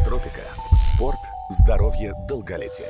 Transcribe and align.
Биотропика. 0.00 0.40
Спорт, 0.72 1.18
здоровье, 1.50 2.14
долголетие. 2.26 2.88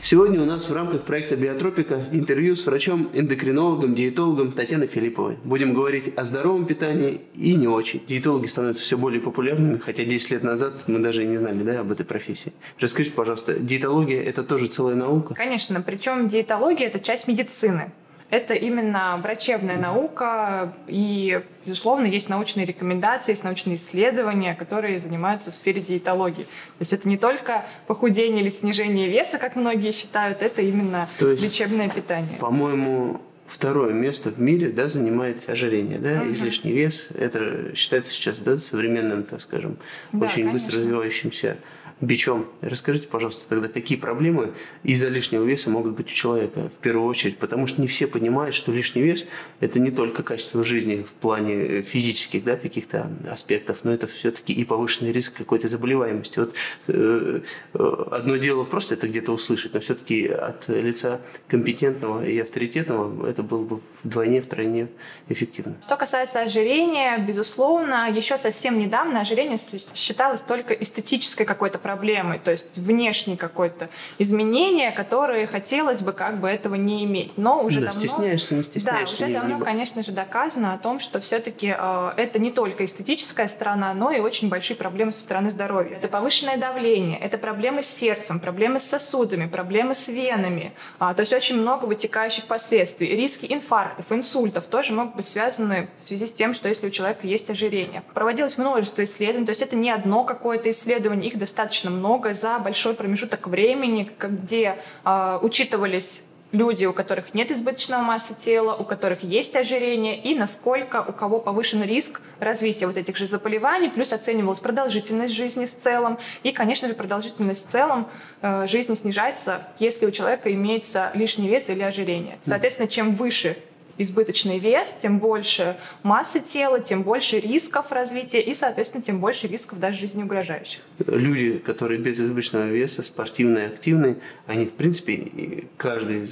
Сегодня 0.00 0.42
у 0.42 0.44
нас 0.44 0.68
в 0.68 0.74
рамках 0.74 1.02
проекта 1.02 1.36
«Биотропика» 1.36 2.00
интервью 2.12 2.56
с 2.56 2.66
врачом-эндокринологом, 2.66 3.94
диетологом 3.94 4.52
Татьяной 4.52 4.88
Филипповой. 4.88 5.36
Будем 5.44 5.72
говорить 5.72 6.12
о 6.16 6.24
здоровом 6.24 6.66
питании 6.66 7.20
и 7.34 7.54
не 7.54 7.68
очень. 7.68 8.04
Диетологи 8.06 8.46
становятся 8.46 8.82
все 8.82 8.98
более 8.98 9.20
популярными, 9.20 9.78
хотя 9.78 10.04
10 10.04 10.30
лет 10.32 10.42
назад 10.42 10.84
мы 10.88 10.98
даже 10.98 11.22
и 11.22 11.26
не 11.26 11.38
знали 11.38 11.62
да, 11.62 11.80
об 11.80 11.92
этой 11.92 12.04
профессии. 12.04 12.52
Расскажите, 12.80 13.14
пожалуйста, 13.14 13.54
диетология– 13.54 14.22
это 14.24 14.42
тоже 14.42 14.66
целая 14.66 14.96
наука? 14.96 15.34
Конечно, 15.34 15.80
причем 15.80 16.28
диетология– 16.28 16.86
это 16.88 16.98
часть 16.98 17.28
медицины. 17.28 17.92
Это 18.28 18.54
именно 18.54 19.20
врачебная 19.22 19.78
наука, 19.78 20.74
и, 20.88 21.42
безусловно, 21.64 22.06
есть 22.06 22.28
научные 22.28 22.66
рекомендации, 22.66 23.32
есть 23.32 23.44
научные 23.44 23.76
исследования, 23.76 24.54
которые 24.54 24.98
занимаются 24.98 25.52
в 25.52 25.54
сфере 25.54 25.80
диетологии. 25.80 26.42
То 26.42 26.80
есть 26.80 26.92
это 26.92 27.08
не 27.08 27.18
только 27.18 27.64
похудение 27.86 28.42
или 28.42 28.50
снижение 28.50 29.08
веса, 29.08 29.38
как 29.38 29.54
многие 29.54 29.92
считают, 29.92 30.42
это 30.42 30.60
именно 30.60 31.08
То 31.18 31.30
есть, 31.30 31.44
лечебное 31.44 31.88
питание. 31.88 32.36
По-моему, 32.40 33.20
второе 33.46 33.92
место 33.92 34.30
в 34.30 34.40
мире 34.40 34.70
да, 34.70 34.88
занимает 34.88 35.48
ожирение, 35.48 35.98
да, 35.98 36.22
uh-huh. 36.22 36.32
излишний 36.32 36.72
вес. 36.72 37.06
Это 37.14 37.74
считается 37.76 38.10
сейчас 38.10 38.40
да, 38.40 38.58
современным, 38.58 39.22
так 39.22 39.40
скажем, 39.40 39.76
да, 40.12 40.26
очень 40.26 40.46
конечно. 40.46 40.52
быстро 40.52 40.80
развивающимся 40.80 41.56
бичом. 42.00 42.46
Расскажите, 42.60 43.08
пожалуйста, 43.08 43.48
тогда, 43.48 43.68
какие 43.68 43.96
проблемы 43.96 44.52
из-за 44.82 45.08
лишнего 45.08 45.44
веса 45.44 45.70
могут 45.70 45.92
быть 45.92 46.06
у 46.06 46.14
человека 46.14 46.68
в 46.68 46.76
первую 46.82 47.06
очередь? 47.06 47.38
Потому 47.38 47.66
что 47.66 47.80
не 47.80 47.86
все 47.86 48.06
понимают, 48.06 48.54
что 48.54 48.72
лишний 48.72 49.02
вес– 49.02 49.24
это 49.60 49.80
не 49.80 49.90
только 49.90 50.22
качество 50.22 50.62
жизни 50.62 51.02
в 51.02 51.12
плане 51.12 51.82
физических 51.82 52.44
да, 52.44 52.56
каких-то 52.56 53.10
аспектов, 53.30 53.80
но 53.84 53.92
это 53.92 54.06
все-таки 54.06 54.52
и 54.52 54.64
повышенный 54.64 55.12
риск 55.12 55.36
какой-то 55.36 55.68
заболеваемости. 55.68 56.38
Вот 56.38 56.54
э, 56.88 57.40
э, 57.74 58.04
одно 58.10 58.36
дело 58.36 58.64
просто 58.64 58.94
это 58.94 59.08
где-то 59.08 59.32
услышать, 59.32 59.72
но 59.72 59.80
все-таки 59.80 60.26
от 60.26 60.68
лица 60.68 61.20
компетентного 61.48 62.26
и 62.26 62.38
авторитетного 62.38 63.26
это 63.26 63.42
было 63.42 63.64
бы 63.64 63.80
вдвойне, 64.04 64.42
втройне 64.42 64.88
эффективно. 65.28 65.76
Что 65.84 65.96
касается 65.96 66.40
ожирения, 66.40 67.18
безусловно, 67.18 68.10
еще 68.10 68.38
совсем 68.38 68.78
недавно 68.78 69.20
ожирение 69.20 69.58
считалось 69.94 70.42
только 70.42 70.74
эстетической 70.74 71.44
какой-то 71.44 71.78
проблемой, 71.86 72.40
то 72.40 72.50
есть 72.50 72.78
внешнее 72.78 73.36
какое-то 73.36 73.88
изменение, 74.18 74.90
которое 74.90 75.46
хотелось 75.46 76.02
бы 76.02 76.12
как 76.12 76.40
бы 76.40 76.48
этого 76.48 76.74
не 76.74 77.04
иметь. 77.04 77.38
Но 77.38 77.62
уже 77.62 77.80
да, 77.80 77.86
давно... 77.86 78.00
стесняешься, 78.00 78.56
не 78.56 78.64
стесняешься. 78.64 79.20
Да, 79.20 79.26
уже 79.26 79.32
давно, 79.32 79.64
конечно 79.64 80.02
же, 80.02 80.10
доказано 80.10 80.74
о 80.74 80.78
том, 80.78 80.98
что 80.98 81.20
все-таки 81.20 81.72
э, 81.78 82.12
это 82.16 82.40
не 82.40 82.50
только 82.50 82.84
эстетическая 82.84 83.46
сторона, 83.46 83.94
но 83.94 84.10
и 84.10 84.18
очень 84.18 84.48
большие 84.48 84.76
проблемы 84.76 85.12
со 85.12 85.20
стороны 85.20 85.48
здоровья. 85.50 85.98
Это 85.98 86.08
повышенное 86.08 86.56
давление, 86.56 87.20
это 87.20 87.38
проблемы 87.38 87.84
с 87.84 87.88
сердцем, 87.88 88.40
проблемы 88.40 88.80
с 88.80 88.84
сосудами, 88.84 89.46
проблемы 89.46 89.94
с 89.94 90.08
венами. 90.08 90.72
А, 90.98 91.14
то 91.14 91.20
есть 91.20 91.32
очень 91.32 91.60
много 91.60 91.84
вытекающих 91.84 92.46
последствий. 92.46 93.14
Риски 93.14 93.46
инфарктов, 93.48 94.10
инсультов 94.10 94.66
тоже 94.66 94.92
могут 94.92 95.14
быть 95.14 95.26
связаны 95.26 95.88
в 96.00 96.04
связи 96.04 96.26
с 96.26 96.32
тем, 96.32 96.52
что 96.52 96.68
если 96.68 96.88
у 96.88 96.90
человека 96.90 97.28
есть 97.28 97.48
ожирение. 97.48 98.02
Проводилось 98.12 98.58
множество 98.58 99.04
исследований, 99.04 99.46
то 99.46 99.50
есть 99.50 99.62
это 99.62 99.76
не 99.76 99.92
одно 99.92 100.24
какое-то 100.24 100.68
исследование, 100.68 101.30
их 101.30 101.38
достаточно 101.38 101.75
достаточно 101.76 101.90
много 101.90 102.32
за 102.32 102.58
большой 102.58 102.94
промежуток 102.94 103.48
времени, 103.48 104.10
где 104.18 104.78
э, 105.04 105.38
учитывались 105.42 106.22
люди, 106.52 106.86
у 106.86 106.92
которых 106.92 107.34
нет 107.34 107.50
избыточного 107.50 108.02
массы 108.02 108.34
тела, 108.34 108.74
у 108.74 108.84
которых 108.84 109.22
есть 109.22 109.56
ожирение, 109.56 110.18
и 110.18 110.34
насколько 110.34 111.04
у 111.06 111.12
кого 111.12 111.38
повышен 111.38 111.82
риск 111.82 112.22
развития 112.40 112.86
вот 112.86 112.96
этих 112.96 113.16
же 113.16 113.26
заболеваний, 113.26 113.90
плюс 113.90 114.12
оценивалась 114.12 114.60
продолжительность 114.60 115.34
жизни 115.34 115.66
в 115.66 115.76
целом, 115.76 116.18
и, 116.44 116.52
конечно 116.52 116.88
же, 116.88 116.94
продолжительность 116.94 117.66
в 117.66 117.70
целом 117.70 118.08
э, 118.42 118.66
жизни 118.66 118.94
снижается, 118.94 119.68
если 119.78 120.06
у 120.06 120.10
человека 120.10 120.50
имеется 120.52 121.10
лишний 121.14 121.48
вес 121.48 121.68
или 121.68 121.82
ожирение. 121.82 122.38
Соответственно, 122.40 122.88
чем 122.88 123.14
выше 123.14 123.56
избыточный 123.98 124.58
вес, 124.58 124.94
тем 125.00 125.18
больше 125.18 125.76
массы 126.02 126.40
тела, 126.40 126.80
тем 126.80 127.02
больше 127.02 127.40
рисков 127.40 127.92
развития 127.92 128.40
и, 128.40 128.54
соответственно, 128.54 129.02
тем 129.02 129.20
больше 129.20 129.46
рисков 129.46 129.80
даже 129.80 129.98
жизни 129.98 130.22
угрожающих. 130.22 130.82
Люди, 131.06 131.58
которые 131.58 131.98
без 131.98 132.20
избыточного 132.20 132.68
веса, 132.68 133.02
спортивные, 133.02 133.68
активные, 133.68 134.16
они, 134.46 134.66
в 134.66 134.72
принципе, 134.72 135.66
каждый 135.76 136.26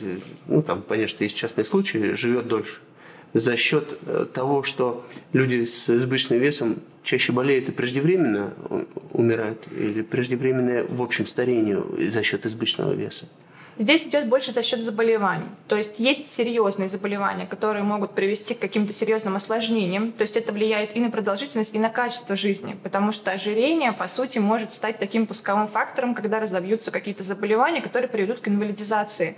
ну, 0.47 0.62
там, 0.62 0.82
понятно, 0.82 1.08
что 1.08 1.25
есть 1.25 1.36
частные 1.36 1.64
случаи, 1.64 2.14
живет 2.14 2.48
дольше. 2.48 2.80
За 3.32 3.56
счет 3.56 3.98
э, 4.06 4.26
того, 4.32 4.62
что 4.62 5.04
люди 5.32 5.64
с 5.64 5.91
избыточным 5.91 6.38
весом 6.38 6.76
чаще 7.02 7.32
болеют 7.32 7.69
и 7.69 7.72
преждевременно 7.72 8.54
умирают, 9.10 9.66
или 9.76 10.02
преждевременное 10.02 10.84
в 10.88 11.02
общем 11.02 11.26
старение 11.26 11.82
за 12.10 12.22
счет 12.22 12.46
избыточного 12.46 12.92
веса. 12.92 13.26
Здесь 13.77 14.07
идет 14.07 14.29
больше 14.29 14.53
за 14.53 14.62
счет 14.62 14.83
заболеваний. 14.83 15.49
То 15.67 15.77
есть 15.77 15.99
есть 15.99 16.31
серьезные 16.31 16.89
заболевания, 16.89 17.47
которые 17.47 17.83
могут 17.83 18.15
привести 18.15 18.55
к 18.55 18.61
каким-то 18.61 18.93
серьезным 18.93 19.35
осложнениям. 19.35 20.12
То 20.12 20.23
есть 20.23 20.37
это 20.37 20.53
влияет 20.53 20.95
и 20.95 21.01
на 21.01 21.11
продолжительность, 21.11 21.75
и 21.75 21.79
на 21.79 21.89
качество 21.89 22.37
жизни. 22.37 22.77
Потому 22.83 23.11
что 23.11 23.33
ожирение, 23.33 23.93
по 23.93 24.07
сути, 24.07 24.39
может 24.39 24.73
стать 24.73 24.99
таким 24.99 25.27
пусковым 25.27 25.67
фактором, 25.67 26.15
когда 26.15 26.39
разовьются 26.39 26.93
какие-то 26.93 27.25
заболевания, 27.25 27.81
которые 27.81 28.09
приведут 28.09 28.41
к 28.41 28.49
инвалидизации. 28.49 29.37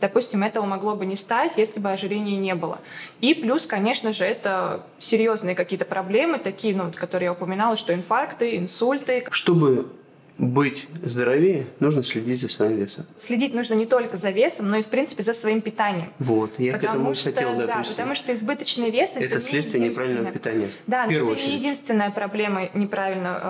Допустим, 0.00 0.42
этого 0.42 0.66
могло 0.66 0.94
бы 0.94 1.06
не 1.06 1.16
стать, 1.16 1.52
если 1.56 1.80
бы 1.80 1.90
ожирения 1.90 2.36
не 2.36 2.54
было. 2.54 2.80
И 3.20 3.34
плюс, 3.34 3.66
конечно 3.66 4.12
же, 4.12 4.24
это 4.24 4.84
серьезные 4.98 5.54
какие-то 5.54 5.86
проблемы, 5.86 6.38
такие, 6.38 6.76
ну, 6.76 6.92
которые 6.94 7.26
я 7.26 7.32
упоминала, 7.32 7.76
что 7.76 7.94
инфаркты, 7.94 8.56
инсульты. 8.56 9.24
Чтобы 9.30 9.90
быть 10.38 10.88
здоровее, 11.02 11.66
нужно 11.80 12.02
следить 12.02 12.40
за 12.40 12.48
своим 12.48 12.76
весом. 12.76 13.06
Следить 13.16 13.54
нужно 13.54 13.74
не 13.74 13.86
только 13.86 14.16
за 14.16 14.30
весом, 14.30 14.68
но 14.68 14.76
и, 14.76 14.82
в 14.82 14.88
принципе, 14.88 15.22
за 15.22 15.32
своим 15.32 15.60
питанием. 15.60 16.12
Вот, 16.18 16.58
я 16.58 16.74
потому 16.74 16.88
к 16.88 16.94
этому 16.94 17.14
что, 17.14 17.32
хотел, 17.32 17.54
да, 17.56 17.82
потому 17.82 18.14
что 18.14 18.32
избыточный 18.32 18.90
вес– 18.90 19.12
это, 19.16 19.24
это 19.24 19.40
следствие 19.40 19.88
неправильного 19.88 20.30
питания. 20.30 20.68
Да, 20.86 21.06
но 21.06 21.12
это 21.12 21.24
очередь. 21.24 21.48
не 21.48 21.56
единственная 21.56 22.10
проблема 22.10 22.68
неправильного, 22.74 23.40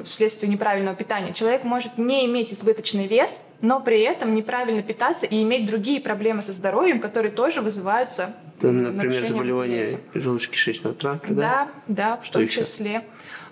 э, 0.00 0.02
следствие 0.04 0.50
неправильного 0.50 0.96
питания. 0.96 1.32
Человек 1.32 1.64
может 1.64 1.98
не 1.98 2.24
иметь 2.26 2.52
избыточный 2.52 3.06
вес, 3.06 3.42
но 3.60 3.80
при 3.80 4.00
этом 4.00 4.34
неправильно 4.34 4.82
питаться 4.82 5.26
и 5.26 5.42
иметь 5.42 5.66
другие 5.66 6.00
проблемы 6.00 6.42
со 6.42 6.52
здоровьем, 6.52 7.00
которые 7.00 7.30
тоже 7.30 7.60
вызываются 7.60 8.34
Там, 8.58 8.82
например, 8.82 9.26
заболевания 9.26 9.98
желудочно-кишечного 10.14 10.94
тракта, 10.94 11.34
да? 11.34 11.42
Да, 11.42 11.68
да, 11.88 12.16
в 12.16 12.24
Что 12.24 12.34
том 12.34 12.42
еще? 12.42 12.62
числе. 12.62 12.96
А, 12.98 13.02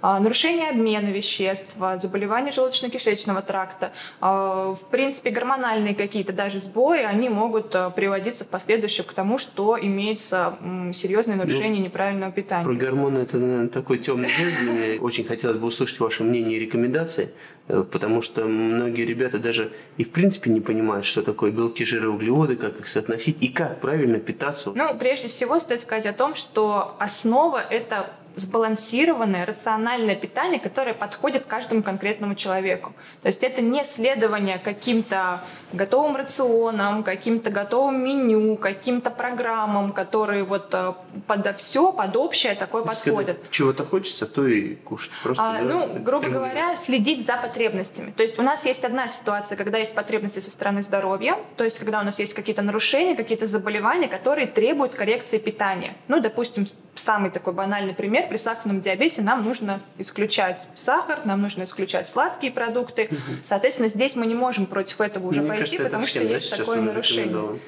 нарушение 0.03 0.71
обмена 0.71 1.11
веществ, 1.11 1.77
заболевания 1.97 2.51
желудочно-кишечного 2.51 3.43
тракта, 3.43 3.93
а, 4.21 4.73
в 4.75 4.87
принципе, 4.91 5.31
гормональные 5.31 5.95
какие-то 5.95 6.33
даже 6.33 6.61
сбои, 6.61 7.03
они 7.03 7.29
могут 7.29 7.75
а, 7.75 7.91
приводиться 7.91 8.45
в 8.45 8.49
последующем 8.49 9.05
к 9.05 9.13
тому, 9.13 9.39
что 9.39 9.79
имеется 9.81 10.59
серьезное 10.93 11.37
ну, 11.37 11.43
нарушение 11.43 11.81
ну, 11.81 11.87
неправильного 11.87 12.33
питания. 12.33 12.65
Про 12.65 12.75
гормоны 12.75 13.19
это, 13.21 13.37
наверное, 13.39 13.69
такой 13.69 13.99
темный 13.99 14.31
лес 14.39 14.59
для 14.59 14.73
меня. 14.73 15.01
Очень 15.01 15.25
хотелось 15.25 15.57
бы 15.57 15.67
услышать 15.67 16.01
ваше 16.01 16.25
мнение 16.25 16.59
и 16.59 16.61
рекомендации, 16.61 17.31
э, 17.69 17.85
потому 17.91 18.23
что 18.23 18.45
многие 18.45 19.05
ребята 19.05 19.39
даже 19.39 19.73
и 19.97 20.05
в 20.05 20.11
принципе 20.11 20.51
не 20.51 20.61
понимают, 20.61 21.05
что 21.05 21.23
такое 21.23 21.51
белки, 21.51 21.85
жиры, 21.85 22.09
углеводы, 22.09 22.57
как 22.57 22.79
их 22.79 22.87
соотносить 22.87 23.39
и 23.41 23.49
как 23.49 23.81
правильно 23.81 24.19
питаться. 24.19 24.73
Ну, 24.75 24.97
прежде 24.99 25.29
всего 25.29 25.61
стоит 25.61 25.81
сказать 25.81 26.07
о 26.07 26.13
том, 26.13 26.35
что 26.35 26.97
основа– 26.99 27.61
это 27.71 28.11
сбалансированное, 28.37 29.45
рациональное 29.47 30.15
питание, 30.15 30.61
которое 30.61 30.95
подходит 30.95 31.47
каждому 31.47 31.83
конкретному 31.83 32.35
человеку. 32.35 32.93
То 33.23 33.29
есть 33.29 33.43
это 33.43 33.63
не 33.63 33.85
следование 33.85 34.59
каким-то 34.59 35.41
готовым 35.73 36.17
рационам, 36.17 37.03
каким-то 37.03 37.51
готовым 37.51 38.03
меню, 38.03 38.57
каким-то 38.57 39.11
программам, 39.11 39.93
которые 39.93 40.45
вот 40.45 40.71
э, 40.73 40.93
под 41.27 41.57
все, 41.57 41.93
под 41.93 42.17
общее 42.17 42.55
такое 42.55 42.83
подходят. 42.83 43.39
Чего-то 43.51 43.85
хочется, 43.85 44.27
то 44.27 44.47
и 44.47 44.75
кушать. 44.75 45.13
Просто, 45.23 45.43
а, 45.43 45.59
да, 45.59 45.65
ну, 45.65 45.99
грубо 46.01 46.29
говоря, 46.29 46.77
следить 46.77 47.27
за 47.27 47.37
потребностями. 47.37 48.13
То 48.17 48.23
есть 48.23 48.39
у 48.39 48.43
нас 48.43 48.67
есть 48.67 48.85
одна 48.85 49.09
ситуация, 49.09 49.57
когда 49.57 49.79
есть 49.79 49.95
потребности 49.95 50.41
со 50.41 50.51
стороны 50.51 50.83
здоровья, 50.83 51.37
то 51.57 51.65
есть 51.65 51.79
когда 51.79 52.01
у 52.01 52.05
нас 52.05 52.19
есть 52.19 52.35
какие-то 52.35 52.63
нарушения, 52.63 53.15
какие-то 53.15 53.47
заболевания, 53.47 54.09
которые 54.09 54.47
требуют 54.47 54.95
коррекции 54.95 55.39
питания. 55.39 55.97
Ну, 56.09 56.21
допустим, 56.21 56.67
самый 56.95 57.31
такой 57.31 57.53
банальный 57.53 57.95
пример, 57.95 58.20
при 58.29 58.37
сахарном 58.37 58.81
диабете 58.81 59.23
нам 59.23 59.45
нужно 59.45 59.81
исключать 59.99 60.67
сахар, 60.75 61.21
нам 61.25 61.41
нужно 61.41 61.65
исключать 61.65 62.09
сладкие 62.09 62.53
продукты. 62.53 63.11
Соответственно, 63.43 63.89
здесь 63.89 64.17
мы 64.17 64.27
не 64.27 64.35
можем 64.35 64.67
против 64.67 65.01
этого 65.01 65.29
уже 65.29 65.41
Мне 65.41 65.49
пойти, 65.49 65.77
кажется, 65.77 65.85
потому 65.85 66.07
что 66.07 66.21
есть 66.21 66.57
такое 66.57 66.81
нарушение. 66.81 67.61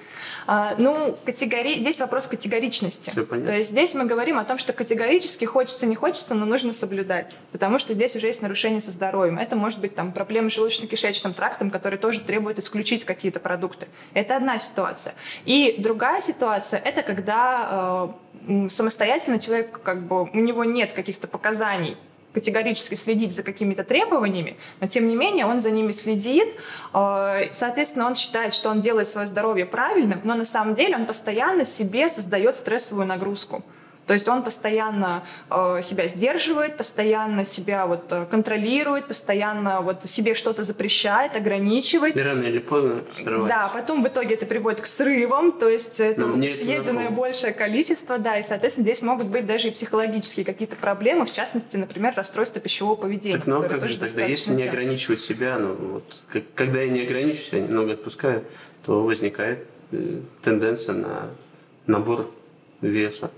А, 0.47 0.75
ну, 0.79 1.17
категори... 1.25 1.81
здесь 1.81 2.01
вопрос 2.01 2.27
категоричности. 2.27 3.11
То 3.11 3.57
есть 3.57 3.71
здесь 3.71 3.95
мы 3.95 4.05
говорим 4.05 4.39
о 4.39 4.45
том, 4.45 4.59
что 4.59 4.73
категорически 4.73 5.45
хочется, 5.45 5.87
не 5.87 5.95
хочется, 5.95 6.35
но 6.35 6.47
нужно 6.47 6.73
соблюдать. 6.73 7.37
Потому 7.53 7.79
что 7.79 7.95
здесь 7.95 8.17
уже 8.17 8.27
есть 8.27 8.43
нарушение 8.43 8.81
со 8.81 8.91
здоровьем. 8.91 9.39
Это 9.39 9.57
может 9.57 9.81
быть 9.81 9.95
там 9.95 10.13
проблемы 10.13 10.51
с 10.51 10.59
желудочно-кишечным 10.59 11.35
трактом, 11.35 11.71
которые 11.71 11.99
тоже 11.99 12.21
требуют 12.21 12.59
исключить 12.59 13.05
какие-то 13.05 13.41
продукты. 13.41 13.89
Это 14.15 14.37
одна 14.37 14.59
ситуация. 14.59 15.15
И 15.45 15.77
другая 15.79 16.21
ситуация– 16.21 16.81
это 16.85 17.03
когда 17.03 18.15
э, 18.49 18.69
самостоятельно 18.69 19.39
человек, 19.39 19.81
как 19.83 20.03
бы, 20.03 20.29
него 20.43 20.65
нет 20.65 20.93
каких-то 20.93 21.27
показаний 21.29 21.97
категорически 22.33 22.95
следить 22.95 23.35
за 23.35 23.43
какими-то 23.43 23.85
требованиями, 23.85 24.57
но 24.81 24.87
тем 24.87 25.07
не 25.09 25.17
менее 25.17 25.47
он 25.47 25.61
за 25.61 25.71
ними 25.71 25.93
следит, 25.93 26.57
э, 26.95 27.49
соответственно, 27.53 28.07
он 28.07 28.15
считает, 28.15 28.55
что 28.55 28.71
он 28.71 28.81
делает 28.81 29.07
свое 29.07 29.27
здоровье 29.27 29.67
правильным, 29.67 30.21
но 30.25 30.35
на 30.35 30.45
самом 30.45 30.75
деле 30.75 30.97
он 30.97 31.07
постоянно 31.07 31.65
себе 31.65 32.09
создает 32.09 32.57
стрессовую 32.57 33.07
нагрузку. 33.07 33.63
То 34.13 34.15
есть 34.15 34.29
он 34.29 34.43
постоянно 34.43 35.25
э, 35.49 35.79
себя 35.81 36.07
сдерживает, 36.07 36.77
постоянно 36.77 37.47
себя 37.47 37.87
вот 37.87 38.05
э, 38.11 38.27
контролирует, 38.31 39.09
постоянно 39.09 39.81
вот 39.81 40.03
себе 40.07 40.35
что-то 40.35 40.65
запрещает, 40.65 41.35
ограничивает. 41.35 42.15
И 42.15 42.21
рано 42.21 42.43
или 42.43 42.59
поздно 42.59 42.97
срывать. 43.15 43.49
Да, 43.49 43.71
потом 43.73 44.03
в 44.03 44.09
итоге 44.09 44.35
это 44.35 44.45
приводит 44.45 44.83
к 44.83 44.87
срывам, 44.87 45.53
то 45.53 45.67
есть 45.67 45.99
это 45.99 46.21
Ну, 46.27 46.47
съеденное 46.47 47.09
большее 47.09 47.55
количество, 47.55 48.19
да, 48.19 48.37
и, 48.39 48.43
соответственно, 48.43 48.85
здесь 48.85 49.01
могут 49.01 49.29
быть 49.29 49.47
даже 49.47 49.69
и 49.69 49.71
психологические 49.71 50.45
какие-то 50.45 50.77
проблемы, 50.77 51.25
в 51.25 51.33
частности, 51.33 51.79
например, 51.79 52.13
расстройство 52.15 52.61
пищевого 52.61 52.97
поведения. 52.97 53.39
Так, 53.39 53.47
ну 53.47 53.63
как 53.63 53.89
же 53.89 53.97
тогда, 53.97 54.27
если 54.27 54.53
не 54.53 54.65
часто. 54.65 54.77
ограничивать 54.77 55.23
себя, 55.23 55.57
ну 55.59 55.75
вот, 55.75 56.27
как- 56.31 56.53
когда 56.55 56.83
я 56.83 56.89
не 56.91 57.01
ограничиваю 57.01 57.47
себя, 57.47 57.61
немного 57.61 57.95
отпускаю, 57.95 58.45
то 58.85 59.05
возникает 59.05 59.71
э, 59.93 60.21
тенденция 60.43 60.97
на 60.97 61.31
набор 61.87 62.31
веса. 62.83 63.31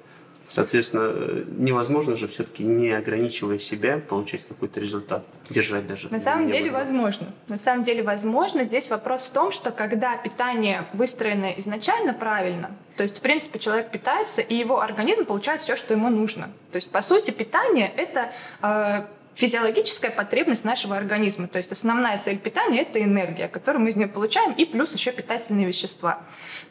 Соответственно, 0.47 1.11
э, 1.11 1.45
невозможно 1.57 2.17
же 2.17 2.27
все-таки, 2.29 2.65
не 2.65 2.91
ограничивая 2.91 3.59
себя, 3.59 3.99
получать 3.99 4.47
какой-то 4.47 4.79
результат, 4.81 5.25
держать 5.49 5.87
даже. 5.87 6.09
На 6.11 6.21
самом 6.21 6.49
деле 6.49 6.71
было. 6.71 6.81
возможно. 6.81 7.33
На 7.49 7.59
самом 7.59 7.83
деле 7.83 8.03
возможно. 8.03 8.65
Здесь 8.65 8.91
вопрос 8.91 9.29
в 9.29 9.33
том, 9.33 9.53
что 9.53 9.71
когда 9.71 10.17
питание 10.17 10.87
выстроено 10.93 11.53
изначально 11.59 12.13
правильно, 12.13 12.71
то 12.97 13.03
есть, 13.03 13.19
в 13.19 13.21
принципе, 13.23 13.59
человек 13.59 13.91
питается, 13.91 14.43
и 14.43 14.55
его 14.55 14.81
организм 14.81 15.25
получает 15.25 15.63
все, 15.63 15.77
что 15.77 15.95
ему 15.95 16.11
нужно. 16.11 16.51
То 16.71 16.77
есть, 16.77 16.91
по 16.91 17.01
сути, 17.01 17.31
питание— 17.31 17.93
это 17.97 18.33
э, 18.63 19.05
физиологическая 19.35 20.11
потребность 20.11 20.65
нашего 20.65 20.97
организма. 20.97 21.49
То 21.49 21.59
есть 21.59 21.73
основная 21.73 22.19
цель 22.21 22.39
питания— 22.39 22.83
это 22.83 23.03
энергия, 23.03 23.49
которую 23.49 23.83
мы 23.83 23.89
из 23.91 23.97
нее 23.97 24.09
получаем, 24.09 24.53
и 24.53 24.65
плюс 24.65 24.93
еще 24.95 25.13
питательные 25.13 25.67
вещества. 25.67 26.21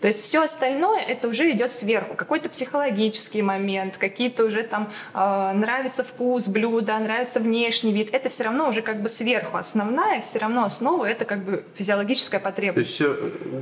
То 0.01 0.07
есть 0.07 0.21
все 0.24 0.42
остальное— 0.44 1.01
это 1.07 1.27
уже 1.27 1.51
идет 1.51 1.74
сверху. 1.74 2.15
Какой-то 2.15 2.50
психологический 2.50 3.42
момент, 3.42 3.98
какие-то 3.98 4.45
уже 4.45 4.63
там 4.63 4.89
э, 5.13 5.51
нравится 5.54 6.04
вкус 6.04 6.48
блюда, 6.48 6.98
нравится 7.00 7.39
внешний 7.39 7.92
вид. 7.92 8.10
Это 8.13 8.30
все 8.30 8.44
равно 8.45 8.69
уже 8.69 8.81
как 8.81 9.01
бы 9.01 9.10
сверху. 9.10 9.57
Основная 9.57 10.21
все 10.21 10.39
равно 10.39 10.63
основа— 10.63 11.06
это 11.07 11.25
как 11.25 11.44
бы 11.44 11.63
физиологическая 11.74 12.39
То 12.39 12.45
потребность. 12.45 12.77
есть 12.88 12.94
все 12.94 13.15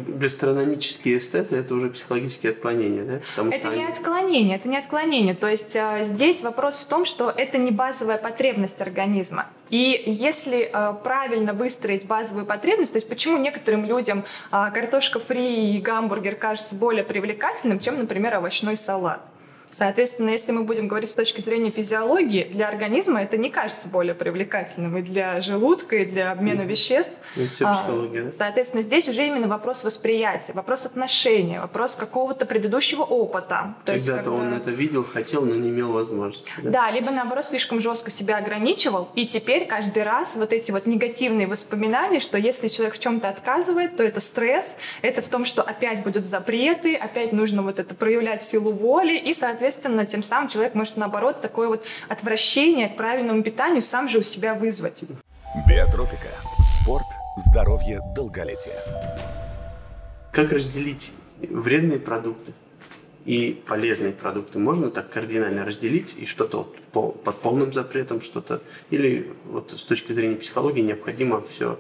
гастрономические 0.07 1.17
эстеты 1.17 1.55
это 1.57 1.73
уже 1.73 1.89
психологические 1.89 2.51
отклонения, 2.51 3.03
да? 3.03 3.19
Потому 3.35 3.51
Это 3.51 3.67
не 3.69 3.83
они- 3.83 3.91
отклонение, 3.91 4.57
это 4.57 4.67
не 4.69 4.77
отклонение. 4.77 5.33
То 5.35 5.47
есть 5.47 5.75
э, 5.75 5.99
здесь 6.03 6.43
вопрос 6.43 6.79
в 6.79 6.85
том, 6.85 7.05
что 7.05 7.29
это 7.29 7.57
не 7.57 7.71
базовая 7.71 8.17
потребность 8.17 8.81
организма. 8.91 9.45
И 9.69 10.03
если 10.05 10.69
э, 10.71 10.93
правильно 11.01 11.53
выстроить 11.53 12.05
базовую 12.05 12.45
потребность, 12.45 12.91
то 12.91 12.97
есть 12.97 13.07
почему 13.07 13.37
некоторым 13.37 13.85
людям 13.85 14.25
э, 14.51 14.71
картошка 14.73 15.19
фри 15.19 15.75
и 15.75 15.79
гамбургер 15.79 16.35
кажутся 16.35 16.75
более 16.75 17.05
привлекательным, 17.05 17.79
чем, 17.79 17.97
например, 17.97 18.35
овощной 18.35 18.75
салат. 18.75 19.21
Соответственно, 19.71 20.29
если 20.31 20.51
мы 20.51 20.63
будем 20.63 20.87
говорить 20.87 21.09
с 21.09 21.15
точки 21.15 21.39
зрения 21.39 21.69
физиологии, 21.71 22.43
для 22.43 22.67
организма 22.67 23.21
это 23.23 23.37
не 23.37 23.49
кажется 23.49 23.87
более 23.87 24.13
привлекательным 24.13 24.97
и 24.97 25.01
для 25.01 25.39
желудка, 25.39 25.95
и 25.95 26.05
для 26.05 26.31
обмена 26.31 26.61
веществ. 26.61 27.17
А? 27.61 27.89
Соответственно, 28.31 28.83
здесь 28.83 29.07
уже 29.07 29.25
именно 29.25 29.47
вопрос 29.47 29.83
восприятия, 29.85 30.53
вопрос 30.53 30.85
отношения, 30.85 31.61
вопрос 31.61 31.95
какого-то 31.95 32.45
предыдущего 32.45 33.03
опыта. 33.03 33.75
То 33.85 33.93
есть, 33.93 34.07
Когда-то 34.07 34.31
он 34.31 34.41
когда- 34.41 34.57
это 34.57 34.71
видел, 34.71 35.05
хотел, 35.05 35.43
но 35.45 35.55
не 35.55 35.69
имел 35.69 35.93
возможности. 35.93 36.51
да? 36.63 36.69
Да, 36.69 36.91
либо 36.91 37.11
наоборот 37.11 37.45
слишком 37.45 37.79
жестко 37.79 38.11
себя 38.11 38.37
ограничивал, 38.37 39.09
и 39.15 39.25
теперь 39.25 39.65
каждый 39.65 40.03
раз 40.03 40.35
вот 40.35 40.51
эти 40.51 40.71
вот 40.71 40.85
негативные 40.85 41.47
воспоминания, 41.47 42.19
что 42.19 42.37
если 42.37 42.67
человек 42.67 42.95
в 42.95 42.99
чем-то 42.99 43.29
отказывает, 43.29 43.95
то 43.95 44.03
это 44.03 44.19
стресс, 44.19 44.75
это 45.01 45.21
в 45.21 45.27
том, 45.27 45.45
что 45.45 45.61
опять 45.61 46.03
будут 46.03 46.25
запреты, 46.25 46.95
опять 46.95 47.31
нужно 47.31 47.63
вот 47.63 47.79
это 47.79 47.95
проявлять 47.95 48.43
силу 48.43 48.71
воли, 48.71 49.17
и, 49.17 49.33
соответственно, 49.33 49.60
тем 50.05 50.23
самым 50.23 50.49
человек 50.49 50.75
может 50.75 50.97
наоборот 50.97 51.41
такое 51.41 51.67
вот 51.67 51.85
отвращение 52.09 52.89
к 52.89 52.97
правильному 52.97 53.43
питанию 53.43 53.81
сам 53.81 54.07
же 54.07 54.19
у 54.19 54.23
себя 54.23 54.53
вызвать. 54.55 55.03
Биотропика. 55.67 56.29
Спорт, 56.81 57.05
здоровье, 57.37 58.01
долголетие. 58.15 58.75
Как 60.31 60.51
разделить 60.51 61.11
вредные 61.41 61.99
продукты 61.99 62.53
и 63.25 63.61
полезные 63.67 64.13
продукты? 64.13 64.57
Можно 64.59 64.89
так 64.89 65.09
кардинально 65.09 65.65
разделить 65.65 66.15
и 66.17 66.25
что-то 66.25 66.59
вот 66.59 66.81
по- 66.91 67.11
под 67.11 67.41
полным 67.41 67.73
запретом, 67.73 68.21
что-то... 68.21 68.61
Или 68.89 69.31
вот 69.45 69.71
с 69.71 69.83
точки 69.83 70.13
зрения 70.13 70.37
психологии 70.37 70.81
необходимо 70.81 71.41
все... 71.41 71.77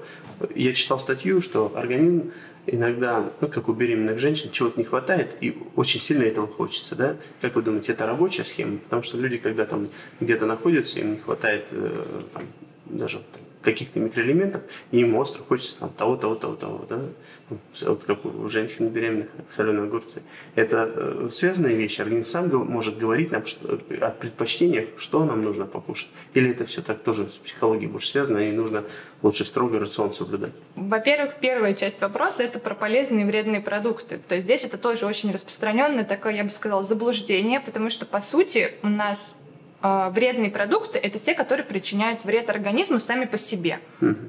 Я 0.53 0.73
читал 0.73 0.99
статью, 0.99 1.41
что 1.41 1.71
организм 1.75 2.31
иногда, 2.71 3.29
ну, 3.41 3.47
как 3.47 3.69
у 3.69 3.73
беременных 3.73 4.17
женщин, 4.17 4.49
чего-то 4.51 4.79
не 4.79 4.85
хватает, 4.85 5.35
и 5.41 5.55
очень 5.75 5.99
сильно 5.99 6.23
этого 6.23 6.47
хочется, 6.47 6.95
да? 6.95 7.17
Как 7.41 7.55
вы 7.55 7.61
думаете, 7.61 7.91
это 7.91 8.05
рабочая 8.05 8.45
схема? 8.45 8.77
Потому 8.77 9.03
что 9.03 9.17
люди, 9.17 9.37
когда 9.37 9.65
там 9.65 9.87
где-то 10.19 10.45
находятся, 10.45 10.99
им 10.99 11.11
не 11.11 11.17
хватает 11.17 11.65
э, 11.71 12.23
там, 12.33 12.43
даже 12.85 13.21
каких-то 13.61 13.99
микроэлементов, 13.99 14.61
и 14.91 14.99
им 14.99 15.15
остро 15.15 15.43
хочется 15.43 15.79
там 15.79 15.89
того, 15.89 16.15
того, 16.15 16.35
того, 16.35 16.55
того, 16.55 16.85
да? 16.89 16.99
Ну, 17.49 17.57
Вот 17.81 18.03
как 18.03 18.25
у 18.25 18.49
женщин 18.49 18.89
беременных, 18.89 19.27
как 19.35 19.51
соленые 19.51 19.83
огурцы. 19.83 20.21
Это 20.55 20.89
э, 20.93 21.27
связанные 21.31 21.75
вещи. 21.75 22.01
Организм 22.01 22.29
сам 22.29 22.49
может 22.49 22.97
говорить 22.97 23.31
нам 23.31 23.45
что, 23.45 23.79
о 24.01 24.09
предпочтениях, 24.11 24.89
что 24.97 25.25
нам 25.25 25.43
нужно 25.43 25.65
покушать. 25.65 26.09
Или 26.33 26.51
это 26.51 26.65
все 26.65 26.81
так 26.81 27.03
тоже 27.03 27.27
с 27.27 27.37
психологией 27.37 27.89
больше 27.89 28.11
связано, 28.11 28.37
и 28.37 28.51
нужно 28.51 28.83
лучше 29.21 29.45
строго 29.45 29.79
рацион 29.79 30.11
соблюдать. 30.11 30.51
Во-первых, 30.75 31.35
первая 31.39 31.73
часть 31.73 32.01
вопроса– 32.01 32.43
это 32.45 32.59
про 32.59 32.73
полезные 32.73 33.23
и 33.23 33.25
вредные 33.25 33.61
продукты. 33.61 34.19
То 34.27 34.35
есть 34.35 34.45
здесь 34.47 34.63
это 34.63 34.77
тоже 34.77 35.05
очень 35.05 35.31
распространенное 35.31 36.03
такое, 36.03 36.33
я 36.33 36.43
бы 36.43 36.49
сказала, 36.49 36.83
заблуждение, 36.83 37.59
потому 37.59 37.89
что, 37.89 38.05
по 38.05 38.21
сути, 38.21 38.71
у 38.81 38.87
нас 38.87 39.40
вредные 39.81 40.51
продукты– 40.51 40.99
это 41.03 41.19
те, 41.19 41.33
которые 41.33 41.65
причиняют 41.65 42.25
вред 42.25 42.49
организму 42.49 42.99
сами 42.99 43.25
по 43.25 43.37
себе. 43.37 43.79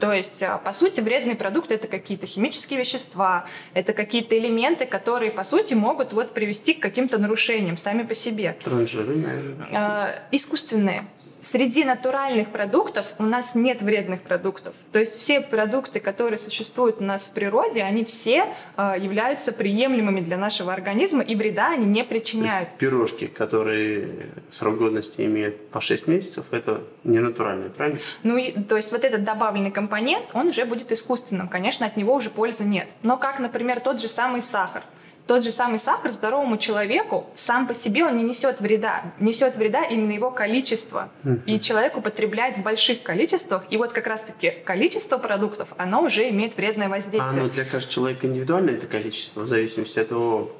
То 0.01 0.13
есть, 0.13 0.43
э, 0.43 0.59
по 0.65 0.73
сути, 0.73 1.01
вредные 1.01 1.37
продукты– 1.37 1.75
это 1.77 1.89
какие-то 1.89 2.27
химические 2.27 2.79
вещества, 2.81 3.45
это 3.75 3.93
какие-то 3.93 4.39
элементы, 4.39 4.87
которые, 4.87 5.31
по 5.31 5.45
сути, 5.45 5.75
могут 5.75 6.13
вот 6.13 6.35
привести 6.35 6.75
к 6.75 6.81
каким-то 6.81 7.19
нарушениям 7.19 7.77
сами 7.77 8.03
по 8.03 8.15
себе. 8.15 8.57
Транжиры, 8.65 9.17
наверное. 9.17 9.67
Э, 9.73 10.23
искусственные. 10.31 11.07
Среди 11.43 11.85
натуральных 11.85 12.51
продуктов 12.51 13.15
у 13.19 13.25
нас 13.25 13.57
нет 13.57 13.83
вредных 13.83 14.23
продуктов. 14.23 14.77
То 14.93 15.01
есть 15.01 15.19
все 15.19 15.41
продукты, 15.41 15.99
которые 15.99 16.39
существуют 16.39 17.01
у 17.01 17.05
нас 17.05 17.27
в 17.27 17.35
природе, 17.35 17.83
они 17.83 18.05
все 18.05 18.55
э, 18.77 18.95
являются 18.97 19.53
приемлемыми 19.53 20.21
для 20.21 20.37
нашего 20.37 20.73
организма, 20.73 21.25
и 21.25 21.35
вреда 21.35 21.71
они 21.73 21.85
не 21.85 22.05
причиняют. 22.05 22.69
Пирожки, 22.79 23.27
которые 23.27 24.09
срок 24.53 24.79
годности 24.79 25.23
имеют 25.23 25.69
по 25.71 25.81
6 25.81 26.07
месяцев, 26.07 26.47
это 26.53 26.81
не 27.03 27.19
натуральные, 27.19 27.71
правильно? 27.71 27.99
Ну 28.23 28.37
и, 28.37 28.53
то 28.53 28.77
есть 28.77 28.93
вот 28.93 29.03
этот 29.03 29.25
добавленный 29.25 29.73
компонент, 29.73 30.27
он 30.35 30.47
уже 30.47 30.65
будет 30.65 30.93
искусственным. 30.93 31.49
Конечно, 31.49 31.87
от 31.87 31.97
него 31.97 32.15
уже 32.15 32.31
пользы 32.31 32.65
нет. 32.65 32.87
Но 33.03 33.17
как, 33.17 33.41
например, 33.41 33.81
тот 33.81 34.01
же 34.01 34.07
самый 34.07 34.43
сахар. 34.43 34.85
Тот 35.27 35.45
же 35.45 35.53
самый 35.53 35.79
сахар 35.79 36.11
здоровому 36.11 36.57
человеку 36.57 37.27
сам 37.35 37.67
по 37.69 37.75
себе 37.75 38.05
он 38.05 38.17
не 38.17 38.25
несет 38.25 38.61
вреда. 38.61 39.05
Несет 39.21 39.57
вреда 39.57 39.85
именно 39.85 40.13
его 40.13 40.31
количество. 40.31 41.11
И 41.47 41.61
человек 41.61 41.97
употребляет 41.97 42.59
в 42.59 42.63
больших 42.63 43.03
количествах. 43.03 43.65
И 43.71 43.77
вот 43.77 43.93
как 43.93 44.07
раз-таки 44.07 44.51
количество 44.65 45.19
продуктов, 45.19 45.69
оно 45.77 46.03
уже 46.03 46.29
имеет 46.31 46.57
вредное 46.57 46.87
А 46.87 46.91
воздействие. 46.91 47.41
оно 47.41 47.49
для 47.49 47.65
каждого 47.65 47.93
человека 47.93 48.27
индивидуально 48.27 48.71
это 48.71 48.87
количество, 48.87 49.43
в 49.43 49.49
зависимости 49.49 49.99
от 49.99 50.11
его, 50.11 50.51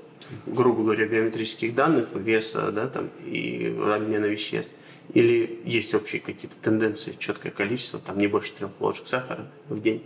грубо 0.47 0.83
говоря, 0.85 1.07
биометрических 1.07 1.75
данных, 1.75 2.09
веса, 2.15 2.71
да, 2.71 2.87
там, 2.87 3.11
и 3.25 3.77
обмена 3.95 4.27
веществ. 4.27 4.71
Или 5.15 5.61
есть 5.65 5.95
общие 5.95 6.21
какие-то 6.21 6.57
тенденции, 6.63 7.15
четкое 7.19 7.53
количество, 7.53 7.99
там 8.01 8.19
не 8.19 8.27
больше 8.29 8.55
трех 8.55 8.71
ложек 8.81 9.07
сахара 9.07 9.47
в 9.69 9.81
день. 9.81 10.03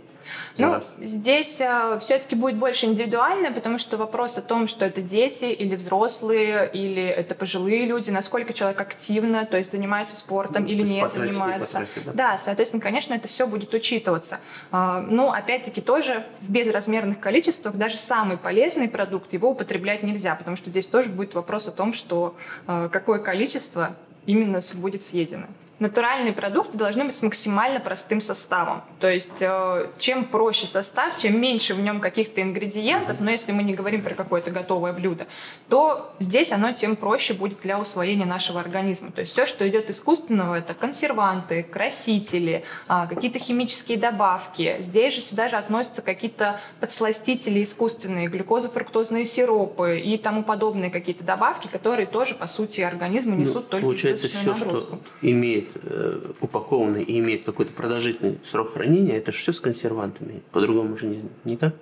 Ну, 0.57 0.73
раз. 0.73 0.83
здесь 0.99 1.61
все-таки 1.99 2.35
будет 2.35 2.57
больше 2.57 2.85
индивидуально, 2.85 3.51
потому 3.53 3.77
что 3.77 3.95
вопрос 3.95 4.37
о 4.37 4.41
том, 4.41 4.67
что 4.67 4.83
это 4.83 5.01
дети 5.01 5.45
или 5.45 5.75
взрослые, 5.75 6.69
или 6.73 7.01
это 7.01 7.33
пожилые 7.33 7.85
люди, 7.85 8.09
насколько 8.09 8.51
человек 8.51 8.81
активно, 8.81 9.45
то 9.45 9.55
есть 9.57 9.71
занимается 9.71 10.17
спортом 10.17 10.63
Ну, 10.63 10.69
или 10.69 10.81
не 10.81 11.01
потратить, 11.01 11.17
не 11.17 11.31
занимается. 11.31 11.79
потратить, 11.79 12.05
да. 12.05 12.11
Да, 12.13 12.37
соответственно, 12.37 12.81
конечно, 12.83 13.13
это 13.13 13.29
все 13.29 13.47
будет 13.47 13.73
учитываться. 13.73 14.39
А, 14.71 14.99
Ну, 14.99 15.31
опять-таки, 15.31 15.79
тоже 15.79 16.25
в 16.41 16.49
безразмерных 16.51 17.21
количествах 17.21 17.75
даже 17.75 17.95
самый 17.95 18.35
полезный 18.37 18.89
продукт, 18.89 19.31
его 19.31 19.51
употреблять 19.51 20.03
нельзя, 20.03 20.35
потому 20.35 20.57
что 20.57 20.69
здесь 20.69 20.87
тоже 20.87 21.07
будет 21.09 21.35
вопрос 21.35 21.67
о 21.67 21.71
том, 21.71 21.93
что 21.93 22.35
а, 22.65 22.89
какое 22.89 23.19
количество 23.19 23.95
именно 24.27 24.59
будет 24.75 25.03
съедено. 25.03 25.47
Натуральные 25.79 26.33
продукты 26.33 26.77
должны 26.77 27.05
быть 27.05 27.13
с 27.13 27.21
максимально 27.21 27.79
простым 27.79 28.21
составом. 28.21 28.83
То 28.99 29.09
есть 29.09 29.41
э, 29.41 29.91
чем 29.97 30.25
проще 30.25 30.67
состав, 30.67 31.17
чем 31.17 31.39
меньше 31.39 31.73
в 31.73 31.79
нем 31.79 31.99
каких-то 31.99 32.41
ингредиентов, 32.41 33.19
но 33.19 33.29
если 33.29 33.51
мы 33.51 33.63
не 33.63 33.73
говорим 33.73 34.01
про 34.01 34.15
какое-то 34.15 34.51
готовое 34.51 34.93
блюдо, 34.93 35.27
то 35.69 36.13
здесь 36.19 36.51
оно 36.51 36.71
тем 36.71 36.95
проще 36.95 37.33
будет 37.33 37.59
для 37.59 37.79
усвоения 37.79 38.25
нашего 38.25 38.59
организма. 38.59 39.11
То 39.11 39.21
есть 39.21 39.33
все, 39.33 39.45
что 39.45 39.67
идет 39.67 39.89
искусственного, 39.89 40.55
это 40.55 40.73
консерванты, 40.73 41.63
красители, 41.63 42.63
а, 42.87 43.05
какие-то 43.05 43.37
химические 43.39 43.97
добавки. 43.97 44.77
Здесь 44.79 45.15
же 45.15 45.21
сюда 45.21 45.47
же 45.47 45.57
относятся 45.57 46.01
какие-то 46.01 46.59
подсластители 46.79 47.61
искусственные, 47.61 48.27
глюкозо-фруктозные 48.27 49.25
сиропы 49.25 49.99
и 49.99 50.17
тому 50.17 50.43
подобные 50.43 50.89
какие-то 50.89 51.23
добавки, 51.23 51.67
которые 51.67 52.07
тоже, 52.07 52.33
по 52.35 52.47
сути, 52.47 52.81
организму 52.81 53.35
ну, 53.35 53.41
несут 53.41 53.65
ну, 53.65 53.69
только 53.69 53.85
Получается, 53.85 54.27
все, 54.27 54.53
нагрузку. 54.53 54.99
что 55.03 55.27
имеет 55.27 55.66
э, 55.75 56.31
упакованный 56.41 57.03
и 57.03 57.19
имеет 57.19 57.43
какой-то 57.43 57.73
продолжительный 57.73 58.37
срок 58.43 58.73
хранения, 58.73 59.17
это 59.17 59.31
все 59.31 59.51
с 59.51 59.59
консервантами. 59.59 60.41
По-другому 60.51 60.97
же 60.97 61.07
не, 61.07 61.21
никак. 61.43 61.75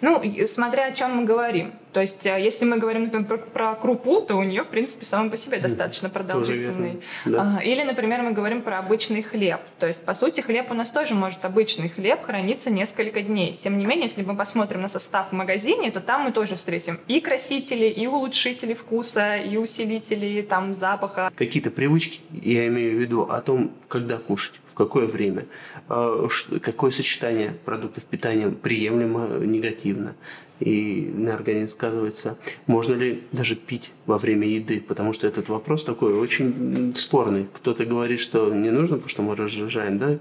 Ну, 0.00 0.22
смотря 0.46 0.86
о 0.86 0.92
чем 0.92 1.16
мы 1.16 1.24
говорим. 1.24 1.72
То 1.94 2.00
есть, 2.00 2.26
э, 2.26 2.42
если 2.42 2.64
мы 2.64 2.78
говорим, 2.78 3.04
например, 3.04 3.26
про, 3.26 3.38
про 3.38 3.74
крупу, 3.76 4.20
то 4.20 4.34
у 4.34 4.42
нее, 4.42 4.64
в 4.64 4.68
принципе, 4.68 5.04
сама 5.04 5.30
по 5.30 5.36
себе 5.36 5.60
достаточно 5.60 6.10
продолжительный. 6.10 7.00
Да. 7.24 7.60
Или, 7.64 7.84
например, 7.84 8.22
мы 8.22 8.32
говорим 8.32 8.62
про 8.62 8.78
обычный 8.78 9.22
хлеб. 9.22 9.60
То 9.78 9.86
есть, 9.86 10.04
по 10.04 10.14
сути, 10.14 10.40
хлеб 10.40 10.72
у 10.72 10.74
нас 10.74 10.90
тоже 10.90 11.14
может 11.14 11.44
обычный 11.44 11.88
хлеб 11.88 12.22
храниться 12.22 12.72
несколько 12.72 13.22
дней. 13.22 13.54
Тем 13.54 13.78
не 13.78 13.86
менее, 13.86 14.04
если 14.04 14.24
мы 14.24 14.34
посмотрим 14.34 14.80
на 14.80 14.88
состав 14.88 15.30
в 15.30 15.32
магазине, 15.32 15.92
то 15.92 16.00
там 16.00 16.22
мы 16.22 16.32
тоже 16.32 16.56
встретим 16.56 16.98
и 17.06 17.20
красители, 17.20 17.86
и 17.86 18.08
улучшители 18.08 18.74
вкуса, 18.74 19.36
и 19.36 19.56
усилители 19.56 20.42
там 20.42 20.74
запаха. 20.74 21.30
Какие-то 21.36 21.70
привычки, 21.70 22.20
я 22.32 22.66
имею 22.66 22.96
в 22.96 23.00
виду 23.00 23.22
о 23.22 23.40
том, 23.40 23.70
когда 23.86 24.18
кушать, 24.18 24.60
в 24.74 24.76
какое 24.76 25.06
время, 25.06 25.46
а, 25.88 26.26
какое 26.60 26.90
сочетание 26.90 27.54
продуктов 27.64 28.04
питания 28.04 28.50
приемлемо, 28.50 29.38
негативно 29.38 30.16
и 30.58 31.12
на 31.14 31.34
организм 31.34 31.68
сказывается. 31.68 32.36
Можно 32.66 32.94
ли 32.94 33.22
даже 33.30 33.54
пить 33.54 33.92
во 34.06 34.18
время 34.18 34.48
еды? 34.48 34.80
Потому 34.80 35.12
что 35.12 35.28
этот 35.28 35.48
вопрос 35.48 35.84
такой 35.84 36.14
очень 36.14 36.92
спорный. 36.96 37.46
Кто-то 37.52 37.84
говорит, 37.84 38.18
что 38.18 38.52
не 38.52 38.70
нужно, 38.70 38.96
потому 38.96 39.08
что 39.08 39.22
мы 39.22 39.36
разжижаем 39.36 39.98
да, 39.98 40.18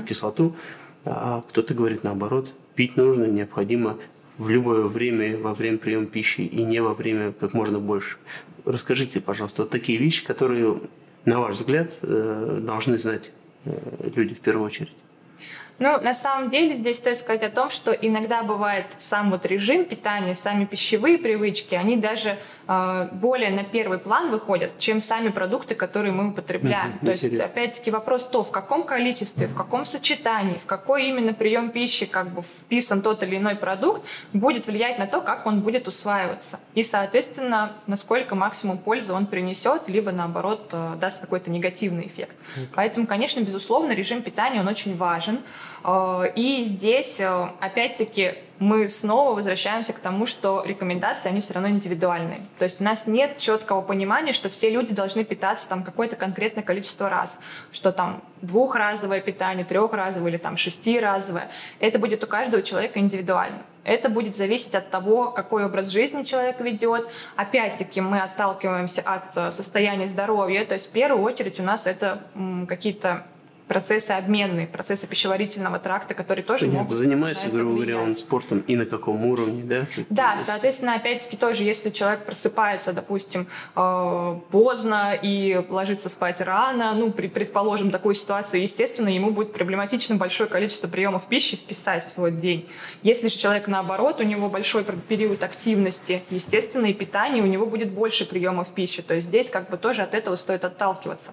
кислоту, 0.00 0.56
а 1.04 1.44
кто-то 1.48 1.74
говорит 1.74 2.02
наоборот, 2.02 2.52
пить 2.74 2.96
нужно, 2.96 3.24
необходимо 3.24 3.96
в 4.38 4.48
любое 4.48 4.82
время 4.82 5.38
во 5.38 5.54
время 5.54 5.78
приема 5.78 6.06
пищи 6.06 6.40
и 6.40 6.62
не 6.62 6.80
во 6.80 6.94
время 6.94 7.32
как 7.32 7.54
можно 7.54 7.78
больше. 7.78 8.16
Расскажите, 8.64 9.20
пожалуйста, 9.20 9.62
вот 9.62 9.70
такие 9.70 9.98
вещи, 9.98 10.26
которые, 10.26 10.80
на 11.24 11.40
ваш 11.40 11.56
взгляд, 11.56 11.96
э, 12.02 12.58
должны 12.62 12.98
знать 12.98 13.30
люди 14.14 14.34
в 14.34 14.40
первую 14.40 14.66
очередь. 14.66 14.92
Ну, 15.78 16.00
на 16.00 16.14
самом 16.14 16.48
деле 16.48 16.74
здесь 16.74 16.96
стоит 16.96 17.18
сказать 17.18 17.42
о 17.42 17.50
том, 17.50 17.68
что 17.68 17.92
иногда 17.92 18.42
бывает 18.42 18.86
сам 18.96 19.30
вот 19.30 19.44
режим 19.44 19.84
питания, 19.84 20.34
сами 20.34 20.64
пищевые 20.64 21.18
привычки, 21.18 21.74
они 21.74 21.96
даже 21.96 22.38
э, 22.66 23.08
более 23.12 23.50
на 23.50 23.62
первый 23.62 23.98
план 23.98 24.30
выходят, 24.30 24.78
чем 24.78 25.00
сами 25.00 25.28
продукты, 25.28 25.74
которые 25.74 26.12
мы 26.12 26.30
употребляем. 26.30 26.92
Mm-hmm, 26.92 27.06
То 27.06 27.12
интересно. 27.12 27.26
есть, 27.26 27.40
опять-таки, 27.40 27.90
вопрос 27.90 28.26
то, 28.26 28.42
в 28.42 28.50
каком 28.50 28.84
количестве, 28.84 29.46
в 29.46 29.54
каком 29.54 29.84
сочетании, 29.84 30.56
в 30.56 30.64
какой 30.64 31.08
именно 31.08 31.34
прием 31.34 31.70
пищи 31.70 32.06
как 32.06 32.30
бы 32.30 32.40
вписан 32.40 33.02
тот 33.02 33.22
или 33.22 33.36
иной 33.36 33.56
продукт, 33.56 34.02
будет 34.32 34.66
влиять 34.66 34.98
на 34.98 35.06
то, 35.06 35.20
как 35.20 35.46
он 35.46 35.60
будет 35.60 35.88
усваиваться. 35.88 36.58
И, 36.74 36.82
соответственно, 36.82 37.72
насколько 37.86 38.34
максимум 38.34 38.78
пользы 38.78 39.12
он 39.12 39.26
принесет, 39.26 39.88
либо, 39.88 40.10
наоборот, 40.10 40.70
э, 40.72 40.94
даст 40.98 41.20
какой-то 41.20 41.50
негативный 41.50 42.06
эффект. 42.06 42.34
Okay. 42.56 42.68
Поэтому, 42.74 43.06
конечно, 43.06 43.40
безусловно, 43.40 43.92
режим 43.92 44.22
питания, 44.22 44.60
он 44.60 44.68
очень 44.68 44.96
важен. 44.96 45.40
Э, 45.84 46.30
и 46.34 46.64
здесь, 46.64 47.20
э, 47.20 47.48
опять-таки, 47.60 48.34
мы 48.58 48.88
снова 48.88 49.34
возвращаемся 49.34 49.92
к 49.92 49.98
тому, 49.98 50.26
что 50.26 50.62
рекомендации, 50.64 51.28
они 51.28 51.40
все 51.40 51.54
равно 51.54 51.68
индивидуальные. 51.68 52.40
То 52.58 52.64
есть 52.64 52.80
у 52.80 52.84
нас 52.84 53.06
нет 53.06 53.38
четкого 53.38 53.82
понимания, 53.82 54.32
что 54.32 54.48
все 54.48 54.70
люди 54.70 54.94
должны 54.94 55.24
питаться 55.24 55.68
там 55.68 55.84
какое-то 55.84 56.16
конкретное 56.16 56.64
количество 56.64 57.08
раз, 57.08 57.40
что 57.70 57.92
там 57.92 58.22
двухразовое 58.40 59.20
питание, 59.20 59.64
трехразовое 59.64 60.30
или 60.30 60.38
там 60.38 60.56
шестиразовое. 60.56 61.50
Это 61.80 61.98
будет 61.98 62.24
у 62.24 62.26
каждого 62.26 62.62
человека 62.62 62.98
индивидуально. 62.98 63.62
Это 63.84 64.08
будет 64.08 64.34
зависеть 64.34 64.74
от 64.74 64.90
того, 64.90 65.30
какой 65.30 65.64
образ 65.64 65.90
жизни 65.90 66.24
человек 66.24 66.60
ведет. 66.60 67.08
Опять-таки 67.36 68.00
мы 68.00 68.20
отталкиваемся 68.20 69.02
от 69.02 69.36
э, 69.36 69.50
состояния 69.52 70.08
здоровья. 70.08 70.64
То 70.64 70.74
есть 70.74 70.88
в 70.88 70.90
первую 70.90 71.22
очередь 71.22 71.60
у 71.60 71.62
нас 71.62 71.86
это 71.86 72.22
какие-то 72.66 73.26
процессы 73.68 74.12
обменные, 74.12 74.66
процессы 74.66 75.06
пищеварительного 75.06 75.78
тракта, 75.78 76.14
которые 76.14 76.44
тоже 76.44 76.66
могут... 76.66 76.90
Занимается, 76.90 77.48
грубо 77.48 77.74
говоря, 77.74 77.98
он 77.98 78.14
спортом 78.14 78.60
и 78.60 78.76
на 78.76 78.86
каком 78.86 79.24
уровне, 79.26 79.62
да? 79.64 79.86
Да, 80.08 80.38
соответственно, 80.38 80.94
опять-таки 80.94 81.36
тоже, 81.36 81.64
если 81.64 81.90
человек 81.90 82.24
просыпается, 82.24 82.92
допустим, 82.92 83.48
э, 83.74 84.40
поздно 84.50 85.18
и 85.20 85.64
ложится 85.68 86.08
спать 86.08 86.40
рано, 86.40 86.92
ну, 86.94 87.10
при, 87.10 87.26
предположим, 87.26 87.90
такую 87.90 88.14
ситуацию, 88.14 88.62
естественно, 88.62 89.08
ему 89.08 89.30
будет 89.30 89.52
проблематично 89.52 90.14
большое 90.16 90.48
количество 90.48 90.86
приемов 90.86 91.26
пищи 91.26 91.56
вписать 91.56 92.04
в 92.04 92.10
свой 92.10 92.30
день. 92.30 92.68
Если 93.02 93.28
же 93.28 93.36
человек, 93.36 93.66
наоборот, 93.66 94.20
у 94.20 94.22
него 94.22 94.48
большой 94.48 94.84
период 94.84 95.42
активности, 95.42 96.22
естественно, 96.30 96.86
и 96.86 96.94
питания, 96.94 97.42
у 97.42 97.46
него 97.46 97.66
будет 97.66 97.90
больше 97.90 98.26
приемов 98.26 98.72
пищи. 98.72 99.02
То 99.02 99.14
есть 99.14 99.26
здесь 99.26 99.50
как 99.50 99.70
бы 99.70 99.76
тоже 99.76 100.02
от 100.02 100.14
этого 100.14 100.36
стоит 100.36 100.64
отталкиваться. 100.64 101.32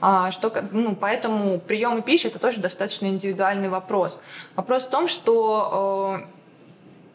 А, 0.00 0.30
что, 0.30 0.52
ну, 0.72 0.94
поэтому 0.94 1.58
приемы 1.68 2.02
пищи 2.02 2.26
это 2.26 2.38
тоже 2.38 2.60
достаточно 2.60 3.06
индивидуальный 3.06 3.68
вопрос. 3.68 4.20
Вопрос 4.56 4.86
в 4.86 4.90
том, 4.90 5.06
что 5.06 6.24
э, 6.24 6.38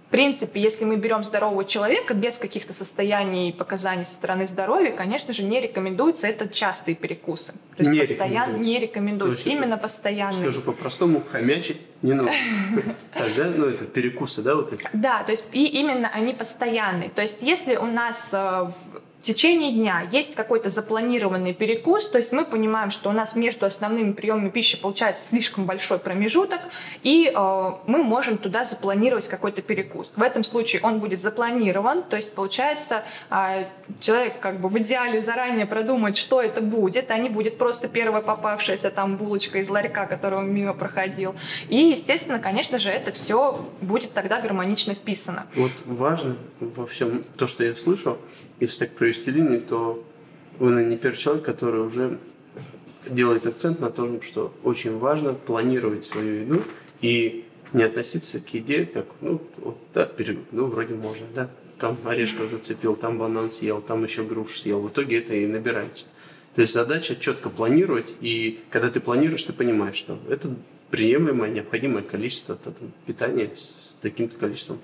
в 0.07 0.11
принципе, 0.11 0.61
если 0.61 0.85
мы 0.85 0.95
берем 0.97 1.23
здорового 1.23 1.65
человека 1.65 2.13
без 2.13 2.37
каких-то 2.37 2.71
состояний 2.71 3.49
и 3.49 3.51
показаний 3.51 4.05
со 4.05 4.13
стороны 4.13 4.45
здоровья, 4.45 4.91
конечно 4.91 5.33
же, 5.33 5.43
не 5.43 5.59
рекомендуется 5.59 6.27
это 6.27 6.47
частые 6.47 6.95
перекусы. 6.95 7.53
То 7.75 7.79
есть 7.83 7.91
не 7.91 7.99
постоянно 7.99 8.57
не 8.57 8.79
рекомендуется. 8.79 9.49
Именно 9.49 9.77
постоянно. 9.77 10.39
Скажу 10.39 10.61
по-простому, 10.61 11.21
хомячить 11.31 11.81
не 12.03 12.13
нужно. 12.13 12.33
Тогда, 13.13 13.45
ну, 13.55 13.65
это 13.65 13.85
перекусы, 13.85 14.41
да, 14.41 14.55
вот 14.55 14.73
эти? 14.73 14.87
Да, 14.93 15.23
то 15.23 15.31
есть 15.31 15.47
и 15.53 15.65
именно 15.65 16.09
они 16.09 16.33
постоянные. 16.33 17.09
То 17.09 17.21
есть 17.21 17.41
если 17.41 17.75
у 17.77 17.85
нас 17.85 18.33
э, 18.33 18.37
в 18.37 19.25
течение 19.25 19.71
дня 19.71 20.05
есть 20.11 20.35
какой-то 20.35 20.67
запланированный 20.67 21.53
перекус, 21.53 22.09
то 22.09 22.17
есть 22.17 22.33
мы 22.33 22.43
понимаем, 22.43 22.89
что 22.89 23.09
у 23.09 23.13
нас 23.13 23.37
между 23.37 23.65
основными 23.65 24.11
приемами 24.11 24.49
пищи 24.49 24.77
получается 24.77 25.25
слишком 25.25 25.65
большой 25.65 25.97
промежуток, 25.97 26.59
и 27.03 27.31
э, 27.33 27.71
мы 27.87 28.03
можем 28.03 28.37
туда 28.37 28.65
запланировать 28.65 29.29
какой-то 29.29 29.61
перекус. 29.61 30.11
В 30.17 30.21
этом 30.21 30.43
случае 30.43 30.81
он 30.83 30.99
будет 30.99 31.21
запланирован, 31.21 32.03
то 32.03 32.17
есть 32.17 32.33
получается 32.33 33.05
э, 33.29 33.63
человек 34.01 34.41
как 34.41 34.59
бы 34.59 34.67
в 34.67 34.77
идеале 34.79 35.21
заранее 35.21 35.65
продумает, 35.65 36.17
что 36.17 36.41
это 36.41 36.59
будет, 36.59 37.09
а 37.09 37.17
не 37.17 37.29
будет 37.29 37.57
просто 37.57 37.87
первая 37.87 38.21
попавшаяся 38.21 38.91
там 38.91 39.15
булочка 39.15 39.59
из 39.59 39.69
ларька, 39.69 40.05
которого 40.05 40.41
мимо 40.41 40.73
проходил. 40.73 41.33
И, 41.69 41.92
естественно, 41.93 42.39
конечно 42.39 42.77
же, 42.77 42.89
это 42.89 43.11
все 43.11 43.65
будет 43.81 44.13
тогда 44.13 44.41
гармонично 44.41 44.93
вписано. 44.93 45.47
Вот 45.55 45.71
важно 45.85 46.35
во 46.59 46.85
всем 46.85 47.23
то, 47.37 47.47
что 47.47 47.63
я 47.63 47.75
слышу, 47.75 48.17
если 48.59 48.85
так 48.85 48.95
провести 48.95 49.31
линию, 49.31 49.61
то 49.61 50.03
вы, 50.59 50.69
наверное, 50.69 50.91
не 50.91 50.97
первый 50.97 51.17
человек, 51.17 51.45
который 51.45 51.81
уже 51.81 52.19
делает 53.07 53.45
акцент 53.45 53.79
на 53.79 53.89
том, 53.89 54.21
что 54.21 54.53
очень 54.63 54.97
важно 54.97 55.33
планировать 55.33 56.05
свою 56.05 56.41
еду 56.41 56.61
и 57.01 57.45
не 57.73 57.83
относиться 57.83 58.39
к 58.39 58.53
еде 58.53 58.85
как, 58.85 59.07
ну, 59.21 59.41
вот, 59.57 59.77
да, 59.93 60.07
ну, 60.51 60.65
вроде 60.65 60.93
можно, 60.93 61.25
да, 61.33 61.49
там 61.79 61.97
орешков 62.05 62.49
зацепил, 62.49 62.95
там 62.95 63.17
банан 63.17 63.51
съел, 63.51 63.81
там 63.81 64.03
еще 64.03 64.23
груш 64.23 64.61
съел. 64.61 64.79
В 64.81 64.89
итоге 64.89 65.19
это 65.19 65.33
и 65.33 65.45
набирается. 65.47 66.05
То 66.55 66.61
есть 66.61 66.73
задача 66.73 67.15
четко 67.15 67.49
планировать, 67.49 68.13
и 68.21 68.59
когда 68.69 68.89
ты 68.89 68.99
планируешь, 68.99 69.43
ты 69.43 69.53
понимаешь, 69.53 69.95
что 69.95 70.19
это 70.29 70.55
приемлемое, 70.93 71.49
необходимое 71.49 72.03
количество 72.03 72.55
там, 72.55 72.75
питания 73.07 73.49
с 73.55 73.93
таким-то 73.99 74.37
количеством 74.37 74.77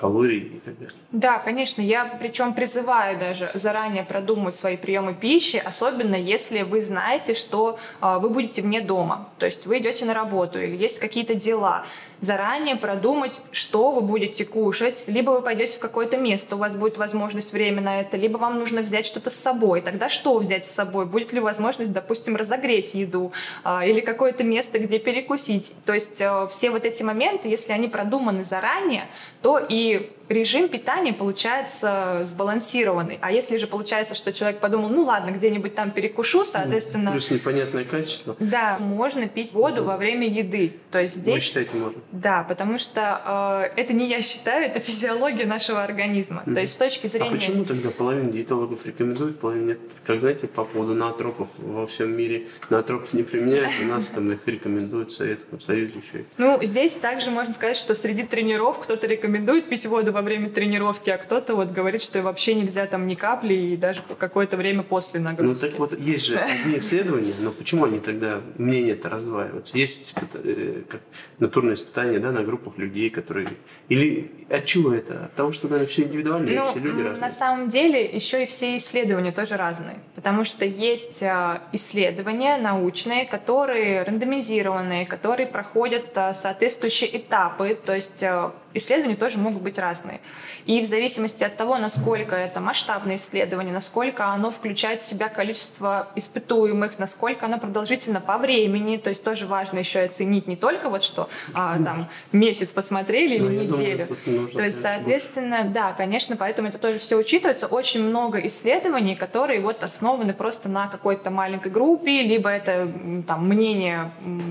калорий 0.00 0.38
и 0.38 0.60
так 0.60 0.78
далее. 0.78 0.94
Да, 1.12 1.38
конечно. 1.38 1.82
Я 1.82 2.06
причем 2.20 2.54
призываю 2.54 3.18
даже 3.18 3.50
заранее 3.54 4.02
продумать 4.02 4.54
свои 4.54 4.76
приемы 4.76 5.14
пищи, 5.14 5.56
особенно 5.62 6.14
если 6.14 6.62
вы 6.62 6.82
знаете, 6.82 7.34
что 7.34 7.78
э, 8.00 8.18
вы 8.18 8.30
будете 8.30 8.62
вне 8.62 8.80
дома. 8.80 9.28
То 9.38 9.46
есть 9.46 9.66
вы 9.66 9.78
идете 9.78 10.06
на 10.06 10.14
работу 10.14 10.58
или 10.58 10.76
есть 10.76 11.00
какие-то 11.00 11.34
дела. 11.34 11.84
Заранее 12.20 12.76
продумать, 12.76 13.42
что 13.50 13.90
вы 13.90 14.00
будете 14.00 14.44
кушать. 14.44 15.04
Либо 15.06 15.32
вы 15.32 15.42
пойдете 15.42 15.76
в 15.76 15.80
какое-то 15.80 16.16
место, 16.16 16.56
у 16.56 16.58
вас 16.58 16.74
будет 16.74 16.96
возможность 16.96 17.52
время 17.52 17.82
на 17.82 18.00
это, 18.00 18.16
либо 18.16 18.38
вам 18.38 18.58
нужно 18.58 18.80
взять 18.80 19.04
что-то 19.04 19.30
с 19.30 19.36
собой. 19.36 19.80
Тогда 19.82 20.08
что 20.08 20.38
взять 20.38 20.66
с 20.66 20.70
собой? 20.70 21.06
Будет 21.06 21.32
ли 21.32 21.40
возможность, 21.40 21.92
допустим, 21.92 22.36
разогреть 22.36 22.94
еду 22.94 23.32
э, 23.64 23.88
или 23.88 24.00
какое-то 24.00 24.44
место, 24.44 24.78
где 24.78 24.98
перекусить? 24.98 25.74
То 25.84 25.92
есть 25.92 26.20
э, 26.20 26.46
все 26.48 26.70
вот 26.70 26.86
эти 26.86 27.02
моменты, 27.02 27.48
если 27.48 27.72
они 27.72 27.88
продуманы 27.88 28.44
заранее, 28.44 29.08
то 29.42 29.58
и 29.58 29.89
you. 29.90 30.19
Режим 30.30 30.68
питания 30.68 31.12
получается 31.12 32.20
сбалансированный. 32.24 33.18
А 33.20 33.32
если 33.32 33.56
же 33.56 33.66
получается, 33.66 34.14
что 34.14 34.32
человек 34.32 34.60
подумал, 34.60 34.88
ну 34.88 35.02
ладно, 35.02 35.30
где-нибудь 35.30 35.74
там 35.74 35.90
перекушу, 35.90 36.44
соответственно... 36.44 37.10
Плюс 37.10 37.30
непонятное 37.30 37.84
качество. 37.84 38.36
Да, 38.38 38.78
можно 38.80 39.28
пить 39.28 39.52
воду 39.52 39.84
во 39.84 39.96
время 39.96 40.28
еды. 40.28 40.74
То 40.90 41.00
есть 41.00 41.16
здесь... 41.16 41.34
Вы 41.34 41.40
считаете, 41.40 41.74
можно? 41.74 42.00
Да, 42.12 42.44
потому 42.44 42.78
что 42.78 43.70
э, 43.74 43.80
это 43.80 43.92
не 43.92 44.08
я 44.08 44.22
считаю, 44.22 44.66
это 44.66 44.78
физиология 44.90 45.46
нашего 45.46 45.82
организма. 45.82 46.42
Mm. 46.46 46.54
То 46.54 46.60
есть 46.60 46.74
с 46.74 46.76
точки 46.76 47.08
зрения... 47.08 47.28
А 47.28 47.32
почему 47.32 47.64
тогда 47.64 47.90
половина 47.90 48.30
диетологов 48.30 48.86
рекомендует, 48.86 49.40
половина 49.40 49.70
нет? 49.70 49.80
Как 50.06 50.20
знаете, 50.20 50.46
по 50.46 50.64
поводу 50.64 50.94
натропов 50.94 51.48
во 51.58 51.86
всем 51.86 52.16
мире 52.16 52.46
натропов 52.70 53.12
не 53.12 53.24
применяют, 53.24 53.72
у 53.82 53.86
нас 53.86 54.06
там 54.06 54.30
их 54.30 54.46
рекомендуют 54.46 55.10
в 55.10 55.16
Советском 55.16 55.60
Союзе 55.60 55.94
еще. 55.98 56.24
Ну, 56.38 56.58
здесь 56.62 56.94
также 56.94 57.30
можно 57.30 57.52
сказать, 57.52 57.76
что 57.76 57.94
среди 57.94 58.22
тренеров 58.22 58.78
кто-то 58.78 59.06
рекомендует 59.08 59.68
пить 59.68 59.86
воду 59.86 60.12
во 60.12 60.19
время 60.22 60.50
тренировки, 60.50 61.10
а 61.10 61.18
кто-то 61.18 61.54
вот 61.54 61.70
говорит, 61.70 62.02
что 62.02 62.22
вообще 62.22 62.54
нельзя 62.54 62.86
там 62.86 63.06
ни 63.06 63.14
капли 63.14 63.54
и 63.54 63.76
даже 63.76 64.02
какое-то 64.18 64.56
время 64.56 64.82
после 64.82 65.20
нагрузки. 65.20 65.64
Ну 65.64 65.70
так 65.70 65.78
вот, 65.78 65.98
есть 65.98 66.26
же 66.26 66.38
одни 66.38 66.78
исследования, 66.78 67.34
но 67.40 67.50
почему 67.50 67.84
они 67.84 68.00
тогда, 68.00 68.40
мнения-то 68.58 69.08
раздваиваются? 69.08 69.76
Есть 69.76 70.14
э, 70.44 70.82
как 70.88 71.00
натурные 71.38 71.74
испытания 71.74 72.18
да, 72.18 72.32
на 72.32 72.42
группах 72.42 72.78
людей, 72.78 73.10
которые... 73.10 73.48
Или 73.88 74.30
от 74.50 74.64
чего 74.64 74.92
это? 74.92 75.26
От 75.26 75.34
того, 75.34 75.52
что, 75.52 75.68
наверное, 75.68 75.86
все 75.86 76.02
индивидуально, 76.02 76.50
ну, 76.50 76.70
все 76.70 76.78
люди 76.78 77.02
разные? 77.02 77.20
На 77.20 77.30
самом 77.30 77.68
деле 77.68 78.04
еще 78.04 78.42
и 78.42 78.46
все 78.46 78.76
исследования 78.76 79.32
тоже 79.32 79.56
разные, 79.56 79.98
потому 80.14 80.44
что 80.44 80.64
есть 80.64 81.22
а, 81.22 81.62
исследования 81.72 82.56
научные, 82.56 83.26
которые 83.26 84.02
рандомизированные, 84.02 85.06
которые 85.06 85.46
проходят 85.46 86.16
а, 86.16 86.34
соответствующие 86.34 87.16
этапы, 87.16 87.78
то 87.84 87.94
есть 87.94 88.22
а, 88.22 88.52
исследования 88.74 89.16
тоже 89.16 89.38
могут 89.38 89.62
быть 89.62 89.78
разные. 89.78 90.20
И 90.66 90.80
в 90.80 90.84
зависимости 90.84 91.44
от 91.44 91.56
того, 91.56 91.76
насколько 91.78 92.36
это 92.36 92.60
масштабное 92.60 93.16
исследование, 93.16 93.72
насколько 93.72 94.26
оно 94.26 94.50
включает 94.50 95.02
в 95.02 95.06
себя 95.06 95.28
количество 95.28 96.08
испытуемых, 96.14 96.98
насколько 96.98 97.46
оно 97.46 97.58
продолжительно 97.58 98.20
по 98.20 98.38
времени, 98.38 98.96
то 98.96 99.10
есть 99.10 99.22
тоже 99.24 99.46
важно 99.46 99.78
еще 99.78 100.00
оценить 100.00 100.46
не 100.46 100.56
только 100.56 100.88
вот 100.88 101.02
что 101.02 101.28
а, 101.54 101.82
там 101.82 102.08
месяц 102.32 102.72
посмотрели 102.72 103.36
или 103.36 103.42
ну, 103.42 103.50
неделю. 103.50 104.08
Думаю, 104.24 104.48
то 104.48 104.62
есть, 104.62 104.80
соответственно, 104.80 105.64
да, 105.64 105.92
конечно, 105.92 106.36
поэтому 106.36 106.68
это 106.68 106.78
тоже 106.78 106.98
все 106.98 107.16
учитывается. 107.16 107.66
Очень 107.66 108.04
много 108.04 108.38
исследований, 108.46 109.16
которые 109.16 109.60
вот 109.60 109.82
основаны 109.82 110.32
просто 110.32 110.68
на 110.68 110.88
какой-то 110.88 111.30
маленькой 111.30 111.72
группе, 111.72 112.22
либо 112.22 112.50
это 112.50 112.92
там 113.26 113.48
мнение 113.48 114.10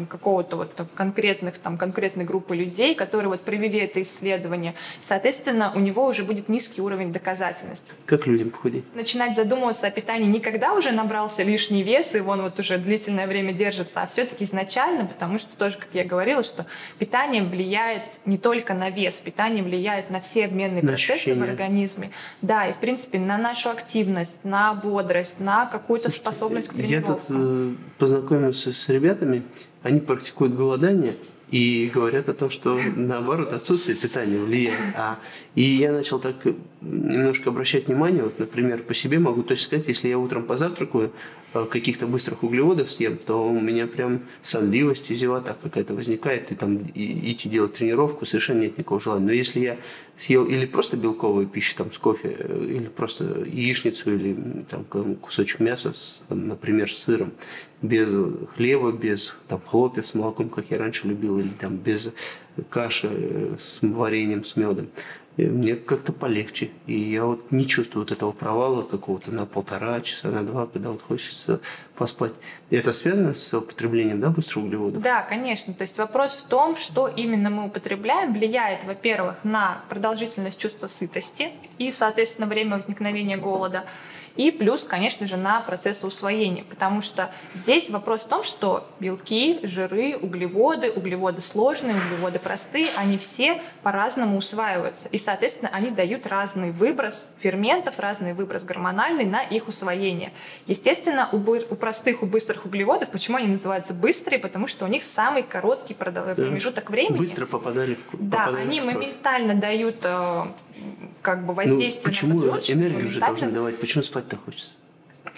какого-то 0.09 0.57
вот 0.57 0.73
конкретных 0.95 1.57
там 1.57 1.77
конкретной 1.77 2.25
группы 2.25 2.55
людей, 2.55 2.95
которые 2.95 3.29
вот 3.29 3.41
провели 3.41 3.79
это 3.79 4.01
исследование. 4.01 4.08
Соответственно, 5.01 5.71
у 5.75 5.79
него 5.79 6.05
уже 6.05 6.23
будет 6.23 6.49
низкий 6.49 6.81
уровень 6.81 7.11
доказательности. 7.11 7.93
Как 8.05 8.27
людям 8.27 8.49
похудеть? 8.49 8.83
Начинать 8.95 9.35
задумываться 9.35 9.87
о 9.87 9.91
питании 9.91 10.27
не 10.27 10.39
когда 10.39 10.73
уже 10.73 10.91
набрался 10.91 11.43
лишний 11.43 11.83
вес, 11.83 12.15
и 12.15 12.19
он 12.19 12.41
вот 12.41 12.59
уже 12.59 12.77
длительное 12.77 13.27
время 13.27 13.53
держится, 13.53 14.01
а 14.01 14.07
все-таки 14.07 14.43
изначально, 14.43 15.05
потому 15.05 15.37
что 15.37 15.55
тоже, 15.55 15.77
как 15.77 15.89
я 15.93 16.03
говорила, 16.03 16.43
что 16.43 16.65
питание 16.97 17.43
влияет 17.43 18.19
не 18.25 18.37
только 18.37 18.73
на 18.73 18.89
вес, 18.89 19.21
питание 19.21 19.63
влияет 19.63 20.09
на 20.09 20.19
все 20.19 20.45
обменные 20.45 20.81
на 20.81 20.89
процессы 20.89 21.11
ощущения. 21.11 21.39
в 21.39 21.43
организме. 21.43 22.11
Да, 22.41 22.67
и 22.67 22.73
в 22.73 22.79
принципе 22.79 23.19
на 23.19 23.37
нашу 23.37 23.69
активность, 23.69 24.43
на 24.43 24.73
бодрость, 24.73 25.39
на 25.39 25.65
какую-то 25.65 26.09
способность 26.09 26.69
к 26.69 26.73
тренировкам. 26.73 27.15
Я 27.15 27.21
тут 27.21 27.27
э, 27.29 27.75
познакомился 27.97 28.73
с 28.73 28.89
ребятами, 28.89 29.43
они 29.83 29.99
практикуют 29.99 30.55
голодание, 30.55 31.13
и 31.51 31.89
говорят 31.93 32.29
о 32.29 32.33
том, 32.33 32.49
что 32.49 32.79
наоборот 32.95 33.53
отсутствие 33.53 33.97
питания 33.97 34.37
влияет. 34.37 34.79
А, 34.95 35.19
и 35.55 35.61
я 35.61 35.91
начал 35.91 36.19
так 36.19 36.35
немножко 36.81 37.49
обращать 37.49 37.87
внимание, 37.87 38.23
вот, 38.23 38.39
например, 38.39 38.83
по 38.83 38.93
себе 38.93 39.19
могу 39.19 39.43
точно 39.43 39.65
сказать, 39.65 39.87
если 39.87 40.07
я 40.07 40.17
утром 40.17 40.43
позавтракаю, 40.43 41.11
Э, 41.51 41.65
каких-то 41.65 42.05
быстрых 42.05 42.43
углеводов 42.43 42.91
съем, 42.91 43.17
то 43.17 43.49
у 43.49 43.59
меня 43.59 43.87
прям 43.87 44.21
сонливость 44.43 45.09
и 45.09 45.15
зевота 45.15 45.57
какая-то 45.59 45.95
возникает, 45.95 46.51
и 46.51 46.55
там 46.55 46.77
и, 46.77 47.31
идти 47.31 47.49
делать 47.49 47.73
тренировку 47.73 48.25
совершенно 48.25 48.61
нет 48.61 48.77
никакого 48.77 49.01
желания. 49.01 49.25
Но 49.25 49.31
если 49.31 49.59
я 49.59 49.77
съел 50.15 50.45
или 50.45 50.67
просто 50.67 50.95
белковую 50.95 51.47
пищу, 51.47 51.75
там, 51.75 51.91
с 51.91 51.97
кофе, 51.97 52.35
э, 52.37 52.65
или 52.69 52.85
просто 52.85 53.23
яичницу, 53.47 54.13
или 54.13 54.63
там, 54.69 54.83
кусочек 55.15 55.59
мяса, 55.59 55.91
с, 55.91 56.21
там, 56.29 56.47
например, 56.47 56.93
с 56.93 56.97
сыром, 56.97 57.31
без 57.81 58.13
хлеба, 58.55 58.91
без 58.91 59.35
там, 59.47 59.59
хлопьев 59.65 60.05
с 60.05 60.13
молоком, 60.13 60.49
как 60.49 60.65
я 60.69 60.77
раньше 60.77 61.07
любил, 61.07 61.39
или 61.39 61.49
там, 61.49 61.77
без 61.77 62.09
каши 62.69 63.09
э, 63.09 63.55
с 63.57 63.79
вареньем, 63.81 64.43
с 64.43 64.55
медом, 64.55 64.87
мне 65.47 65.75
как-то 65.75 66.11
полегче. 66.11 66.71
И 66.87 66.97
я 66.97 67.25
вот 67.25 67.51
не 67.51 67.67
чувствую 67.67 68.03
вот 68.03 68.11
этого 68.11 68.31
провала 68.31 68.83
какого-то 68.83 69.31
на 69.31 69.45
полтора 69.45 70.01
часа, 70.01 70.29
на 70.29 70.43
два, 70.43 70.67
когда 70.67 70.89
вот 70.89 71.01
хочется 71.01 71.59
поспать. 71.95 72.33
Это 72.69 72.93
связано 72.93 73.33
с 73.33 73.53
употреблением, 73.53 74.19
да, 74.19 74.29
быстрых 74.29 74.65
углеводов? 74.65 75.01
Да, 75.01 75.21
конечно. 75.21 75.73
То 75.73 75.83
есть 75.83 75.97
вопрос 75.97 76.33
в 76.33 76.43
том, 76.43 76.75
что 76.75 77.07
именно 77.07 77.49
мы 77.49 77.65
употребляем, 77.65 78.33
влияет, 78.33 78.83
во-первых, 78.83 79.43
на 79.43 79.81
продолжительность 79.89 80.59
чувства 80.59 80.87
сытости 80.87 81.49
и, 81.77 81.91
соответственно, 81.91 82.47
время 82.47 82.75
возникновения 82.75 83.37
голода. 83.37 83.83
И 84.39 84.51
плюс, 84.51 84.85
конечно 84.85 85.27
же, 85.27 85.35
на 85.35 85.59
процессы 85.59 86.07
усвоения, 86.07 86.63
потому 86.63 87.01
что 87.01 87.29
здесь 87.53 87.89
вопрос 87.89 88.23
в 88.23 88.29
том, 88.29 88.41
что 88.41 88.87
белки, 89.01 89.59
жиры, 89.63 90.15
углеводы, 90.15 90.89
углеводы 90.91 91.41
сложные, 91.41 91.97
углеводы 91.97 92.39
простые, 92.39 92.87
они 92.95 93.17
все 93.17 93.61
по-разному 93.83 94.37
усваиваются. 94.37 95.09
И, 95.09 95.17
соответственно, 95.17 95.69
они 95.73 95.89
дают 95.89 96.25
разный 96.25 96.71
выброс 96.71 97.35
ферментов, 97.39 97.99
разный 97.99 98.31
выброс 98.31 98.63
гормональный 98.63 99.25
на 99.25 99.41
их 99.41 99.67
усвоение. 99.67 100.31
Естественно, 100.67 101.27
у, 101.33 101.35
у 101.35 101.75
простых, 101.75 102.23
у 102.23 102.25
быстрых 102.25 102.65
углеводов, 102.65 103.09
почему 103.09 103.35
они 103.35 103.47
называются 103.47 103.93
быстрые? 103.93 104.39
Потому 104.39 104.67
что 104.67 104.85
у 104.85 104.87
них 104.87 105.03
самый 105.03 105.43
короткий 105.43 105.93
промежуток 105.93 106.89
времени. 106.91 107.17
Быстро 107.17 107.45
попадали 107.45 107.95
в 107.95 108.05
Да, 108.13 108.45
они 108.45 108.79
в 108.79 108.85
моментально 108.85 109.55
дают 109.55 109.97
э, 110.03 110.45
как 111.21 111.41
бы 111.41 111.47
ну, 111.47 111.53
воздействие 111.53 112.03
ну, 112.03 112.09
почему 112.09 112.51
почему 112.51 112.81
энергию 112.81 113.09
же 113.09 113.19
должны 113.19 113.49
давать? 113.49 113.79
Почему 113.79 114.03
спать-то 114.03 114.37
хочется? 114.37 114.75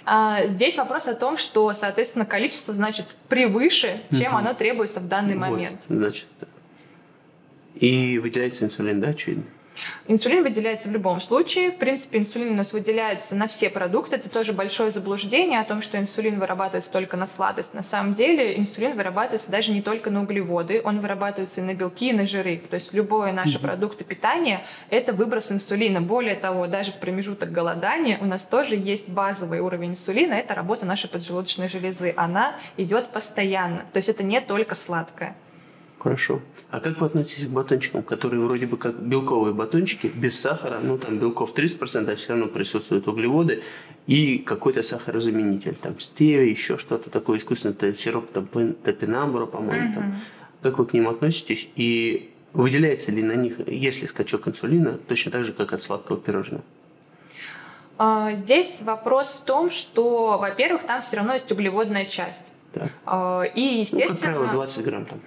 А, 0.04 0.46
здесь 0.46 0.78
вопрос 0.78 1.08
о 1.08 1.14
том, 1.14 1.36
что, 1.36 1.72
соответственно, 1.74 2.24
количество 2.24 2.74
значит 2.74 3.16
превыше, 3.28 4.02
чем 4.10 4.32
угу. 4.32 4.38
оно 4.38 4.54
требуется 4.54 5.00
в 5.00 5.08
данный 5.08 5.34
вот, 5.34 5.48
момент. 5.48 5.84
Значит, 5.88 6.26
и 7.74 8.18
выделяется 8.18 8.64
инсулин, 8.64 9.00
да, 9.00 9.08
очевидно? 9.08 9.44
Инсулин 10.08 10.42
выделяется 10.42 10.88
в 10.88 10.92
любом 10.92 11.20
случае. 11.20 11.70
В 11.70 11.78
принципе, 11.78 12.18
инсулин 12.18 12.52
у 12.52 12.54
нас 12.54 12.72
выделяется 12.72 13.36
на 13.36 13.46
все 13.46 13.70
продукты. 13.70 14.16
Это 14.16 14.28
тоже 14.28 14.52
большое 14.52 14.90
заблуждение 14.90 15.60
о 15.60 15.64
том, 15.64 15.80
что 15.80 15.98
инсулин 15.98 16.38
вырабатывается 16.38 16.92
только 16.92 17.16
на 17.16 17.26
сладость. 17.26 17.74
На 17.74 17.82
самом 17.82 18.12
деле 18.12 18.58
инсулин 18.58 18.96
вырабатывается 18.96 19.50
даже 19.50 19.72
не 19.72 19.82
только 19.82 20.10
на 20.10 20.22
углеводы, 20.22 20.80
он 20.84 21.00
вырабатывается 21.00 21.60
и 21.60 21.64
на 21.64 21.74
белки, 21.74 22.10
и 22.10 22.12
на 22.12 22.26
жиры. 22.26 22.62
То 22.70 22.74
есть 22.74 22.92
любое 22.92 23.32
наше 23.32 23.58
mm-hmm. 23.58 23.62
продукты 23.62 24.04
питания– 24.04 24.64
это 24.90 25.12
выброс 25.12 25.52
инсулина. 25.52 26.00
Более 26.00 26.34
того, 26.34 26.66
даже 26.66 26.92
в 26.92 26.98
промежуток 26.98 27.50
голодания 27.52 28.18
у 28.20 28.24
нас 28.24 28.44
тоже 28.44 28.76
есть 28.76 29.08
базовый 29.08 29.60
уровень 29.60 29.90
инсулина. 29.90 30.34
Это 30.34 30.54
работа 30.54 30.86
нашей 30.86 31.08
поджелудочной 31.08 31.68
железы. 31.68 32.14
Она 32.16 32.56
идет 32.76 33.10
постоянно. 33.10 33.86
То 33.92 33.98
есть 33.98 34.08
это 34.08 34.22
не 34.22 34.40
только 34.40 34.74
сладкое. 34.74 35.34
Хорошо. 36.02 36.40
А 36.70 36.80
как 36.80 37.00
вы 37.00 37.06
относитесь 37.06 37.44
к 37.44 37.50
батончикам, 37.50 38.02
которые 38.02 38.42
вроде 38.42 38.66
бы 38.66 38.76
как 38.76 39.00
белковые 39.00 39.54
батончики, 39.54 40.08
без 40.08 40.38
сахара, 40.40 40.80
ну 40.82 40.98
там 40.98 41.18
белков 41.18 41.54
30%, 41.54 42.10
а 42.10 42.16
все 42.16 42.30
равно 42.30 42.48
присутствуют 42.48 43.06
углеводы 43.06 43.62
и 44.08 44.38
какой-то 44.38 44.82
сахарозаменитель, 44.82 45.76
там 45.76 46.00
стевия, 46.00 46.50
еще 46.50 46.76
что-то 46.76 47.08
такое 47.08 47.38
искусственное, 47.38 47.76
это 47.76 47.94
сироп 47.94 48.32
топинамбура, 48.32 49.46
по-моему, 49.46 49.90
угу. 49.90 49.94
там. 49.94 50.14
Как 50.60 50.78
вы 50.78 50.86
к 50.86 50.92
ним 50.92 51.08
относитесь 51.08 51.70
и 51.76 52.32
выделяется 52.52 53.12
ли 53.12 53.22
на 53.22 53.34
них, 53.34 53.60
если 53.68 54.06
скачок 54.06 54.48
инсулина, 54.48 54.98
точно 55.06 55.30
так 55.30 55.44
же, 55.44 55.52
как 55.52 55.72
от 55.72 55.82
сладкого 55.82 56.18
пирожного? 56.18 56.64
А, 57.98 58.32
здесь 58.32 58.82
вопрос 58.82 59.34
в 59.34 59.44
том, 59.44 59.70
что, 59.70 60.36
во-первых, 60.38 60.82
там 60.82 61.00
все 61.00 61.18
равно 61.18 61.34
есть 61.34 61.50
углеводная 61.52 62.06
часть. 62.06 62.54
Да. 62.74 62.88
А, 63.04 63.42
и, 63.42 63.60
естественно... 63.60 64.08
Ну, 64.08 64.14
как 64.14 64.24
правило, 64.24 64.46
20 64.52 64.84
грамм 64.84 65.04
там 65.06 65.20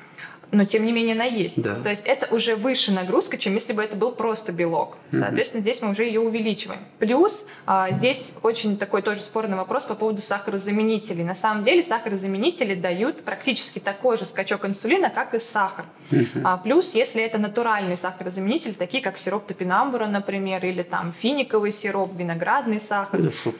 но 0.55 0.65
тем 0.65 0.85
не 0.85 0.91
менее 0.91 1.15
она 1.15 1.25
есть. 1.25 1.61
Да. 1.61 1.75
То 1.75 1.89
есть 1.89 2.05
это 2.05 2.33
уже 2.33 2.55
выше 2.55 2.91
нагрузка, 2.91 3.37
чем 3.37 3.53
если 3.53 3.73
бы 3.73 3.83
это 3.83 3.95
был 3.95 4.11
просто 4.11 4.51
белок. 4.51 4.97
Соответственно, 5.11 5.59
mm-hmm. 5.59 5.63
здесь 5.63 5.81
мы 5.81 5.89
уже 5.91 6.05
ее 6.05 6.21
увеличиваем. 6.21 6.79
Плюс 6.99 7.47
а, 7.65 7.91
здесь 7.91 8.33
очень 8.41 8.77
такой 8.77 9.01
тоже 9.01 9.21
спорный 9.21 9.57
вопрос 9.57 9.85
по 9.85 9.95
поводу 9.95 10.21
сахарозаменителей. 10.21 11.23
На 11.23 11.35
самом 11.35 11.63
деле 11.63 11.83
сахарозаменители 11.83 12.75
дают 12.75 13.23
практически 13.23 13.79
такой 13.79 14.17
же 14.17 14.25
скачок 14.25 14.65
инсулина, 14.65 15.09
как 15.09 15.33
и 15.33 15.39
сахар. 15.39 15.85
Mm-hmm. 16.11 16.41
А, 16.43 16.57
плюс, 16.57 16.95
если 16.95 17.21
это 17.23 17.37
натуральный 17.37 17.97
сахарозаменитель, 17.97 18.75
такие 18.75 19.03
как 19.03 19.17
сироп 19.17 19.45
топинамбура, 19.45 20.07
например, 20.07 20.65
или 20.65 20.83
там 20.83 21.11
финиковый 21.11 21.71
сироп, 21.71 22.17
виноградный 22.17 22.79
сахар. 22.79 23.19
Mm-hmm. 23.19 23.55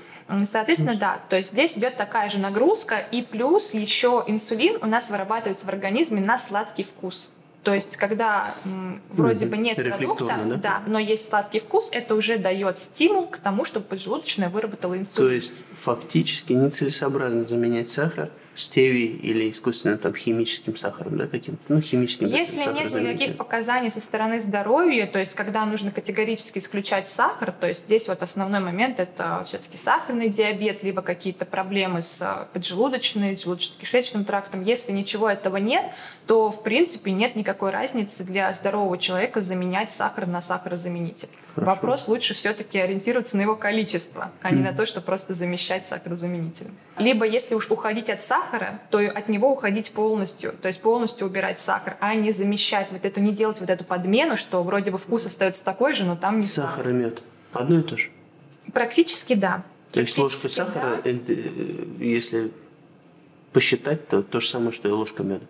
Соответственно, 0.46 0.96
да, 0.96 1.20
то 1.30 1.36
есть 1.36 1.52
здесь 1.52 1.78
идет 1.78 1.98
такая 1.98 2.30
же 2.30 2.40
нагрузка, 2.40 2.98
и 2.98 3.22
плюс 3.22 3.74
еще 3.74 4.24
инсулин 4.26 4.80
у 4.82 4.88
нас 4.88 5.12
вырабатывается 5.12 5.66
в 5.66 5.70
организме 5.70 6.20
на 6.20 6.38
сладкий 6.38 6.84
вкус. 6.84 7.30
То 7.62 7.74
есть, 7.74 7.98
когда 7.98 8.54
м, 8.64 9.02
вроде 9.10 9.48
бы 9.48 9.58
нет 9.58 9.76
продукта, 9.76 10.40
да? 10.46 10.56
да, 10.56 10.82
но 10.86 11.00
есть 11.00 11.28
сладкий 11.28 11.60
вкус, 11.60 11.90
это 11.92 12.14
уже 12.14 12.38
дает 12.38 12.78
стимул 12.78 13.26
к 13.26 13.40
тому, 13.40 13.66
чтобы 13.66 13.88
поджелудочная 13.88 14.50
выработала 14.50 14.96
инсулин. 14.98 15.30
То 15.30 15.34
есть, 15.34 15.64
фактически 15.74 16.54
нецелесообразно 16.54 17.44
заменять 17.46 17.90
сахар 17.90 18.30
стевией 18.56 19.18
или 19.18 19.50
искусственным 19.50 19.98
там, 19.98 20.16
химическим 20.16 20.76
сахаром, 20.76 21.18
да, 21.18 21.28
каким-то, 21.28 21.62
ну, 21.68 21.82
химическим 21.82 22.28
Если 22.28 22.62
нет 22.72 22.94
никаких 22.94 23.38
показаний 23.38 23.90
со 23.90 24.02
стороны 24.02 24.40
здоровья, 24.40 25.08
то 25.08 25.20
есть 25.20 25.36
когда 25.36 25.66
нужно 25.66 25.92
категорически 25.92 26.60
исключать 26.60 27.08
сахар, 27.10 27.52
то 27.52 27.68
есть 27.68 27.86
здесь 27.86 28.08
вот 28.08 28.24
основной 28.24 28.60
момент 28.60 29.00
это 29.00 29.42
все-таки 29.46 29.78
сахарный 29.78 30.30
диабет, 30.30 30.84
либо 30.84 31.02
какие-то 31.02 31.46
проблемы 31.46 32.02
с 32.02 32.22
а, 32.22 32.48
поджелудочной, 32.54 33.34
желудочно-кишечным 33.34 34.26
трактом. 34.26 34.64
Если 34.64 34.92
ничего 34.92 35.30
этого 35.30 35.58
нет, 35.58 35.86
то 36.28 36.52
в 36.52 36.64
принципе 36.64 37.12
нет 37.12 37.36
никакой 37.36 37.72
разницы 37.72 38.24
для 38.24 38.52
здорового 38.54 38.98
человека 38.98 39.42
заменять 39.42 39.92
сахар 39.92 40.28
на 40.28 40.42
сахарозаменитель. 40.42 41.30
Хорошо. 41.54 41.72
Вопрос 41.72 42.08
лучше 42.08 42.34
все-таки 42.34 42.80
ориентироваться 42.80 43.38
на 43.38 43.42
его 43.42 43.56
количество, 43.56 44.32
а 44.42 44.52
не 44.52 44.62
mm. 44.62 44.72
на 44.72 44.74
то, 44.74 44.86
что 44.86 45.02
просто 45.02 45.34
замещать 45.34 45.86
сахарозаменителем. 45.86 46.76
Либо 46.98 47.26
если 47.26 47.56
уж 47.56 47.72
уходить 47.72 48.10
от 48.10 48.22
сахара, 48.22 48.45
то 48.90 49.00
от 49.00 49.30
него 49.30 49.52
уходить 49.52 49.94
полностью, 49.94 50.54
то 50.54 50.68
есть 50.68 50.82
полностью 50.82 51.28
убирать 51.28 51.60
сахар, 51.60 51.98
а 52.00 52.16
не 52.16 52.32
замещать 52.32 52.92
вот 52.92 53.06
эту, 53.06 53.20
не 53.22 53.32
делать 53.32 53.60
вот 53.60 53.70
эту 53.70 53.84
подмену, 53.84 54.36
что 54.36 54.64
вроде 54.64 54.92
бы 54.92 54.98
вкус 54.98 55.26
остается 55.26 55.64
такой 55.64 55.94
же, 55.94 56.04
но 56.04 56.16
там 56.16 56.38
не 56.38 56.44
Сахар 56.44 56.90
и 56.90 56.94
мед. 56.94 57.22
Одно 57.54 57.80
и 57.80 57.82
то 57.84 57.98
же. 57.98 58.10
Практически 58.74 59.34
да. 59.34 59.64
То 59.92 60.02
есть 60.02 60.18
ложка 60.18 60.50
сахара, 60.50 61.00
да. 61.04 61.10
Э, 61.10 61.18
если 62.00 62.52
посчитать, 63.54 64.10
то 64.10 64.22
то 64.22 64.42
же 64.42 64.50
самое, 64.50 64.74
что 64.74 64.90
и 64.90 64.92
ложка 64.92 65.24
меда. 65.24 65.46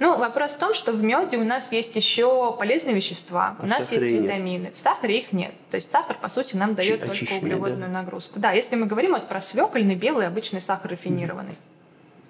Ну, 0.00 0.18
вопрос 0.18 0.54
в 0.54 0.58
том, 0.58 0.74
что 0.74 0.92
в 0.92 1.04
меде 1.04 1.36
у 1.36 1.44
нас 1.44 1.72
есть 1.72 1.94
еще 1.94 2.52
полезные 2.58 2.96
вещества, 2.96 3.56
а 3.58 3.62
у 3.62 3.66
нас 3.66 3.92
есть 3.92 4.02
витамины. 4.02 4.64
Нет. 4.64 4.74
В 4.74 4.78
сахаре 4.78 5.18
их 5.18 5.32
нет. 5.32 5.52
То 5.70 5.76
есть 5.76 5.92
сахар, 5.92 6.16
по 6.20 6.28
сути, 6.28 6.56
нам 6.56 6.74
дает 6.74 7.04
Очищение, 7.04 7.40
только 7.40 7.44
углеводную 7.44 7.92
да? 7.92 8.00
нагрузку. 8.00 8.40
Да, 8.40 8.50
если 8.50 8.74
мы 8.74 8.86
говорим 8.86 9.12
вот 9.12 9.28
про 9.28 9.40
свекольный, 9.40 9.94
белый, 9.94 10.26
обычный 10.26 10.60
сахар 10.60 10.90
рафинированный. 10.90 11.52
Mm-hmm. 11.52 11.73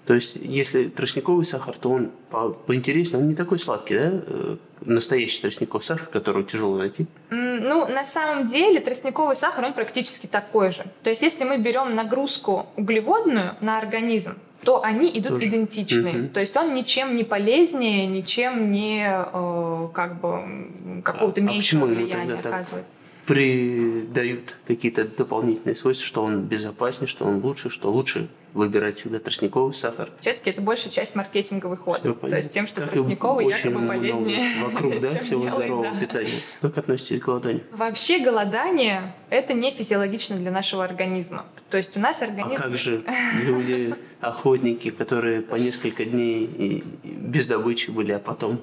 То 0.06 0.14
есть, 0.14 0.36
если 0.36 0.88
тростниковый 0.88 1.46
сахар, 1.46 1.76
то 1.76 1.90
он 1.90 2.10
по 2.30 2.50
поинтереснее, 2.50 3.22
он 3.22 3.28
не 3.28 3.34
такой 3.34 3.58
сладкий, 3.58 3.94
да? 3.94 4.10
Э, 4.26 4.56
настоящий 4.82 5.40
тростниковый 5.40 5.82
сахар, 5.82 6.08
который 6.08 6.44
тяжело 6.44 6.76
найти. 6.76 7.06
Ну, 7.30 7.88
на 7.88 8.04
самом 8.04 8.44
деле, 8.44 8.80
тростниковый 8.80 9.34
сахар, 9.34 9.64
он 9.64 9.72
практически 9.72 10.26
такой 10.26 10.70
же. 10.72 10.84
То 11.02 11.10
есть, 11.10 11.22
если 11.22 11.44
мы 11.44 11.56
берем 11.56 11.94
нагрузку 11.94 12.66
углеводную 12.76 13.56
на 13.60 13.78
организм, 13.78 14.36
то 14.64 14.82
они 14.82 15.10
идут 15.10 15.34
Тоже. 15.34 15.46
идентичные. 15.46 16.24
Угу. 16.24 16.28
То 16.28 16.40
есть 16.40 16.56
он 16.56 16.74
ничем 16.74 17.16
не 17.16 17.24
полезнее, 17.24 18.06
ничем 18.06 18.72
не 18.72 19.06
э, 19.06 19.88
как 19.92 20.20
бы 20.20 21.02
какого-то 21.02 21.40
а, 21.40 21.44
меньшего 21.44 21.84
а 21.84 21.86
влияния 21.86 22.34
оказывает. 22.34 22.86
Придают 23.26 24.56
какие-то 24.66 25.04
дополнительные 25.04 25.74
свойства, 25.74 26.06
что 26.06 26.22
он 26.22 26.42
безопаснее, 26.42 27.08
что 27.08 27.24
он 27.24 27.42
лучше, 27.42 27.70
что 27.70 27.90
лучше 27.90 28.28
выбирать 28.54 28.96
всегда 28.96 29.18
тростниковый 29.18 29.74
сахар. 29.74 30.10
Все-таки 30.20 30.50
это 30.50 30.60
большая 30.60 30.92
часть 30.92 31.14
маркетинговых 31.14 31.80
ход. 31.80 32.02
То 32.02 32.36
есть 32.36 32.50
тем, 32.50 32.66
что 32.66 32.82
как 32.82 32.90
тростниковый 32.90 33.46
якобы 33.46 33.86
полезнее. 33.86 34.62
Вокруг, 34.62 35.00
да, 35.00 35.18
всего 35.22 35.50
здорового 35.50 35.92
да. 35.92 36.00
питания. 36.00 36.40
Как 36.60 36.78
относитесь 36.78 37.20
к 37.20 37.24
голоданию? 37.24 37.62
Вообще 37.72 38.20
голодание– 38.20 39.14
это 39.34 39.52
не 39.52 39.70
физиологично 39.70 40.36
для 40.36 40.50
нашего 40.50 40.84
организма. 40.84 41.44
То 41.70 41.76
есть 41.76 41.96
у 41.96 42.00
нас 42.00 42.22
организм... 42.22 42.60
А 42.60 42.62
как 42.62 42.76
же 42.76 43.04
люди, 43.42 43.94
охотники, 44.20 44.90
которые 44.90 45.42
по 45.42 45.56
несколько 45.56 46.04
дней 46.04 46.82
без 47.02 47.46
добычи 47.46 47.90
были, 47.90 48.12
а 48.12 48.18
потом 48.18 48.60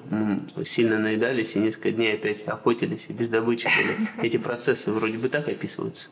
сильно 0.64 0.98
наедались 0.98 1.56
и 1.56 1.58
несколько 1.58 1.90
дней 1.90 2.14
опять 2.14 2.42
охотились 2.48 3.06
и 3.08 3.12
без 3.12 3.28
добычи 3.28 3.68
были. 3.76 4.08
Эти 4.26 4.36
процессы 4.36 4.90
вроде 4.90 5.18
бы 5.18 5.28
так 5.28 5.48
описываются. 5.48 6.08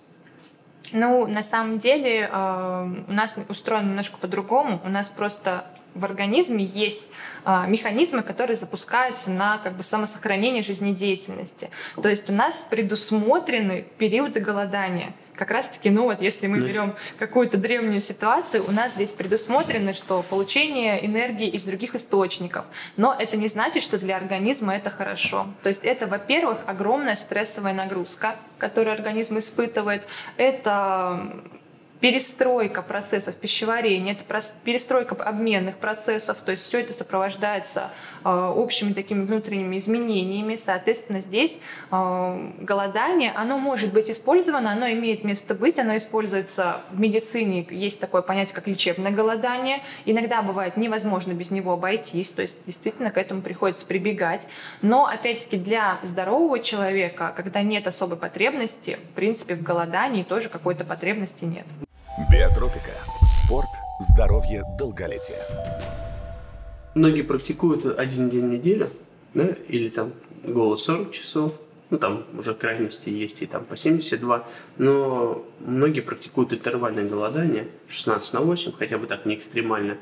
Ну, 0.92 1.26
на 1.26 1.42
самом 1.42 1.78
деле 1.78 2.28
э, 2.30 2.94
у 3.06 3.12
нас 3.12 3.38
устроено 3.48 3.88
немножко 3.88 4.18
по-другому. 4.18 4.80
У 4.84 4.88
нас 4.88 5.08
просто 5.08 5.66
в 5.94 6.04
организме 6.04 6.64
есть 6.64 7.10
э, 7.44 7.64
механизмы, 7.66 8.22
которые 8.22 8.56
запускаются 8.56 9.30
на 9.30 9.58
как 9.58 9.76
бы 9.76 9.82
самосохранение 9.82 10.62
жизнедеятельности. 10.62 11.70
То 12.00 12.08
есть 12.08 12.28
у 12.30 12.32
нас 12.32 12.62
предусмотрены 12.62 13.84
периоды 13.98 14.40
голодания 14.40 15.14
как 15.40 15.52
раз-таки, 15.52 15.88
ну 15.88 16.02
вот 16.02 16.20
если 16.20 16.46
мы 16.48 16.60
берем 16.60 16.94
какую-то 17.18 17.56
древнюю 17.56 18.00
ситуацию, 18.00 18.62
у 18.68 18.72
нас 18.72 18.92
здесь 18.92 19.14
предусмотрено, 19.14 19.94
что 19.94 20.22
получение 20.22 21.04
энергии 21.04 21.48
из 21.48 21.64
других 21.64 21.94
источников. 21.94 22.66
Но 22.98 23.16
это 23.18 23.38
не 23.38 23.46
значит, 23.46 23.82
что 23.82 23.96
для 23.98 24.18
организма 24.18 24.76
это 24.76 24.90
хорошо. 24.90 25.46
То 25.62 25.70
есть 25.70 25.82
это, 25.82 26.06
во-первых, 26.06 26.58
огромная 26.66 27.14
стрессовая 27.14 27.72
нагрузка, 27.72 28.36
которую 28.58 28.92
организм 28.92 29.38
испытывает. 29.38 30.06
Это 30.36 31.32
перестройка 32.00 32.82
процессов 32.82 33.36
пищеварения, 33.36 34.12
это 34.14 34.24
перестройка 34.64 35.14
обменных 35.14 35.76
процессов, 35.76 36.38
то 36.38 36.50
есть 36.50 36.64
все 36.64 36.80
это 36.80 36.92
сопровождается 36.92 37.90
э, 38.24 38.28
общими 38.28 38.92
такими 38.92 39.24
внутренними 39.24 39.76
изменениями. 39.76 40.56
Соответственно, 40.56 41.20
здесь 41.20 41.60
э, 41.90 42.50
голодание, 42.60 43.32
оно 43.36 43.58
может 43.58 43.92
быть 43.92 44.10
использовано, 44.10 44.72
оно 44.72 44.90
имеет 44.90 45.24
место 45.24 45.54
быть, 45.54 45.78
оно 45.78 45.96
используется 45.96 46.80
в 46.90 46.98
медицине, 46.98 47.66
есть 47.70 48.00
такое 48.00 48.22
понятие, 48.22 48.54
как 48.54 48.66
лечебное 48.66 49.12
голодание. 49.12 49.82
Иногда 50.06 50.42
бывает 50.42 50.76
невозможно 50.76 51.32
без 51.32 51.50
него 51.50 51.72
обойтись, 51.72 52.30
то 52.30 52.42
есть 52.42 52.56
действительно 52.66 53.10
к 53.10 53.18
этому 53.18 53.42
приходится 53.42 53.86
прибегать. 53.86 54.46
Но, 54.80 55.06
опять-таки, 55.06 55.58
для 55.58 55.98
здорового 56.02 56.60
человека, 56.60 57.34
когда 57.36 57.60
нет 57.62 57.86
особой 57.86 58.16
потребности, 58.16 58.98
в 59.12 59.14
принципе, 59.14 59.54
в 59.54 59.62
голодании 59.62 60.22
тоже 60.22 60.48
какой-то 60.48 60.84
потребности 60.84 61.44
нет. 61.44 61.66
Биотропика. 62.28 62.92
Спорт, 63.22 63.68
здоровье, 63.98 64.62
долголетие. 64.78 65.38
Многие 66.94 67.22
практикуют 67.22 67.86
один 67.98 68.28
день 68.28 68.46
в 68.46 68.50
неделю, 68.50 68.88
да, 69.32 69.46
или 69.68 69.88
там 69.88 70.12
голод 70.44 70.80
40 70.80 71.12
часов, 71.12 71.54
ну 71.88 71.98
там 71.98 72.24
уже 72.36 72.54
крайности 72.54 73.08
есть 73.08 73.40
и 73.40 73.46
там 73.46 73.64
по 73.64 73.76
72, 73.76 74.44
но 74.76 75.46
многие 75.60 76.00
практикуют 76.00 76.52
интервальное 76.52 77.08
голодание 77.08 77.68
16 77.88 78.34
на 78.34 78.40
8, 78.40 78.72
хотя 78.72 78.98
бы 78.98 79.06
так 79.06 79.24
не 79.24 79.34
экстремально. 79.34 79.96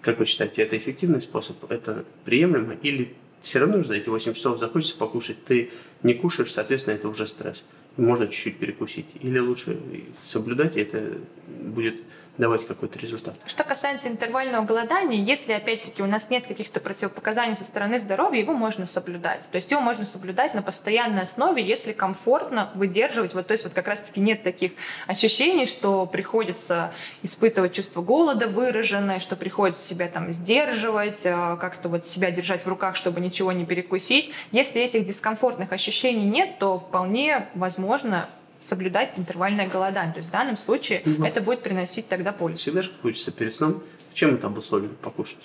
Как 0.00 0.18
вы 0.18 0.24
считаете, 0.24 0.62
это 0.62 0.76
эффективный 0.76 1.20
способ, 1.20 1.70
это 1.70 2.04
приемлемо 2.24 2.74
или 2.82 3.14
все 3.40 3.60
равно 3.60 3.84
за 3.84 3.94
эти 3.94 4.08
8 4.08 4.32
часов 4.32 4.58
захочется 4.58 4.96
покушать, 4.96 5.44
ты 5.44 5.70
не 6.02 6.14
кушаешь, 6.14 6.52
соответственно, 6.52 6.94
это 6.94 7.08
уже 7.08 7.26
стресс 7.28 7.62
можно 7.96 8.26
чуть-чуть 8.26 8.56
перекусить. 8.56 9.06
Или 9.20 9.38
лучше 9.38 9.78
соблюдать, 10.24 10.76
и 10.76 10.80
это 10.80 11.18
будет 11.60 12.02
давать 12.38 12.66
какой-то 12.66 12.98
результат. 12.98 13.34
Что 13.44 13.62
касается 13.62 14.08
интервального 14.08 14.64
голодания, 14.64 15.22
если 15.22 15.52
опять-таки 15.52 16.02
у 16.02 16.06
нас 16.06 16.30
нет 16.30 16.46
каких-то 16.46 16.80
противопоказаний 16.80 17.54
со 17.54 17.64
стороны 17.64 17.98
здоровья, 17.98 18.40
его 18.40 18.54
можно 18.54 18.86
соблюдать. 18.86 19.48
То 19.50 19.56
есть 19.56 19.70
его 19.70 19.80
можно 19.80 20.04
соблюдать 20.04 20.54
на 20.54 20.62
постоянной 20.62 21.22
основе, 21.22 21.62
если 21.62 21.92
комфортно 21.92 22.70
выдерживать. 22.74 23.34
Вот, 23.34 23.46
то 23.46 23.52
есть 23.52 23.64
вот 23.64 23.74
как 23.74 23.86
раз-таки 23.86 24.20
нет 24.20 24.42
таких 24.42 24.72
ощущений, 25.06 25.66
что 25.66 26.06
приходится 26.06 26.94
испытывать 27.22 27.72
чувство 27.72 28.00
голода 28.00 28.48
выраженное, 28.48 29.18
что 29.18 29.36
приходится 29.36 29.84
себя 29.84 30.08
там 30.08 30.32
сдерживать, 30.32 31.26
э, 31.26 31.56
как-то 31.60 31.90
вот 31.90 32.06
себя 32.06 32.30
держать 32.30 32.64
в 32.64 32.68
руках, 32.68 32.96
чтобы 32.96 33.20
ничего 33.20 33.52
не 33.52 33.66
перекусить. 33.66 34.32
Если 34.52 34.80
этих 34.80 35.04
дискомфортных 35.04 35.72
ощущений 35.72 36.24
нет, 36.24 36.58
то 36.58 36.78
вполне 36.78 37.48
возможно 37.54 38.28
соблюдать 38.62 39.18
интервальное 39.18 39.68
голодание. 39.68 40.12
То 40.12 40.18
есть 40.18 40.28
в 40.28 40.32
данном 40.32 40.56
случае 40.56 41.02
угу. 41.04 41.24
это 41.24 41.40
будет 41.40 41.62
приносить 41.62 42.08
тогда 42.08 42.32
пользу. 42.32 42.58
Всегда 42.58 42.82
же 42.82 42.90
хочется 43.02 43.32
перед 43.32 43.54
сном. 43.54 43.82
Чем 44.14 44.34
это 44.34 44.46
обусловлено 44.46 44.94
покушать? 45.00 45.38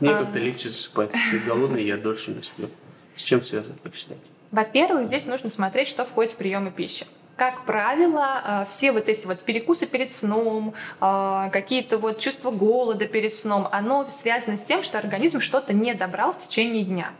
Мне 0.00 0.10
а... 0.10 0.20
как-то 0.20 0.38
легче 0.38 0.70
засыпать. 0.70 1.12
Если 1.14 1.38
голодный, 1.46 1.84
я 1.84 1.96
дольше 1.96 2.30
не 2.30 2.42
сплю. 2.42 2.68
С 3.16 3.22
чем 3.22 3.42
связано, 3.42 3.76
как 3.82 3.94
считаете? 3.94 4.24
Во-первых, 4.50 5.06
здесь 5.06 5.26
нужно 5.26 5.50
смотреть, 5.50 5.88
что 5.88 6.04
входит 6.04 6.32
в 6.32 6.36
приемы 6.36 6.70
пищи. 6.70 7.06
Как 7.36 7.64
правило, 7.64 8.40
а, 8.44 8.64
все 8.64 8.92
вот 8.92 9.08
эти 9.08 9.26
вот 9.26 9.40
перекусы 9.40 9.86
перед 9.86 10.12
сном, 10.12 10.74
а, 11.00 11.48
какие-то 11.50 11.98
вот 11.98 12.20
чувства 12.20 12.52
голода 12.52 13.06
перед 13.06 13.32
сном, 13.32 13.68
оно 13.72 14.06
связано 14.08 14.56
с 14.56 14.62
тем, 14.62 14.82
что 14.82 14.98
организм 14.98 15.40
что-то 15.40 15.72
не 15.72 15.94
добрал 15.94 16.32
в 16.32 16.38
течение 16.38 16.84
дня. 16.84 17.10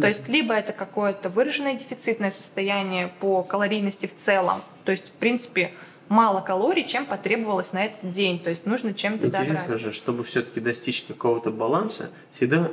То 0.00 0.08
есть 0.08 0.28
либо 0.28 0.54
это 0.54 0.72
какое-то 0.72 1.28
выраженное 1.28 1.74
дефицитное 1.74 2.30
состояние 2.30 3.12
по 3.20 3.42
калорийности 3.42 4.06
в 4.06 4.16
целом, 4.16 4.62
то 4.84 4.92
есть 4.92 5.08
в 5.08 5.12
принципе 5.12 5.72
мало 6.08 6.40
калорий, 6.40 6.84
чем 6.84 7.06
потребовалось 7.06 7.72
на 7.72 7.86
этот 7.86 8.10
день. 8.10 8.38
То 8.40 8.50
есть 8.50 8.66
нужно 8.66 8.92
чем-то 8.92 9.26
добрать. 9.26 9.44
Интересно 9.44 9.78
же, 9.78 9.92
чтобы 9.92 10.24
все-таки 10.24 10.60
достичь 10.60 11.04
какого-то 11.06 11.50
баланса, 11.50 12.10
всегда 12.32 12.70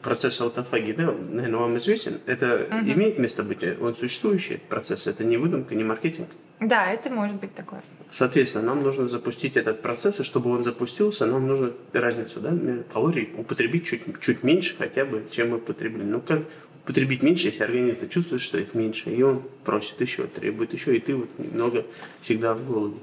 процесс 0.00 0.40
аутофагии, 0.40 0.92
да, 0.92 1.12
наверное, 1.12 1.60
вам 1.60 1.78
известен, 1.78 2.20
это 2.26 2.66
угу. 2.70 2.90
имеет 2.90 3.18
место 3.18 3.42
быть, 3.42 3.62
он 3.80 3.94
существующий 3.94 4.56
процесс, 4.56 5.06
это 5.06 5.24
не 5.24 5.36
выдумка, 5.36 5.74
не 5.74 5.84
маркетинг. 5.84 6.28
Да, 6.60 6.92
это 6.92 7.10
может 7.10 7.36
быть 7.36 7.54
такое. 7.54 7.82
Соответственно, 8.10 8.64
нам 8.64 8.82
нужно 8.82 9.08
запустить 9.08 9.56
этот 9.56 9.82
процесс, 9.82 10.20
и 10.20 10.22
чтобы 10.22 10.50
он 10.50 10.62
запустился, 10.62 11.26
нам 11.26 11.46
нужно 11.46 11.72
разницу 11.92 12.40
да, 12.40 12.52
калорий 12.92 13.30
употребить 13.36 13.86
чуть, 13.86 14.02
чуть 14.20 14.42
меньше 14.42 14.76
хотя 14.76 15.04
бы, 15.04 15.24
чем 15.30 15.50
мы 15.50 15.58
потребили. 15.58 16.02
Ну, 16.02 16.20
как 16.20 16.42
употребить 16.84 17.22
меньше, 17.22 17.46
если 17.46 17.64
организм 17.64 18.08
чувствует, 18.08 18.42
что 18.42 18.58
их 18.58 18.74
меньше, 18.74 19.10
и 19.10 19.22
он 19.22 19.42
просит 19.64 20.00
еще, 20.00 20.26
требует 20.26 20.72
еще, 20.72 20.96
и 20.96 21.00
ты 21.00 21.14
вот 21.14 21.30
немного 21.38 21.84
всегда 22.20 22.54
в 22.54 22.66
голоде. 22.66 22.96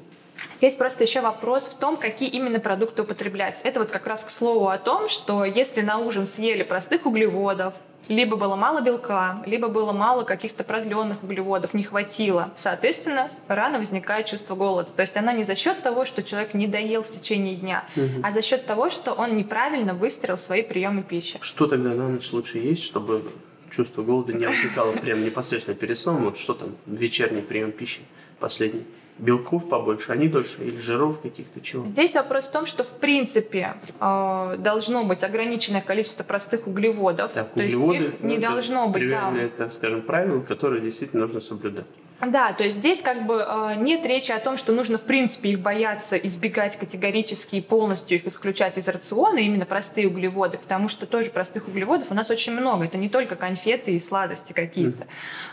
Здесь 0.58 0.76
просто 0.76 1.04
еще 1.04 1.22
вопрос 1.22 1.70
в 1.70 1.78
том, 1.78 1.98
какие 1.98 2.30
именно 2.30 2.60
продукты 2.60 3.04
употреблять. 3.04 3.62
Это 3.64 3.80
вот 3.80 3.92
как 3.92 4.08
раз 4.08 4.24
к 4.24 4.30
слову 4.30 4.70
о 4.70 4.78
том, 4.78 5.08
что 5.08 5.46
если 5.46 5.82
на 5.82 5.98
ужин 5.98 6.26
съели 6.26 6.64
простых 6.64 7.06
углеводов, 7.06 7.76
либо 8.10 8.36
было 8.36 8.56
мало 8.56 8.82
белка, 8.82 9.42
либо 9.46 9.68
было 9.68 9.94
мало 9.94 10.24
каких-то 10.24 10.64
продленных 10.64 11.24
углеводов, 11.24 11.74
не 11.74 11.84
хватило. 11.84 12.52
Соответственно, 12.56 13.30
рано 13.48 13.78
возникает 13.78 14.26
чувство 14.26 14.56
голода. 14.56 14.90
То 14.96 15.02
есть 15.02 15.16
она 15.16 15.32
не 15.32 15.44
за 15.44 15.56
счет 15.56 15.84
того, 15.84 16.06
что 16.06 16.24
человек 16.24 16.54
не 16.54 16.68
доел 16.68 17.04
в 17.04 17.10
течение 17.10 17.56
дня, 17.56 17.86
угу. 17.96 18.22
а 18.24 18.32
за 18.32 18.42
счет 18.42 18.66
того, 18.66 18.90
что 18.90 19.14
он 19.14 19.38
неправильно 19.38 19.94
выстроил 19.94 20.38
свои 20.38 20.64
приемы 20.64 21.04
пищи. 21.04 21.38
Что 21.42 21.68
тогда 21.68 21.92
на 21.92 22.10
ночь 22.10 22.32
лучше 22.32 22.58
есть, 22.58 22.84
чтобы 22.84 23.24
чувство 23.70 24.02
голода 24.02 24.34
не 24.34 24.48
возникало 24.48 24.92
прямо 24.94 25.22
непосредственно 25.22 25.78
перед 25.78 25.98
сном? 25.98 26.26
Вот 26.26 26.38
что 26.38 26.56
там, 26.56 26.76
вечерний 26.88 27.42
прием 27.42 27.72
пищи 27.72 28.02
последний? 28.40 28.86
Белков 29.20 29.70
побольше, 29.70 30.12
они 30.12 30.28
дольше, 30.28 30.64
или 30.64 30.80
жиров 30.80 31.22
каких-то 31.22 31.62
чего? 31.62 31.86
Здесь 31.86 32.16
вопрос 32.16 32.48
в 32.48 32.52
том, 32.52 32.66
что 32.66 32.84
в 32.84 32.92
принципе 32.92 33.76
э, 34.00 34.56
должно 34.58 35.04
быть 35.04 35.24
ограниченное 35.24 35.82
количество 35.82 36.24
простых 36.24 36.68
углеводов. 36.68 37.32
Так, 37.34 37.54
то 37.54 37.60
углеводы, 37.60 37.98
есть 37.98 38.14
их 38.16 38.22
не 38.22 38.38
должно 38.38 38.88
быть. 38.88 39.02
Тривиальное, 39.02 39.50
да. 39.50 39.66
так 39.66 39.74
скажем, 39.74 40.02
правило, 40.02 40.42
которое 40.42 40.82
действительно 40.82 41.24
нужно 41.24 41.42
соблюдать. 41.42 41.86
Да, 42.22 42.54
то 42.54 42.64
есть 42.64 42.78
здесь 42.78 43.02
как 43.02 43.26
бы 43.26 43.46
э, 43.48 43.76
нет 43.78 44.06
речи 44.06 44.32
о 44.32 44.40
том, 44.40 44.58
что 44.58 44.74
нужно 44.74 44.98
в 44.98 45.04
принципе 45.04 45.50
их 45.50 45.60
бояться, 45.60 46.18
избегать 46.18 46.76
категорически 46.78 47.58
и 47.58 47.62
полностью 47.62 48.18
их 48.18 48.28
исключать 48.28 48.78
из 48.78 48.88
рациона, 48.90 49.38
именно 49.38 49.66
простые 49.66 50.08
углеводы, 50.08 50.58
потому 50.58 50.90
что 50.90 51.06
тоже 51.06 51.30
простых 51.30 51.68
углеводов 51.68 52.12
у 52.12 52.14
нас 52.14 52.30
очень 52.30 52.54
много. 52.54 52.86
Это 52.86 52.98
не 52.98 53.08
только 53.08 53.36
конфеты 53.36 53.92
и 53.94 54.00
сладости 54.00 54.52
какие-то. 54.52 55.08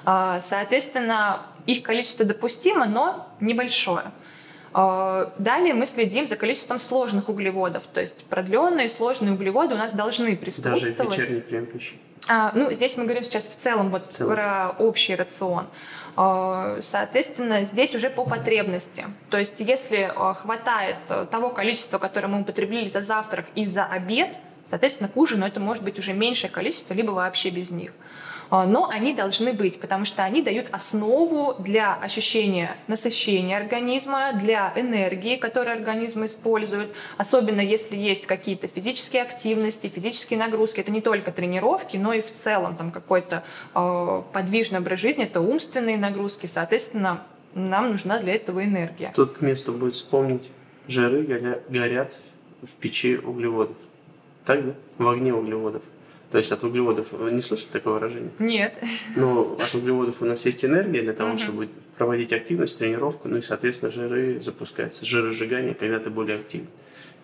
Э, 0.05 0.39
соответственно, 0.41 1.47
их 1.67 1.83
количество 1.83 2.25
допустимо, 2.25 2.87
но 2.87 3.29
небольшое. 3.41 4.13
А, 4.79 5.33
далее 5.39 5.73
мы 5.73 5.87
следим 5.87 6.27
за 6.27 6.37
количеством 6.37 6.79
сложных 6.79 7.31
углеводов, 7.31 7.87
то 7.87 8.03
есть 8.03 8.25
продленные 8.25 8.91
сложные 8.91 9.33
углеводы 9.33 9.75
у 9.75 9.79
нас 9.79 9.95
должны 9.95 10.37
присутствовать. 10.37 10.97
Даже 10.99 11.23
вечерний 11.23 11.41
прием 11.41 11.65
пищи. 11.65 11.95
А, 12.29 12.51
ну, 12.55 12.73
здесь 12.73 12.97
мы 12.97 13.05
говорим 13.05 13.23
сейчас 13.23 13.49
в 13.49 13.57
целом 13.57 13.91
вот 13.91 14.13
целом. 14.13 14.35
про 14.35 14.75
общий 14.79 15.15
рацион. 15.15 15.69
А, 16.17 16.79
соответственно, 16.81 17.65
здесь 17.65 17.95
уже 17.95 18.11
по 18.11 18.25
потребности. 18.25 19.05
То 19.31 19.39
есть, 19.39 19.61
если 19.61 20.11
а, 20.15 20.35
хватает 20.35 20.97
того 21.31 21.51
количества, 21.51 21.99
которое 21.99 22.29
мы 22.29 22.41
употребили 22.41 22.89
за 22.89 23.03
завтрак 23.03 23.47
и 23.55 23.65
за 23.65 23.85
обед, 23.85 24.41
соответственно, 24.67 25.09
к 25.09 25.17
ужину 25.17 25.47
это 25.47 25.61
может 25.61 25.83
быть 25.83 25.99
уже 25.99 26.13
меньшее 26.13 26.51
количество, 26.51 26.95
либо 26.95 27.13
вообще 27.13 27.51
без 27.51 27.71
них. 27.71 27.93
А, 28.51 28.67
но 28.67 28.89
они 28.89 29.15
должны 29.15 29.53
быть, 29.53 29.81
потому 29.81 30.05
что 30.05 30.23
они 30.23 30.43
дают 30.43 30.69
основу 30.73 31.55
для 31.59 31.95
ощущения 31.95 32.77
насыщения 32.87 33.57
организма, 33.57 34.33
для 34.35 34.73
энергии, 34.77 35.37
которую 35.37 35.77
организм 35.77 36.25
использует, 36.25 36.89
особенно 37.17 37.61
если 37.61 37.97
есть 37.97 38.27
какие-то 38.27 38.69
физические 38.69 39.23
активности, 39.23 39.89
физические 39.89 40.39
нагрузки. 40.39 40.81
Это 40.81 40.91
не 40.91 41.01
только 41.01 41.33
тренировки, 41.33 41.97
но 41.97 42.13
и 42.13 42.21
в 42.21 42.33
целом 42.33 42.77
там 42.77 42.91
какой-то 42.91 43.45
э, 43.75 44.23
подвижный 44.33 44.79
образ 44.79 45.01
жизни, 45.01 45.25
это 45.25 45.41
умственные 45.41 45.97
нагрузки, 45.99 46.47
соответственно, 46.47 47.23
нам 47.55 47.91
нужна 47.91 48.19
для 48.19 48.35
этого 48.35 48.65
энергия. 48.65 49.13
Тут 49.15 49.33
к 49.33 49.41
месту 49.41 49.73
будет 49.73 49.95
вспомнить, 49.95 50.51
жиры 50.89 51.23
горят 51.69 52.15
в 52.63 52.73
печи 52.75 53.17
углеводов. 53.17 53.77
Так, 54.45 54.65
да? 54.65 54.75
В 54.99 55.09
огне 55.09 55.35
углеводов. 55.35 55.83
То 56.31 56.39
есть 56.39 56.51
от 56.51 56.65
углеводов, 56.65 57.13
вы 57.13 57.31
не 57.31 57.41
слышали 57.41 57.69
такое 57.69 57.95
выражение? 57.95 58.31
Нет. 58.39 58.83
Ну, 59.15 59.57
от 59.61 59.75
углеводов 59.75 60.21
у 60.23 60.25
нас 60.25 60.45
есть 60.45 60.65
энергия 60.65 61.03
для 61.03 61.13
того, 61.13 61.39
чтобы 61.39 61.69
проводить 61.97 62.33
активность, 62.33 62.79
тренировку, 62.79 63.29
ну 63.29 63.39
и, 63.39 63.43
соответственно, 63.43 63.91
жиры 63.91 64.41
запускаются. 64.41 65.07
Жиросжигание, 65.07 65.75
когда 65.75 65.99
ты 65.99 66.11
более 66.11 66.37
активен. 66.37 66.67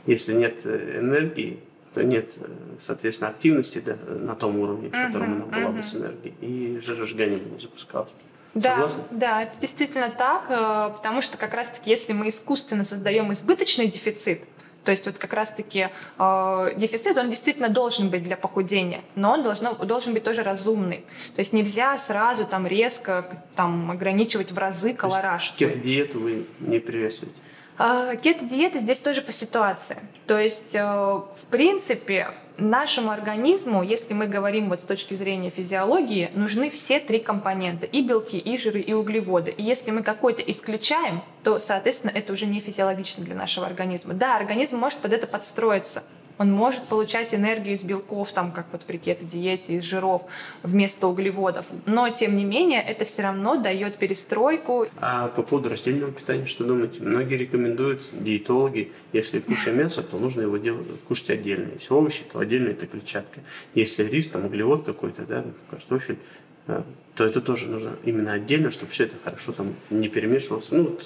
Если 0.06 0.32
нет 0.32 0.60
э, 0.64 1.00
энергии, 1.00 1.58
то 1.94 2.02
нет, 2.02 2.34
э, 2.38 2.46
соответственно, 2.78 3.30
активности 3.30 3.82
да, 3.84 3.96
на 4.08 4.34
том 4.34 4.58
уровне, 4.58 4.88
uh-huh, 4.88 5.06
котором 5.06 5.32
она 5.34 5.46
была 5.46 5.70
бы 5.70 5.82
с 5.82 5.94
энергией, 5.94 6.34
и 6.40 6.80
жиросжигание 6.80 7.38
бы 7.38 7.50
не 7.50 7.60
запускалось. 7.60 8.10
Да, 8.54 8.74
Согласны? 8.74 9.02
да, 9.10 9.42
это 9.44 9.58
действительно 9.60 10.10
так, 10.10 10.46
э, 10.48 10.94
потому 10.94 11.22
что 11.22 11.38
как 11.38 11.54
раз-таки, 11.54 11.88
если 11.90 12.12
мы 12.12 12.28
искусственно 12.28 12.84
создаем 12.84 13.32
избыточный 13.32 13.86
дефицит, 13.88 14.40
то 14.84 14.90
есть 14.90 15.06
вот 15.06 15.18
как 15.18 15.32
раз-таки 15.32 15.88
э, 16.18 16.72
дефицит, 16.76 17.16
он 17.16 17.30
действительно 17.30 17.68
должен 17.68 18.08
быть 18.10 18.24
для 18.24 18.36
похудения, 18.36 19.02
но 19.14 19.32
он 19.32 19.42
должно, 19.42 19.74
должен 19.74 20.12
быть 20.12 20.24
тоже 20.24 20.42
разумный. 20.42 21.04
То 21.34 21.40
есть 21.40 21.52
нельзя 21.52 21.96
сразу 21.98 22.46
там 22.46 22.66
резко 22.66 23.42
там, 23.54 23.90
ограничивать 23.90 24.50
в 24.50 24.58
разы 24.58 24.92
колораж. 24.94 25.52
Кето-диету 25.56 26.18
вы 26.18 26.46
не 26.60 26.80
приветствуете? 26.80 27.36
Э, 27.78 28.16
кето-диета 28.20 28.78
здесь 28.78 29.00
тоже 29.00 29.22
по 29.22 29.32
ситуации. 29.32 29.98
То 30.26 30.38
есть, 30.38 30.74
э, 30.74 30.82
в 30.82 31.44
принципе, 31.50 32.30
нашему 32.62 33.10
организму, 33.10 33.82
если 33.82 34.14
мы 34.14 34.26
говорим 34.26 34.68
вот 34.68 34.80
с 34.80 34.84
точки 34.84 35.14
зрения 35.14 35.50
физиологии, 35.50 36.30
нужны 36.34 36.70
все 36.70 37.00
три 37.00 37.18
компонента. 37.18 37.86
И 37.86 38.02
белки, 38.02 38.38
и 38.38 38.56
жиры, 38.56 38.80
и 38.80 38.92
углеводы. 38.92 39.50
И 39.50 39.62
если 39.62 39.90
мы 39.90 40.02
какой-то 40.02 40.42
исключаем, 40.42 41.22
то, 41.42 41.58
соответственно, 41.58 42.12
это 42.14 42.32
уже 42.32 42.46
не 42.46 42.60
физиологично 42.60 43.24
для 43.24 43.34
нашего 43.34 43.66
организма. 43.66 44.14
Да, 44.14 44.36
организм 44.36 44.78
может 44.78 44.98
под 45.00 45.12
это 45.12 45.26
подстроиться. 45.26 46.04
Он 46.38 46.50
может 46.50 46.84
получать 46.84 47.34
энергию 47.34 47.74
из 47.74 47.84
белков, 47.84 48.32
там, 48.32 48.52
как 48.52 48.66
вот 48.72 48.82
при 48.82 48.96
кето-диете, 48.96 49.74
из 49.74 49.84
жиров 49.84 50.24
вместо 50.62 51.06
углеводов. 51.06 51.66
Но, 51.86 52.08
тем 52.10 52.36
не 52.36 52.44
менее, 52.44 52.82
это 52.82 53.04
все 53.04 53.22
равно 53.22 53.56
дает 53.56 53.96
перестройку. 53.96 54.86
А 55.00 55.28
по 55.28 55.42
поводу 55.42 55.68
растительного 55.68 56.12
питания, 56.12 56.46
что 56.46 56.64
думаете? 56.64 57.02
Многие 57.02 57.36
рекомендуют, 57.36 58.02
диетологи, 58.12 58.92
если 59.12 59.40
кушаем 59.40 59.78
мясо, 59.78 60.02
то 60.02 60.18
нужно 60.18 60.42
его 60.42 60.56
делать, 60.56 60.86
кушать 61.06 61.30
отдельно. 61.30 61.70
Если 61.74 61.92
овощи, 61.92 62.24
то 62.32 62.38
отдельно 62.38 62.68
это 62.68 62.86
клетчатка. 62.86 63.40
Если 63.74 64.04
рис, 64.04 64.30
там 64.30 64.46
углевод 64.46 64.84
какой-то, 64.84 65.22
да, 65.22 65.44
картофель, 65.70 66.18
э, 66.66 66.82
то 67.14 67.24
это 67.24 67.40
тоже 67.40 67.66
нужно 67.66 67.96
именно 68.04 68.32
отдельно, 68.32 68.70
чтобы 68.70 68.92
все 68.92 69.04
это 69.04 69.16
хорошо 69.22 69.52
там 69.52 69.74
не 69.90 70.08
перемешивалось. 70.08 70.70
Ну, 70.70 70.98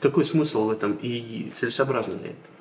какой 0.00 0.24
смысл 0.24 0.66
в 0.66 0.70
этом 0.70 0.98
и 1.00 1.50
целесообразно 1.54 2.12
ли 2.12 2.30
это? 2.30 2.55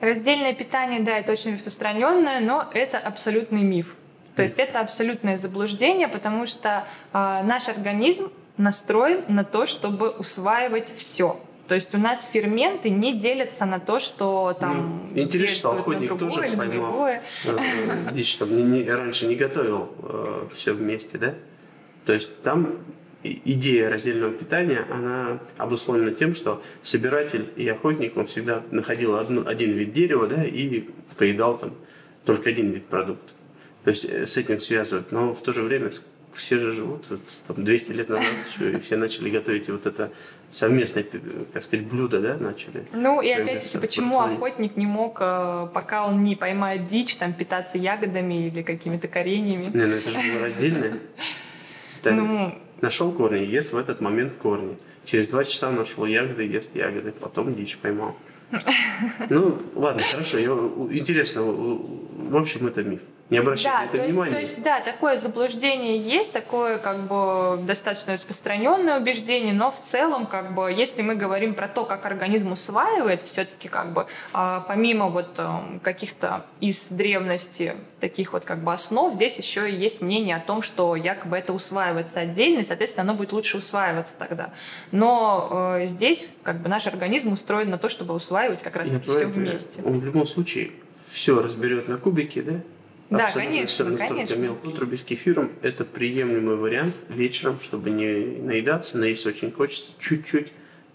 Раздельное 0.00 0.54
питание, 0.54 1.00
да, 1.00 1.18
это 1.18 1.32
очень 1.32 1.54
распространенное, 1.54 2.40
но 2.40 2.68
это 2.72 2.98
абсолютный 2.98 3.62
миф. 3.62 3.96
То 4.36 4.44
есть 4.44 4.58
это 4.60 4.80
абсолютное 4.80 5.36
заблуждение, 5.36 6.06
потому 6.06 6.46
что 6.46 6.86
э, 7.12 7.42
наш 7.42 7.68
организм 7.68 8.30
настроен 8.56 9.24
на 9.26 9.42
то, 9.42 9.66
чтобы 9.66 10.10
усваивать 10.10 10.94
все. 10.94 11.40
То 11.66 11.74
есть 11.74 11.92
у 11.94 11.98
нас 11.98 12.26
ферменты 12.30 12.88
не 12.88 13.12
делятся 13.12 13.66
на 13.66 13.80
то, 13.80 13.98
что 13.98 14.56
там 14.58 15.08
ну, 15.12 15.22
Интересно, 15.22 15.72
охотник 15.72 16.16
тоже 16.16 16.46
или 16.46 16.54
другое. 16.54 17.22
Э, 17.44 18.12
дичь, 18.12 18.36
там 18.36 18.54
не, 18.56 18.62
не, 18.62 18.88
раньше 18.88 19.26
не 19.26 19.34
готовил 19.34 19.90
э, 20.02 20.46
все 20.54 20.72
вместе, 20.72 21.18
да? 21.18 21.34
То 22.06 22.12
есть 22.12 22.40
там 22.42 22.78
идея 23.22 23.90
раздельного 23.90 24.32
питания, 24.32 24.80
она 24.90 25.38
обусловлена 25.56 26.12
тем, 26.12 26.34
что 26.34 26.62
собиратель 26.82 27.50
и 27.56 27.68
охотник, 27.68 28.16
он 28.16 28.26
всегда 28.26 28.62
находил 28.70 29.16
одну, 29.16 29.46
один 29.46 29.72
вид 29.72 29.92
дерева, 29.92 30.26
да, 30.26 30.44
и 30.44 30.84
поедал 31.16 31.58
там 31.58 31.72
только 32.24 32.50
один 32.50 32.70
вид 32.70 32.86
продукта. 32.86 33.32
То 33.84 33.90
есть 33.90 34.04
э, 34.04 34.26
с 34.26 34.36
этим 34.36 34.60
связывают. 34.60 35.12
Но 35.12 35.34
в 35.34 35.42
то 35.42 35.52
же 35.52 35.62
время 35.62 35.90
все 36.34 36.58
же 36.58 36.72
живут, 36.72 37.06
вот, 37.10 37.20
там, 37.48 37.64
200 37.64 37.92
лет 37.92 38.08
назад 38.08 38.26
и 38.60 38.78
все 38.78 38.96
начали 38.96 39.30
готовить 39.30 39.68
вот 39.68 39.86
это 39.86 40.12
совместное, 40.50 41.04
как 41.52 41.64
сказать, 41.64 41.86
блюдо, 41.86 42.20
да, 42.20 42.36
начали. 42.36 42.86
Ну 42.92 43.20
и 43.20 43.30
опять-таки, 43.30 43.78
почему 43.78 44.20
охотник 44.20 44.76
не 44.76 44.86
мог, 44.86 45.18
э, 45.20 45.68
пока 45.74 46.06
он 46.06 46.22
не 46.22 46.36
поймает 46.36 46.86
дичь, 46.86 47.16
там, 47.16 47.32
питаться 47.32 47.78
ягодами 47.78 48.46
или 48.48 48.62
какими-то 48.62 49.08
кореньями? 49.08 49.70
Не, 49.74 49.86
ну 49.86 49.96
это 49.96 50.10
же 50.10 50.18
было 50.18 50.44
раздельное. 50.44 50.98
Ну, 52.04 52.54
Нашел 52.80 53.12
корни, 53.12 53.44
ест 53.44 53.72
в 53.72 53.76
этот 53.76 54.00
момент 54.00 54.34
корни. 54.40 54.76
Через 55.04 55.28
два 55.28 55.44
часа 55.44 55.70
нашел 55.70 56.04
ягоды, 56.04 56.44
ест 56.44 56.76
ягоды, 56.76 57.12
потом 57.12 57.54
дичь 57.54 57.78
поймал. 57.78 58.16
Ну, 59.30 59.58
ладно, 59.74 60.02
хорошо. 60.02 60.38
Я, 60.38 60.50
интересно, 60.96 61.42
в 61.42 62.36
общем, 62.36 62.66
это 62.66 62.82
миф. 62.82 63.02
Не 63.30 63.38
обращать 63.38 63.72
да, 63.72 63.78
на 63.80 63.84
это 63.84 63.96
то 63.96 64.04
есть, 64.04 64.16
внимания. 64.16 64.34
То 64.34 64.40
есть, 64.40 64.62
да, 64.62 64.80
такое 64.80 65.16
заблуждение 65.16 65.98
есть, 65.98 66.32
такое 66.32 66.78
как 66.78 67.06
бы 67.06 67.58
достаточно 67.62 68.14
распространенное 68.14 68.98
убеждение, 68.98 69.52
но 69.52 69.70
в 69.70 69.80
целом, 69.80 70.26
как 70.26 70.54
бы, 70.54 70.72
если 70.72 71.02
мы 71.02 71.14
говорим 71.14 71.54
про 71.54 71.68
то, 71.68 71.84
как 71.84 72.06
организм 72.06 72.52
усваивает, 72.52 73.20
все-таки 73.22 73.68
как 73.68 73.92
бы 73.92 74.06
а, 74.32 74.60
помимо 74.60 75.08
вот 75.08 75.34
а, 75.36 75.78
каких-то 75.82 76.46
из 76.60 76.88
древности 76.88 77.74
таких 78.00 78.32
вот 78.32 78.44
как 78.44 78.62
бы 78.62 78.72
основ, 78.72 79.14
здесь 79.14 79.38
еще 79.38 79.70
и 79.70 79.74
есть 79.74 80.00
мнение 80.00 80.36
о 80.36 80.40
том, 80.40 80.62
что 80.62 80.96
якобы 80.96 81.36
это 81.36 81.52
усваивается 81.52 82.20
отдельно, 82.20 82.60
и, 82.60 82.64
соответственно, 82.64 83.10
оно 83.10 83.14
будет 83.14 83.32
лучше 83.32 83.58
усваиваться 83.58 84.16
тогда. 84.18 84.52
Но 84.92 85.76
э, 85.80 85.86
здесь 85.86 86.30
как 86.42 86.62
бы 86.62 86.68
наш 86.68 86.86
организм 86.86 87.32
устроен 87.32 87.70
на 87.70 87.78
то, 87.78 87.88
чтобы 87.88 88.14
усваивать 88.14 88.62
как 88.62 88.76
раз-таки 88.76 89.10
все 89.10 89.26
вместе. 89.26 89.82
Он 89.82 90.00
в 90.00 90.04
любом 90.04 90.26
случае 90.26 90.70
все 91.04 91.42
разберет 91.42 91.88
на 91.88 91.98
кубики, 91.98 92.40
да? 92.40 92.60
Да, 93.10 93.24
Абсолютно 93.24 93.52
конечно, 93.52 93.68
все 93.68 93.84
настолько 93.84 94.14
конечно. 94.14 94.38
мелко. 94.38 94.66
Утро 94.66 94.84
без 94.84 95.02
кефиром– 95.02 95.50
это 95.62 95.84
приемлемый 95.84 96.56
вариант 96.56 96.94
вечером, 97.08 97.58
чтобы 97.62 97.88
не 97.90 98.42
наедаться, 98.42 98.98
наесться 98.98 99.30
очень 99.30 99.50
хочется, 99.50 99.92
чуть-чуть 99.98 100.48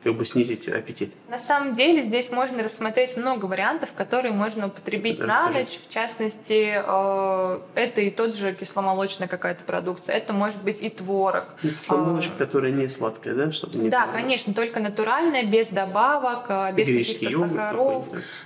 как 0.04 0.16
бы 0.16 0.26
снизить 0.26 0.68
аппетит. 0.68 1.14
На 1.30 1.40
самом 1.40 1.74
деле 1.74 2.04
здесь 2.04 2.32
можно 2.32 2.62
рассмотреть 2.64 3.16
много 3.18 3.46
вариантов, 3.46 3.94
которые 3.94 4.34
можно 4.34 4.68
употребить 4.68 5.20
на 5.20 5.26
Расскажи. 5.48 5.60
ночь. 5.60 5.80
В 5.80 5.90
частности, 5.90 6.84
э, 6.86 7.60
это 7.76 8.02
и 8.02 8.10
тот 8.12 8.36
же 8.36 8.54
кисломолочная 8.54 9.28
какая-то 9.28 9.64
продукция, 9.64 10.16
это 10.18 10.34
может 10.34 10.62
быть 10.62 10.82
и 10.84 10.90
творог. 10.90 11.46
Кисломолочка, 11.62 12.34
которая 12.38 12.72
не 12.72 12.88
сладкая, 12.90 13.34
да? 13.34 13.52
Чтобы 13.52 13.78
не 13.80 13.90
Да, 13.90 14.06
было- 14.06 14.14
конечно, 14.16 14.54
только 14.54 14.80
натуральная, 14.80 15.44
без 15.44 15.70
добавок, 15.70 16.46
э, 16.50 16.74
без 16.74 16.88
каких-то 16.90 17.40
сахаров. 17.48 18.06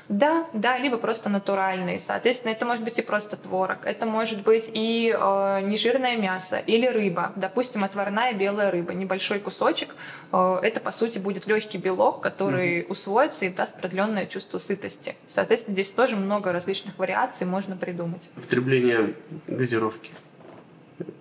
Да, 0.09 0.45
да, 0.53 0.77
либо 0.77 0.97
просто 0.97 1.29
натуральный. 1.29 1.99
Соответственно, 1.99 2.51
это 2.51 2.65
может 2.65 2.83
быть 2.83 2.99
и 2.99 3.01
просто 3.01 3.35
творог, 3.37 3.79
это 3.85 4.05
может 4.05 4.43
быть 4.43 4.69
и 4.73 5.15
э, 5.17 5.61
нежирное 5.61 6.17
мясо 6.17 6.57
или 6.65 6.85
рыба, 6.85 7.31
допустим, 7.35 7.83
отварная 7.83 8.33
белая 8.33 8.69
рыба, 8.71 8.93
небольшой 8.93 9.39
кусочек. 9.39 9.95
Э, 10.31 10.59
это, 10.61 10.79
по 10.79 10.91
сути, 10.91 11.17
будет 11.17 11.46
легкий 11.47 11.77
белок, 11.77 12.21
который 12.21 12.85
усвоится 12.87 13.45
и 13.45 13.49
даст 13.49 13.79
продленное 13.79 14.25
чувство 14.25 14.57
сытости. 14.57 15.15
Соответственно, 15.27 15.73
здесь 15.75 15.91
тоже 15.91 16.15
много 16.15 16.51
различных 16.51 16.97
вариаций 16.97 17.47
можно 17.47 17.75
придумать. 17.75 18.29
Употребление 18.37 19.13
газировки. 19.47 20.11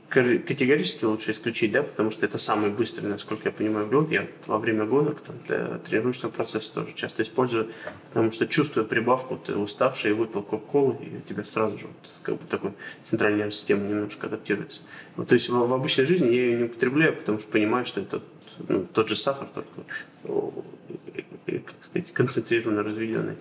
Категорически 0.08 1.04
лучше 1.04 1.32
исключить, 1.32 1.72
да, 1.72 1.82
потому 1.82 2.10
что 2.10 2.24
это 2.24 2.38
самый 2.38 2.70
быстрый, 2.70 3.06
насколько 3.06 3.48
я 3.48 3.52
понимаю, 3.52 3.88
год. 3.88 4.10
Я 4.10 4.26
во 4.46 4.58
время 4.58 4.86
гонок 4.86 5.20
там, 5.20 5.36
для 5.46 5.78
тренировочного 5.78 6.32
процесса 6.32 6.72
тоже 6.72 6.94
часто 6.94 7.22
использую, 7.22 7.72
потому 8.08 8.32
что 8.32 8.46
чувствую 8.46 8.86
прибавку, 8.86 9.36
ты 9.36 9.56
уставший, 9.56 10.14
выпил 10.14 10.42
кока-колы, 10.42 10.96
и 11.02 11.16
у 11.16 11.20
тебя 11.20 11.44
сразу 11.44 11.76
же 11.76 11.86
вот, 11.88 11.96
как 12.22 12.36
бы 12.36 12.46
такой 12.48 12.72
центральная 13.04 13.50
система 13.50 13.86
немножко 13.86 14.28
адаптируется. 14.28 14.80
Вот, 15.16 15.28
то 15.28 15.34
есть 15.34 15.50
в, 15.50 15.52
в 15.52 15.72
обычной 15.72 16.06
жизни 16.06 16.28
я 16.28 16.44
ее 16.44 16.56
не 16.56 16.64
употребляю, 16.64 17.14
потому 17.14 17.38
что 17.40 17.50
понимаю, 17.50 17.84
что 17.84 18.00
это 18.00 18.22
ну, 18.68 18.86
тот 18.92 19.08
же 19.08 19.16
сахар, 19.16 19.48
только 19.48 19.68
э, 20.24 21.20
э, 21.46 21.58
как 21.58 21.74
сказать, 21.84 22.12
концентрированно 22.12 22.82
разведенный. 22.82 23.36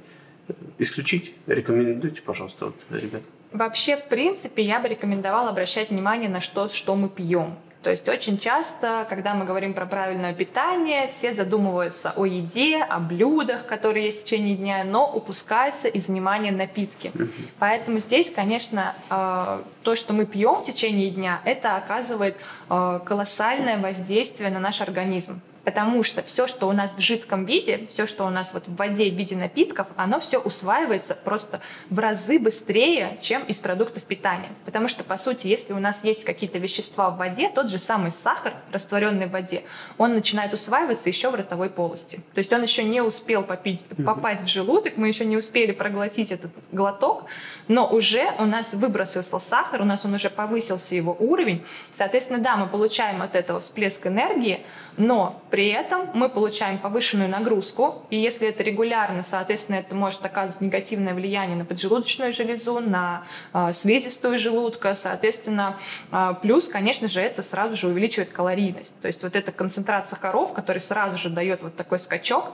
Исключить 0.78 1.34
рекомендуйте, 1.47 2.21
пожалуйста, 2.21 2.65
вот, 2.65 2.75
ребят. 2.91 3.23
Вообще, 3.51 3.97
в 3.97 4.06
принципе, 4.06 4.63
я 4.63 4.80
бы 4.80 4.88
рекомендовала 4.88 5.49
обращать 5.49 5.89
внимание 5.89 6.30
на 6.30 6.39
что, 6.39 6.69
что 6.69 6.95
мы 6.95 7.10
пьем. 7.10 7.56
То 7.86 7.91
есть 7.91 8.10
очень 8.10 8.39
часто, 8.39 9.06
когда 9.08 9.36
мы 9.36 9.45
говорим 9.45 9.76
про 9.76 9.86
правильное 9.86 10.34
питание, 10.34 11.06
все 11.08 11.34
задумываются 11.34 12.13
о 12.15 12.26
еде, 12.26 12.82
о 12.82 13.00
блюдах, 13.00 13.67
которые 13.67 14.06
есть 14.06 14.21
в 14.21 14.26
течение 14.26 14.56
дня, 14.56 14.84
но 14.84 15.08
упускается 15.08 15.88
из 15.88 16.10
внимания 16.10 16.52
напитки. 16.52 17.12
Поэтому 17.60 18.00
здесь, 18.00 18.32
конечно, 18.32 18.95
э, 19.12 19.62
то, 19.84 19.93
что 19.93 20.13
мы 20.13 20.26
пьем 20.26 20.56
в 20.56 20.63
течение 20.63 21.12
дня, 21.12 21.41
это 21.45 21.76
оказывает 21.76 22.38
э, 22.71 23.00
колоссальное 23.06 23.78
воздействие 23.78 24.50
на 24.50 24.60
наш 24.60 24.82
организм. 24.82 25.39
Потому 25.65 26.04
что 26.04 26.21
все, 26.21 26.45
что 26.45 26.67
у 26.67 26.71
нас 26.71 26.93
в 26.93 26.99
жидком 26.99 27.45
виде, 27.45 27.86
все, 27.88 28.06
что 28.06 28.25
у 28.25 28.30
нас 28.30 28.54
вот 28.54 28.67
в 28.67 28.75
воде 28.75 29.10
в 29.10 29.15
виде 29.15 29.36
напитков, 29.36 29.88
оно 29.95 30.19
все 30.19 30.38
усваивается 30.38 31.15
просто 31.15 31.60
в 31.89 31.97
разы 31.97 32.38
быстрее, 32.38 33.17
чем 33.19 33.43
из 33.43 33.60
продуктов 33.60 34.04
питания. 34.04 34.49
Потому 34.63 34.88
что, 34.88 35.04
по 35.04 35.17
сути, 35.17 35.47
если 35.47 35.73
у 35.73 35.80
нас 35.80 36.04
есть 36.04 36.23
какие-то 36.23 36.60
вещества 36.60 37.10
в 37.10 37.17
воде, 37.17 37.49
тот 37.49 37.69
же 37.69 37.80
самый 37.80 38.12
сахар, 38.12 38.54
растворенный 38.71 39.25
в 39.25 39.32
воде, 39.32 39.63
он 39.97 40.13
начинает 40.13 40.54
усваиваться 40.54 41.10
еще 41.10 41.32
в 41.32 41.36
ротовой 41.36 41.71
полости. 41.71 42.21
То 42.34 42.39
есть 42.39 42.54
он 42.54 42.62
еще 42.62 42.84
не 42.84 43.01
успел 43.01 43.41
попить, 43.41 43.84
попасть 44.06 44.43
в 44.43 44.47
желудок, 44.47 44.97
мы 44.97 45.08
еще 45.08 45.25
не 45.25 45.36
успели 45.36 45.71
проглотить 45.71 46.32
этот 46.32 46.51
глоток, 46.71 47.25
но 47.67 47.89
уже 47.91 48.32
у 48.38 48.45
нас 48.45 48.75
выбросился 48.75 49.39
сахар, 49.39 49.82
у 49.82 49.86
нас 49.86 50.06
он 50.06 50.13
уже 50.13 50.30
повысился 50.30 50.93
его 50.93 51.15
уровень. 51.19 51.65
Соответственно, 51.91 52.39
да, 52.39 52.56
мы 52.56 52.67
получаем 52.67 53.23
от 53.23 53.36
этого 53.36 53.60
всплеск 53.60 54.06
энергии, 54.06 54.63
но 54.97 55.41
при 55.56 55.70
этом 55.70 56.10
мы 56.13 56.28
получаем 56.28 56.78
повышенную 56.78 57.30
нагрузку, 57.30 58.04
и 58.10 58.18
если 58.18 58.50
это 58.50 58.62
регулярно, 58.62 59.24
соответственно, 59.24 59.78
это 59.78 59.96
может 59.96 60.26
оказывать 60.26 60.60
негативное 60.60 61.13
влияние 61.13 61.56
на 61.56 61.63
поджелудочную 61.63 62.34
железу, 62.34 62.82
на 62.82 63.24
э, 63.54 63.72
слизистую 63.72 64.38
желудка, 64.38 64.94
соответственно, 64.96 65.78
э, 66.12 66.34
плюс, 66.41 66.68
конечно 66.68 67.08
же, 67.08 67.22
это 67.22 67.41
сразу 67.41 67.78
же 67.78 67.88
увеличивает 67.88 68.32
калорийность. 68.32 69.00
То 69.00 69.08
есть 69.08 69.24
вот 69.24 69.34
эта 69.34 69.54
концентрат 69.54 70.10
сахаров, 70.10 70.52
который 70.52 70.80
сразу 70.80 71.18
же 71.18 71.30
дает 71.30 71.63
вот 71.63 71.78
такой 71.78 72.00
скачок, 72.00 72.52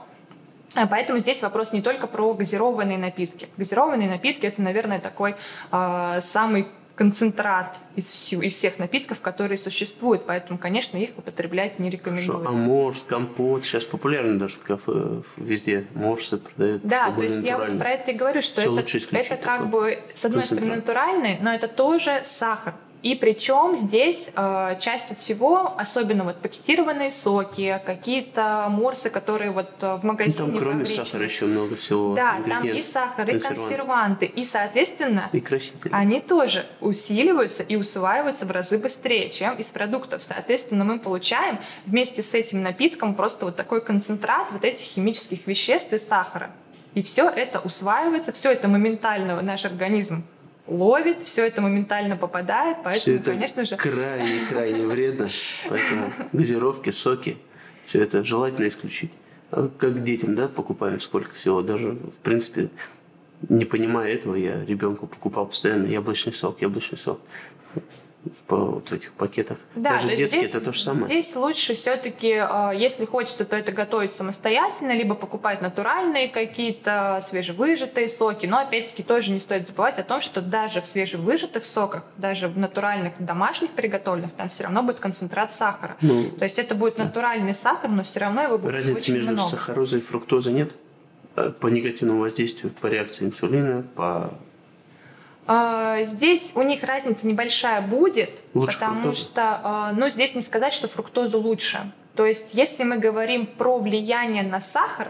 а 0.76 0.86
Поэтому 0.86 1.18
здесь 1.18 1.42
вопрос 1.42 1.72
не 1.72 1.82
только 1.82 2.06
про 2.06 2.32
газированные 2.34 2.98
напитки. 2.98 3.48
Газированные 3.56 4.08
напитки 4.08 4.46
это, 4.46 4.62
наверное, 4.62 5.00
такой 5.00 5.34
э, 5.72 6.18
самый 6.20 6.68
концентрат 6.94 7.78
из, 7.96 8.10
всю, 8.10 8.40
из 8.42 8.54
всех 8.54 8.78
напитков, 8.78 9.20
которые 9.20 9.58
существуют. 9.58 10.26
Поэтому, 10.26 10.58
конечно, 10.58 10.96
их 10.96 11.10
употреблять 11.16 11.78
не 11.78 11.90
Хорошо. 11.90 11.96
рекомендуется. 11.96 12.48
А 12.48 12.52
морс, 12.52 13.04
компот, 13.04 13.64
сейчас 13.64 13.84
популярно 13.84 14.38
даже 14.38 14.56
в 14.56 14.60
кафе, 14.60 15.22
везде 15.36 15.86
морсы 15.94 16.38
продают. 16.38 16.82
Да, 16.82 17.10
то 17.10 17.22
есть 17.22 17.42
я 17.42 17.58
вот 17.58 17.78
про 17.78 17.90
это 17.90 18.10
и 18.10 18.14
говорю, 18.14 18.40
что 18.42 18.60
Всё 18.60 18.78
это, 18.78 19.16
это 19.16 19.36
как 19.36 19.64
такое. 19.64 19.66
бы, 19.68 19.98
с 20.12 20.24
одной 20.24 20.44
стороны, 20.44 20.76
натуральный, 20.76 21.38
но 21.40 21.54
это 21.54 21.68
тоже 21.68 22.20
сахар. 22.24 22.74
И 23.02 23.16
причем 23.16 23.76
здесь 23.76 24.30
э, 24.36 24.76
чаще 24.78 25.14
всего, 25.16 25.74
особенно 25.76 26.22
вот 26.22 26.36
пакетированные 26.36 27.10
соки, 27.10 27.80
какие-то 27.84 28.66
морсы, 28.70 29.10
которые 29.10 29.50
вот 29.50 29.70
э, 29.80 29.96
в 29.96 30.04
магазине 30.04 30.50
там 30.50 30.58
кроме 30.58 30.84
фабричные. 30.84 31.04
сахара 31.04 31.24
еще 31.24 31.46
много 31.46 31.74
всего. 31.74 32.14
Да, 32.14 32.36
там 32.48 32.64
и 32.64 32.80
сахар, 32.80 33.28
и 33.28 33.38
консерванты, 33.40 34.26
и, 34.26 34.44
соответственно, 34.44 35.30
И 35.32 35.40
красители. 35.40 35.90
они 35.92 36.20
тоже 36.20 36.64
усиливаются 36.80 37.64
и 37.64 37.74
усваиваются 37.74 38.46
в 38.46 38.52
разы 38.52 38.78
быстрее, 38.78 39.30
чем 39.30 39.56
из 39.56 39.72
продуктов. 39.72 40.22
Соответственно, 40.22 40.84
мы 40.84 41.00
получаем 41.00 41.58
вместе 41.86 42.22
с 42.22 42.34
этим 42.34 42.62
напитком 42.62 43.14
просто 43.16 43.46
вот 43.46 43.56
такой 43.56 43.80
концентрат 43.80 44.52
вот 44.52 44.64
этих 44.64 44.86
химических 44.86 45.44
веществ 45.48 45.92
и 45.92 45.98
сахара. 45.98 46.52
И 46.94 47.02
все 47.02 47.28
это 47.28 47.58
усваивается, 47.58 48.30
все 48.30 48.52
это 48.52 48.68
моментально 48.68 49.40
наш 49.42 49.64
организм 49.64 50.24
ловит, 50.66 51.22
все 51.22 51.46
это 51.46 51.60
моментально 51.60 52.16
попадает, 52.16 52.78
Все 52.78 52.84
поэтому, 52.84 53.16
это 53.16 53.30
конечно 53.32 53.64
же, 53.64 53.76
крайне-крайне 53.76 54.86
вредно. 54.86 55.28
Поэтому 55.68 56.12
газировки, 56.32 56.90
соки, 56.90 57.38
все 57.84 58.02
это 58.02 58.22
желательно 58.24 58.68
исключить. 58.68 59.10
А 59.50 59.70
Как 59.78 60.02
детям, 60.02 60.34
да, 60.34 60.48
покупаем 60.48 61.00
сколько 61.00 61.34
всего. 61.34 61.62
Даже, 61.62 61.92
в 61.92 62.18
принципе, 62.22 62.70
не 63.48 63.64
понимая 63.64 64.12
этого, 64.12 64.34
я 64.34 64.64
ребенку 64.64 65.06
покупал 65.06 65.46
постоянно 65.46 65.86
яблочный 65.86 66.32
сок, 66.32 66.62
яблочный 66.62 66.98
сок. 66.98 67.20
В, 68.46 68.54
вот 68.54 68.88
в 68.88 68.92
этих 68.92 69.12
пакетах. 69.14 69.58
Да, 69.74 69.94
Даже 69.94 70.08
то 70.08 70.16
детские 70.16 70.46
здесь, 70.46 70.54
это 70.54 70.64
то 70.66 70.72
же 70.72 70.80
самое. 70.80 71.06
Здесь 71.06 71.34
лучше 71.34 71.74
все-таки, 71.74 72.28
если 72.78 73.04
хочется, 73.04 73.44
то 73.44 73.56
это 73.56 73.72
готовить 73.72 74.14
самостоятельно, 74.14 74.92
либо 74.92 75.16
покупать 75.16 75.60
натуральные 75.60 76.28
какие-то 76.28 77.18
свежевыжатые 77.20 78.08
соки. 78.08 78.46
Но 78.46 78.58
опять-таки 78.60 79.02
тоже 79.02 79.32
не 79.32 79.40
стоит 79.40 79.66
забывать 79.66 79.98
о 79.98 80.04
том, 80.04 80.20
что 80.20 80.40
даже 80.40 80.80
в 80.80 80.86
свежевыжатых 80.86 81.64
соках, 81.64 82.04
даже 82.16 82.46
в 82.46 82.56
натуральных 82.56 83.14
домашних 83.18 83.70
приготовленных, 83.70 84.32
там 84.34 84.46
все 84.46 84.64
равно 84.64 84.84
будет 84.84 85.00
концентрат 85.00 85.52
сахара. 85.52 85.96
Ну, 86.00 86.30
То 86.30 86.44
есть 86.44 86.60
это 86.60 86.76
будет 86.76 86.98
натуральный 86.98 87.54
сахар, 87.54 87.90
но 87.90 88.04
все 88.04 88.20
равно 88.20 88.42
его 88.42 88.56
будет 88.56 88.72
Разницы 88.72 89.00
очень 89.02 89.14
между 89.14 89.32
много. 89.32 89.48
сахарозой 89.48 89.98
и 89.98 90.02
фруктозой 90.02 90.52
нет? 90.52 90.70
А 91.34 91.50
По 91.50 91.66
негативному 91.66 92.20
воздействию, 92.20 92.72
по 92.80 92.86
реакции 92.86 93.24
инсулина, 93.24 93.84
по... 93.96 94.32
А, 95.46 96.02
Здесь 96.02 96.52
у 96.54 96.62
них 96.62 96.82
разница 96.82 97.26
небольшая 97.26 97.82
будет, 97.82 98.42
Лучше 98.54 98.78
потому 98.78 99.02
фруктоза? 99.02 99.20
что, 99.20 99.60
а, 99.62 99.92
ну, 99.92 100.08
здесь 100.08 100.34
не 100.34 100.40
сказать, 100.40 100.72
что 100.72 100.88
фруктозу 100.88 101.40
лучше. 101.40 101.92
То 102.14 102.26
есть, 102.26 102.54
если 102.54 102.84
мы 102.84 102.98
говорим 102.98 103.46
про 103.46 103.78
влияние 103.78 104.42
на 104.42 104.60
сахар, 104.60 105.08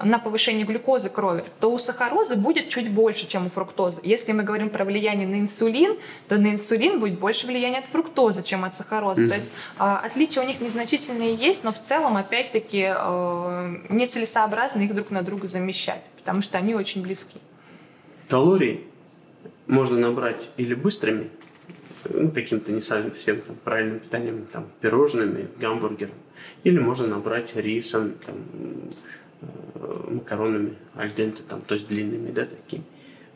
на 0.00 0.18
повышение 0.18 0.64
глюкозы 0.64 1.08
крови, 1.10 1.42
то 1.60 1.72
у 1.72 1.78
сахарозы 1.78 2.36
будет 2.36 2.68
чуть 2.68 2.90
больше, 2.90 3.26
чем 3.26 3.46
у 3.46 3.48
фруктозы. 3.48 4.00
Если 4.04 4.32
мы 4.32 4.44
говорим 4.44 4.70
про 4.70 4.84
влияние 4.84 5.26
на 5.26 5.40
инсулин, 5.40 5.98
то 6.28 6.36
на 6.36 6.52
инсулин 6.52 7.00
будет 7.00 7.18
больше 7.18 7.46
влияния 7.46 7.78
от 7.78 7.86
фруктозы, 7.86 8.42
чем 8.42 8.64
от 8.64 8.74
сахарозы. 8.74 9.28
То 9.28 9.34
есть 9.34 9.48
а, 9.76 9.98
отличия 9.98 10.42
у 10.42 10.46
них 10.46 10.60
незначительные 10.60 11.34
есть, 11.34 11.64
но 11.64 11.72
в 11.72 11.80
целом, 11.82 12.16
опять-таки, 12.16 12.92
э, 12.94 13.76
нецелесообразно 13.88 14.82
их 14.82 14.94
друг 14.94 15.10
на 15.10 15.22
друга 15.22 15.48
замещать, 15.48 16.02
потому 16.16 16.42
что 16.42 16.58
они 16.58 16.74
очень 16.74 17.02
близки. 17.02 17.40
Калории 18.28 18.87
можно 19.68 19.98
набрать 19.98 20.48
или 20.56 20.74
быстрыми, 20.74 21.30
ну, 22.08 22.30
каким-то 22.30 22.72
не 22.72 22.80
самым 22.80 23.12
всем 23.12 23.40
там, 23.42 23.56
правильным 23.56 24.00
питанием, 24.00 24.46
там, 24.52 24.66
пирожными, 24.80 25.48
гамбургером, 25.60 26.14
или 26.64 26.78
можно 26.78 27.06
набрать 27.06 27.54
рисом, 27.54 28.14
там, 28.24 28.36
э, 29.42 30.06
макаронами 30.10 30.74
альденте, 30.94 31.42
там, 31.48 31.60
то 31.60 31.74
есть 31.74 31.88
длинными, 31.88 32.30
да, 32.32 32.46
такими. 32.46 32.84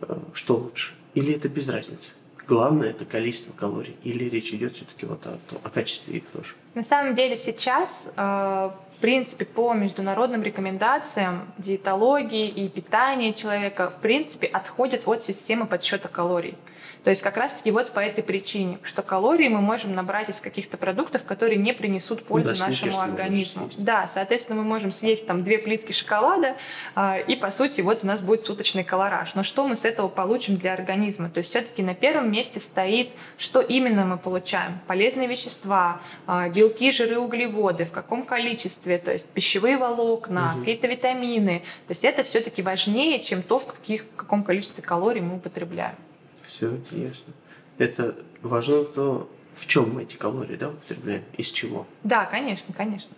Э, 0.01 0.19
что 0.33 0.57
лучше? 0.57 0.95
Или 1.15 1.35
это 1.35 1.49
без 1.49 1.69
разницы? 1.69 2.13
Главное 2.49 2.91
это 2.91 3.05
количество 3.05 3.53
калорий. 3.53 3.97
Или 4.03 4.25
речь 4.25 4.53
идет 4.53 4.75
все-таки 4.75 5.07
вот 5.07 5.25
о, 5.27 5.39
о 5.63 5.71
качестве 5.71 6.17
их 6.17 6.25
тоже? 6.25 6.55
На 6.75 6.83
самом 6.83 7.15
деле 7.15 7.37
сейчас, 7.37 8.11
э, 8.17 8.21
в 8.21 9.01
принципе, 9.01 9.45
по 9.45 9.75
международным 9.75 10.43
рекомендациям 10.43 11.53
диетологии 11.59 12.49
и 12.49 12.69
питания 12.69 13.35
человека, 13.35 13.91
в 13.91 13.97
принципе, 13.97 14.47
отходят 14.47 15.07
от 15.07 15.23
системы 15.23 15.67
подсчета 15.67 16.09
калорий. 16.09 16.57
То 17.05 17.11
есть 17.11 17.23
как 17.23 17.37
раз-таки 17.37 17.71
вот 17.71 17.93
по 17.93 18.01
этой 18.01 18.23
причине, 18.23 18.79
что 18.83 19.03
калории 19.03 19.49
мы 19.49 19.61
можем 19.61 19.95
набрать 19.95 20.29
из 20.29 20.41
каких-то 20.41 20.77
продуктов, 20.77 21.25
которые 21.25 21.59
не 21.59 21.73
принесут 21.73 22.25
пользы 22.25 22.55
Да, 22.55 22.67
нашему 22.67 23.01
организму. 23.01 23.71
Да, 23.77 24.07
соответственно, 24.07 24.63
мы 24.63 24.69
можем 24.69 24.91
съесть 24.91 25.27
там 25.27 25.43
две 25.43 25.59
плитки 25.59 25.93
шоколада, 25.93 26.57
а, 26.95 27.19
и 27.19 27.35
по 27.35 27.51
сути 27.51 27.81
вот 27.81 28.05
у 28.05 28.07
нас 28.07 28.23
будет 28.23 28.43
суточный 28.43 28.85
колораж. 28.85 29.35
Но 29.35 29.43
что 29.43 29.67
мы 29.67 29.75
с 29.75 29.85
этого 29.85 30.09
получим 30.09 30.57
для 30.57 30.75
организма? 30.75 31.29
То 31.29 31.39
есть 31.39 31.51
все-таки 31.51 31.83
на 31.83 31.95
первом 31.95 32.31
месте 32.31 32.61
стоит, 32.61 33.11
что 33.37 33.61
именно 33.61 34.05
мы 34.05 34.17
получаем. 34.17 34.81
Полезные 34.87 35.27
вещества, 35.27 36.01
а, 36.27 36.49
белки, 36.63 36.93
жиры, 36.93 37.19
углеводы, 37.19 37.85
в 37.85 37.93
каком 37.93 38.25
количестве, 38.25 38.99
то 38.99 39.13
есть 39.13 39.29
пищевые 39.29 39.77
волокна, 39.77 40.55
какие-то 40.59 40.87
витамины. 40.87 41.61
То 41.87 41.91
есть 41.91 42.05
это 42.05 42.23
все-таки 42.23 42.63
важнее, 42.63 43.21
чем 43.21 43.43
то, 43.43 43.59
в, 43.59 43.67
каких, 43.67 44.05
в 44.05 44.17
каком 44.17 44.45
количестве 44.45 44.83
калорий 44.83 45.21
мы 45.21 45.37
употребляем. 45.37 45.97
Все 46.43 46.71
ясно. 46.93 47.33
Это 47.79 48.15
важно 48.43 48.85
то, 48.85 49.29
в 49.55 49.67
чем 49.67 49.95
мы 49.95 50.03
эти 50.03 50.17
калории 50.17 50.57
да, 50.57 50.69
употребляем, 50.69 51.23
из 51.37 51.51
чего. 51.51 51.87
Да, 52.05 52.27
конечно, 52.27 52.73
конечно. 52.73 53.13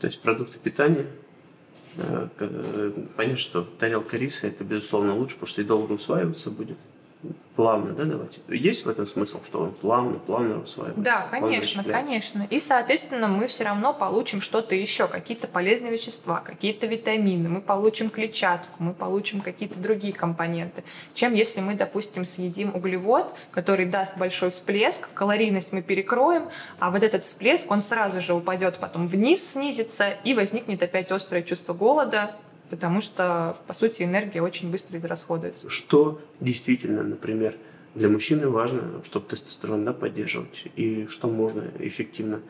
То 0.00 0.06
есть 0.06 0.20
продукты 0.20 0.58
питания. 0.58 1.06
э, 1.96 2.28
э, 2.38 2.92
Понятно, 3.16 3.38
что 3.38 3.62
тарелка 3.62 4.18
риса 4.18 4.48
это 4.48 4.64
безусловно 4.64 5.14
лучше, 5.14 5.36
потому 5.36 5.48
что 5.48 5.62
и 5.62 5.64
долго 5.64 5.92
усваиваться 5.92 6.50
будет. 6.50 6.76
Плавно, 7.56 7.92
да, 7.92 8.04
давайте. 8.04 8.40
Есть 8.48 8.84
в 8.84 8.88
этом 8.90 9.06
смысл, 9.06 9.40
что 9.42 9.60
он 9.60 9.70
плавно, 9.72 10.18
плавно 10.18 10.60
усваивается? 10.60 11.00
Да, 11.00 11.26
конечно, 11.30 11.82
конечно. 11.82 12.46
И, 12.50 12.60
соответственно, 12.60 13.28
мы 13.28 13.46
все 13.46 13.64
равно 13.64 13.94
получим 13.94 14.42
что-то 14.42 14.74
еще, 14.74 15.08
какие-то 15.08 15.48
полезные 15.48 15.90
вещества, 15.90 16.40
какие-то 16.40 16.86
витамины, 16.86 17.48
мы 17.48 17.62
получим 17.62 18.10
клетчатку, 18.10 18.82
мы 18.82 18.92
получим 18.92 19.40
какие-то 19.40 19.78
другие 19.78 20.12
компоненты, 20.12 20.84
чем 21.14 21.32
если 21.32 21.62
мы, 21.62 21.74
допустим, 21.74 22.26
съедим 22.26 22.74
углевод, 22.74 23.34
который 23.52 23.86
даст 23.86 24.18
большой 24.18 24.50
всплеск, 24.50 25.08
калорийность 25.14 25.72
мы 25.72 25.80
перекроем, 25.80 26.50
а 26.78 26.90
вот 26.90 27.02
этот 27.02 27.24
всплеск, 27.24 27.70
он 27.70 27.80
сразу 27.80 28.20
же 28.20 28.34
упадет 28.34 28.76
потом 28.76 29.06
вниз, 29.06 29.52
снизится, 29.52 30.10
и 30.24 30.34
возникнет 30.34 30.82
опять 30.82 31.10
острое 31.10 31.42
чувство 31.42 31.72
голода, 31.72 32.32
потому 32.70 33.00
что, 33.00 33.56
по 33.66 33.74
сути, 33.74 34.02
энергия 34.02 34.42
очень 34.42 34.70
быстро 34.70 34.98
израсходуется. 34.98 35.70
Что 35.70 36.20
действительно, 36.40 37.02
например, 37.02 37.54
для 37.94 38.08
мужчины 38.08 38.48
важно, 38.48 39.02
чтобы 39.04 39.26
тестостерон 39.26 39.84
да, 39.84 39.92
поддерживать, 39.92 40.64
и 40.76 41.06
что 41.06 41.28
можно 41.28 41.64
эффективно 41.78 42.42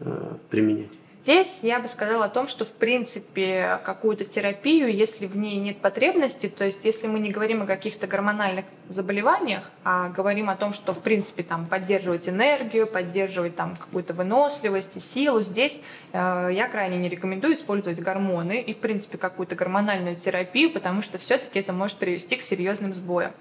э, 0.00 0.34
применять? 0.50 0.90
Здесь 1.22 1.62
я 1.62 1.80
бы 1.80 1.88
сказала 1.88 2.24
о 2.24 2.28
том, 2.30 2.48
что 2.48 2.64
в 2.64 2.72
принципе 2.72 3.78
какую-то 3.84 4.24
терапию, 4.24 4.90
если 4.90 5.26
в 5.26 5.36
ней 5.36 5.56
нет 5.56 5.78
потребности, 5.78 6.48
то 6.48 6.64
есть 6.64 6.86
если 6.86 7.08
мы 7.08 7.18
не 7.18 7.30
говорим 7.30 7.60
о 7.62 7.66
каких-то 7.66 8.06
гормональных 8.06 8.64
заболеваниях, 8.88 9.70
а 9.84 10.08
говорим 10.08 10.48
о 10.48 10.56
том, 10.56 10.72
что 10.72 10.94
в 10.94 11.02
принципе 11.02 11.42
там 11.42 11.66
поддерживать 11.66 12.26
энергию, 12.26 12.86
поддерживать 12.86 13.54
там 13.54 13.76
какую-то 13.76 14.14
выносливость 14.14 14.96
и 14.96 15.00
силу, 15.00 15.42
здесь 15.42 15.82
э, 16.14 16.50
я 16.52 16.68
крайне 16.68 16.96
не 16.96 17.10
рекомендую 17.10 17.52
использовать 17.52 18.00
гормоны 18.00 18.62
и 18.62 18.72
в 18.72 18.78
принципе 18.78 19.18
какую-то 19.18 19.54
гормональную 19.56 20.16
терапию, 20.16 20.72
потому 20.72 21.02
что 21.02 21.18
все-таки 21.18 21.58
это 21.58 21.74
может 21.74 21.98
привести 21.98 22.36
к 22.36 22.42
серьезным 22.42 22.94
сбоям. 22.94 23.32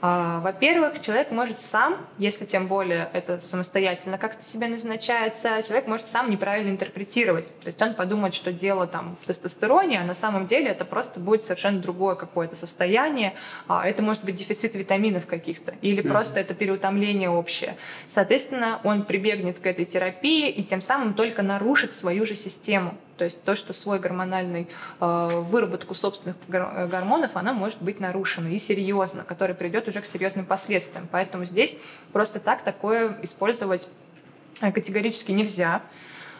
А, 0.00 0.38
Во-первых, 0.38 1.00
человек 1.00 1.32
может 1.32 1.58
сам, 1.58 2.06
если 2.16 2.44
тем 2.44 2.68
более 2.68 3.10
это 3.12 3.40
самостоятельно 3.40 4.18
как-то 4.18 4.44
себе 4.44 4.68
назначается, 4.68 5.60
человек 5.66 5.88
может 5.88 6.06
сам 6.06 6.30
неправильно 6.30 6.70
интерпретировать. 6.70 7.23
То 7.32 7.66
есть 7.66 7.80
он 7.80 7.94
подумает, 7.94 8.34
что 8.34 8.52
дело 8.52 8.86
там 8.86 9.16
в 9.20 9.26
тестостероне, 9.26 10.00
а 10.00 10.04
на 10.04 10.14
самом 10.14 10.46
деле 10.46 10.70
это 10.70 10.84
просто 10.84 11.20
будет 11.20 11.42
совершенно 11.42 11.80
другое 11.80 12.14
какое-то 12.14 12.56
состояние. 12.56 13.34
А, 13.68 13.86
Это 13.86 14.02
может 14.02 14.24
быть 14.24 14.34
дефицит 14.34 14.74
витаминов 14.74 15.26
каких-то 15.26 15.74
или 15.80 16.00
просто 16.00 16.40
это 16.40 16.54
переутомление 16.54 17.30
общее. 17.30 17.76
Соответственно, 18.08 18.80
он 18.84 19.04
прибегнет 19.04 19.58
к 19.58 19.66
этой 19.66 19.84
терапии 19.84 20.50
и 20.50 20.62
тем 20.62 20.80
самым 20.80 21.14
только 21.14 21.42
нарушит 21.42 21.92
свою 21.92 22.26
же 22.26 22.34
систему. 22.34 22.96
То 23.16 23.24
есть 23.24 23.42
то, 23.44 23.54
что 23.54 23.72
свой 23.72 24.00
гормональный 24.00 24.68
э, 25.00 25.28
выработку 25.46 25.94
собственных 25.94 26.36
э, 26.48 26.86
гормонов, 26.86 27.36
она 27.36 27.52
может 27.52 27.80
быть 27.80 28.00
нарушена 28.00 28.48
и 28.48 28.58
серьезно, 28.58 29.22
который 29.22 29.54
придет 29.54 29.86
уже 29.86 30.00
к 30.00 30.06
серьезным 30.06 30.44
последствиям. 30.46 31.08
Поэтому 31.10 31.44
здесь 31.44 31.76
просто 32.12 32.40
так 32.40 32.62
такое 32.62 33.16
использовать 33.22 33.88
э, 34.60 34.72
категорически 34.72 35.30
нельзя, 35.30 35.82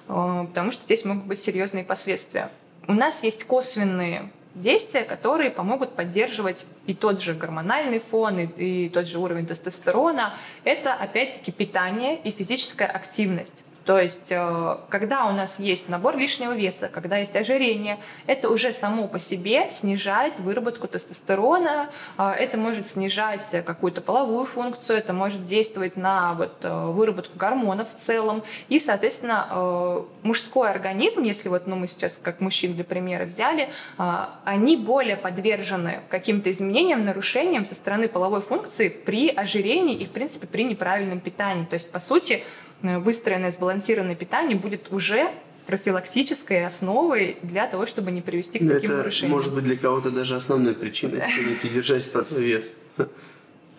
потому 0.07 0.70
что 0.70 0.84
здесь 0.84 1.05
могут 1.05 1.24
быть 1.24 1.38
серьезные 1.38 1.84
последствия. 1.84 2.50
У 2.86 2.92
нас 2.92 3.24
есть 3.24 3.44
косвенные 3.44 4.30
действия, 4.55 5.02
которые 5.02 5.50
помогут 5.50 5.94
поддерживать 5.94 6.64
и 6.86 6.94
тот 6.94 7.20
же 7.20 7.34
гормональный 7.34 7.98
фон, 7.98 8.38
и, 8.38 8.46
и 8.46 8.88
тот 8.88 9.07
же 9.07 9.18
уровень 9.18 9.46
тестостерона. 9.46 10.34
Это, 10.64 10.94
опять-таки, 10.94 11.50
питание 11.50 12.20
и 12.22 12.30
физическая 12.30 12.88
активность. 12.88 13.62
То 13.85 13.99
есть, 13.99 14.30
э, 14.30 14.76
когда 14.89 15.26
у 15.26 15.32
нас 15.32 15.61
есть 15.61 15.89
набор 15.89 16.16
лишнего 16.16 16.53
веса, 16.53 16.89
когда 16.89 17.18
есть 17.18 17.37
ожирение, 17.37 17.99
это 18.26 18.49
уже 18.49 18.72
само 18.72 19.09
по 19.09 19.18
себе 19.18 19.68
снижает 19.70 20.41
выработку 20.41 20.89
тестостерона, 20.89 21.91
э, 22.18 22.30
это 22.30 22.57
может 22.57 22.87
снижать 22.87 23.55
какую-то 23.64 24.01
половую 24.01 24.47
функцию, 24.47 24.99
это 24.99 25.12
может 25.12 25.45
действовать 25.45 25.97
на 25.97 26.35
вот, 26.35 26.57
э, 26.62 26.87
выработку 26.87 27.37
гормонов 27.39 27.93
в 27.93 27.95
целом. 27.95 28.43
И, 28.68 28.78
соответственно, 28.78 29.49
э, 29.51 30.03
мужской 30.22 30.70
организм, 30.70 31.22
если 31.22 31.49
вот 31.49 31.66
ну, 31.66 31.76
мы 31.76 31.87
сейчас 31.87 32.18
как 32.18 32.41
мужчин 32.41 32.74
для 32.74 32.85
примера 32.85 33.24
взяли, 33.24 33.70
э, 33.99 34.24
они 34.45 34.76
более 34.76 35.16
подвержены 35.16 36.01
каким-то 36.09 36.51
изменениям, 36.51 37.05
нарушениям 37.05 37.64
со 37.64 37.74
стороны 37.74 38.09
половой 38.09 38.41
функции 38.41 38.89
при 38.89 39.28
ожирении 39.28 39.97
и, 39.97 40.05
в 40.05 40.11
принципе, 40.11 40.47
при 40.47 40.64
неправильном 40.64 41.20
питании. 41.20 41.64
То 41.64 41.74
есть, 41.74 41.91
по 41.91 41.99
сути, 41.99 42.43
выстроенное 42.83 43.51
сбалансированное 43.51 44.14
питание 44.14 44.57
будет 44.57 44.93
уже 44.93 45.31
профилактической 45.66 46.64
основой 46.66 47.39
для 47.43 47.66
того, 47.66 47.87
чтобы 47.87 48.11
не 48.11 48.20
привести 48.20 48.59
к 48.59 48.62
Ну, 48.62 48.75
таким 48.75 48.91
это 48.91 48.99
нарушениям. 48.99 49.37
может 49.37 49.55
быть 49.55 49.64
для 49.64 49.77
кого-то 49.77 50.11
даже 50.11 50.37
основной 50.37 50.75
причиной, 50.75 51.22
чтобы 51.29 51.72
держать 51.75 52.11
вес. 52.31 52.75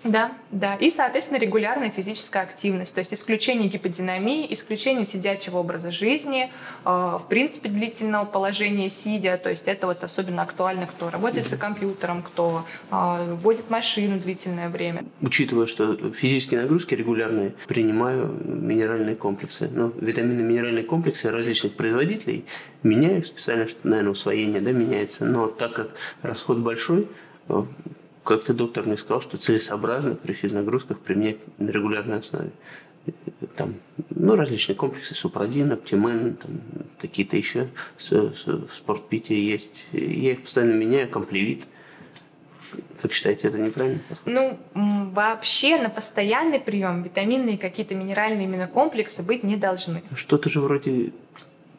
Да, 0.06 0.32
да. 0.51 0.76
И, 0.76 0.91
соответственно, 0.91 1.39
регулярная 1.39 1.89
физическая 1.89 2.43
активность, 2.43 2.93
то 2.93 2.99
есть 2.99 3.12
исключение 3.12 3.68
гиподинамии, 3.68 4.45
исключение 4.53 5.03
сидячего 5.03 5.58
образа 5.58 5.89
жизни, 5.89 6.51
э, 6.86 6.89
в 7.20 7.26
принципе, 7.28 7.70
длительного 7.70 8.26
положения 8.26 8.88
сидя, 8.89 9.38
то 9.38 9.49
есть 9.49 9.68
это 9.68 9.88
вот 9.88 10.03
особенно 10.03 10.43
актуально, 10.43 10.86
кто 10.86 11.10
работает 11.10 11.49
за 11.49 11.58
компьютером, 11.58 12.22
кто 12.22 12.66
э, 12.91 13.36
водит 13.41 13.72
машину 13.72 14.20
длительное 14.20 14.70
время. 14.70 15.06
Учитывая, 15.22 15.66
что 15.66 15.95
физические 16.12 16.62
нагрузки 16.62 16.93
регулярные, 16.93 17.56
принимаю 17.68 18.28
минеральные 18.45 19.16
комплексы. 19.16 19.68
Ну, 19.74 19.91
витамины 19.99 20.43
минеральные 20.43 20.84
комплексы 20.84 21.32
различных 21.32 21.74
производителей 21.74 22.45
меняю 22.84 23.24
специально, 23.24 23.68
что, 23.68 23.88
наверное, 23.88 24.12
усвоение 24.12 24.62
да, 24.62 24.72
меняется. 24.72 25.26
Но 25.26 25.47
так 25.47 25.74
как 25.74 25.89
расход 26.22 26.60
большой, 26.60 27.08
э, 27.49 27.64
как-то 28.26 28.53
доктор 28.53 28.86
мне 28.86 28.97
сказал, 28.97 29.21
что 29.21 29.38
целесообразно 29.38 30.15
при 30.15 30.34
физнагрузках 30.34 30.99
применять 30.99 31.38
на 31.59 31.69
регулярной 31.69 32.19
основе. 32.19 32.51
Э, 33.05 33.11
Там, 33.55 33.76
ну, 34.09 34.36
различные 34.36 34.76
комплексы, 34.76 35.13
супрадин, 35.15 35.71
оптимен, 35.71 36.36
там, 36.36 36.51
какие-то 36.99 37.38
еще 37.38 37.69
в 37.97 38.67
спортпите 38.67 39.39
есть. 39.39 39.86
Я 39.93 40.32
их 40.34 40.41
постоянно 40.41 40.73
меняю, 40.73 41.07
комплевит. 41.09 41.65
Как 43.01 43.13
считаете, 43.13 43.47
это 43.47 43.57
неправильно? 43.57 44.01
Ну, 44.26 44.57
вообще 44.73 45.78
на 45.78 45.89
постоянный 45.89 46.59
прием 46.59 47.03
витаминные 47.03 47.57
какие-то 47.57 47.95
минеральные 47.95 48.45
именно 48.45 48.67
комплексы 48.67 49.23
быть 49.23 49.43
не 49.43 49.55
должны. 49.55 50.03
Что-то 50.15 50.49
же 50.49 50.59
вроде, 50.59 51.13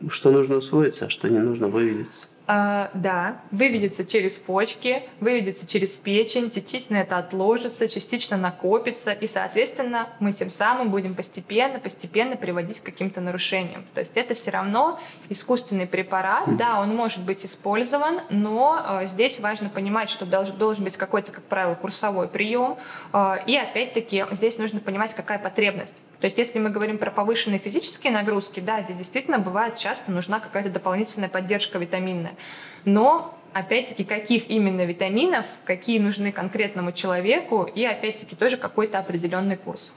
что 0.08 0.30
нужно 0.30 0.56
усвоиться, 0.56 1.06
а 1.06 1.10
что 1.10 1.28
не 1.28 1.40
нужно 1.40 1.68
выведется. 1.68 2.28
А, 2.48 2.90
да, 2.94 3.38
выведется 3.50 4.04
через 4.04 4.38
почки, 4.38 5.02
выведется 5.18 5.66
через 5.66 5.96
печень, 5.96 6.50
частично 6.50 6.96
это 6.96 7.18
отложится, 7.18 7.88
частично 7.88 8.36
накопится, 8.36 9.10
и, 9.10 9.26
соответственно, 9.26 10.08
мы 10.20 10.32
тем 10.32 10.48
самым 10.50 10.90
будем 10.90 11.16
постепенно, 11.16 11.80
постепенно 11.80 12.36
приводить 12.36 12.78
к 12.80 12.84
каким-то 12.84 13.20
нарушениям. 13.20 13.84
То 13.94 14.00
есть 14.00 14.16
это 14.16 14.34
все 14.34 14.52
равно 14.52 15.00
искусственный 15.28 15.88
препарат, 15.88 16.56
да, 16.56 16.80
он 16.80 16.94
может 16.94 17.24
быть 17.24 17.44
использован, 17.44 18.20
но 18.30 19.00
э, 19.02 19.08
здесь 19.08 19.40
важно 19.40 19.68
понимать, 19.68 20.08
что 20.08 20.24
должен, 20.24 20.56
должен 20.56 20.84
быть 20.84 20.96
какой-то, 20.96 21.32
как 21.32 21.42
правило, 21.44 21.74
курсовой 21.74 22.28
прием, 22.28 22.76
э, 23.12 23.38
и 23.46 23.56
опять-таки 23.56 24.24
здесь 24.30 24.58
нужно 24.58 24.78
понимать, 24.78 25.14
какая 25.14 25.40
потребность. 25.40 26.00
То 26.20 26.26
есть 26.26 26.38
если 26.38 26.60
мы 26.60 26.70
говорим 26.70 26.98
про 26.98 27.10
повышенные 27.10 27.58
физические 27.58 28.12
нагрузки, 28.12 28.60
да, 28.60 28.82
здесь 28.82 28.98
действительно 28.98 29.38
бывает 29.38 29.74
часто 29.74 30.12
нужна 30.12 30.38
какая-то 30.38 30.70
дополнительная 30.70 31.28
поддержка 31.28 31.78
витаминная. 31.78 32.35
Но 32.84 33.38
опять-таки, 33.52 34.04
каких 34.04 34.50
именно 34.50 34.84
витаминов, 34.84 35.46
какие 35.64 35.98
нужны 35.98 36.32
конкретному 36.32 36.92
человеку, 36.92 37.68
и 37.74 37.84
опять-таки 37.84 38.36
тоже 38.36 38.56
какой-то 38.56 38.98
определенный 38.98 39.56
курс. 39.56 39.94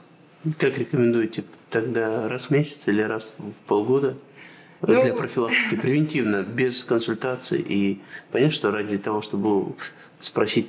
Как 0.58 0.78
рекомендуете 0.78 1.44
тогда 1.68 2.28
раз 2.28 2.46
в 2.46 2.50
месяц 2.50 2.88
или 2.88 3.02
раз 3.02 3.34
в 3.38 3.58
полгода? 3.66 4.16
Ну, 4.80 5.02
для 5.02 5.12
профилактики 5.12 5.76
превентивно, 5.76 6.42
без 6.42 6.82
консультации. 6.84 7.60
И 7.60 8.00
понятно, 8.32 8.54
что 8.54 8.70
ради 8.70 8.96
того, 8.96 9.20
чтобы 9.20 9.74
спросить, 10.20 10.68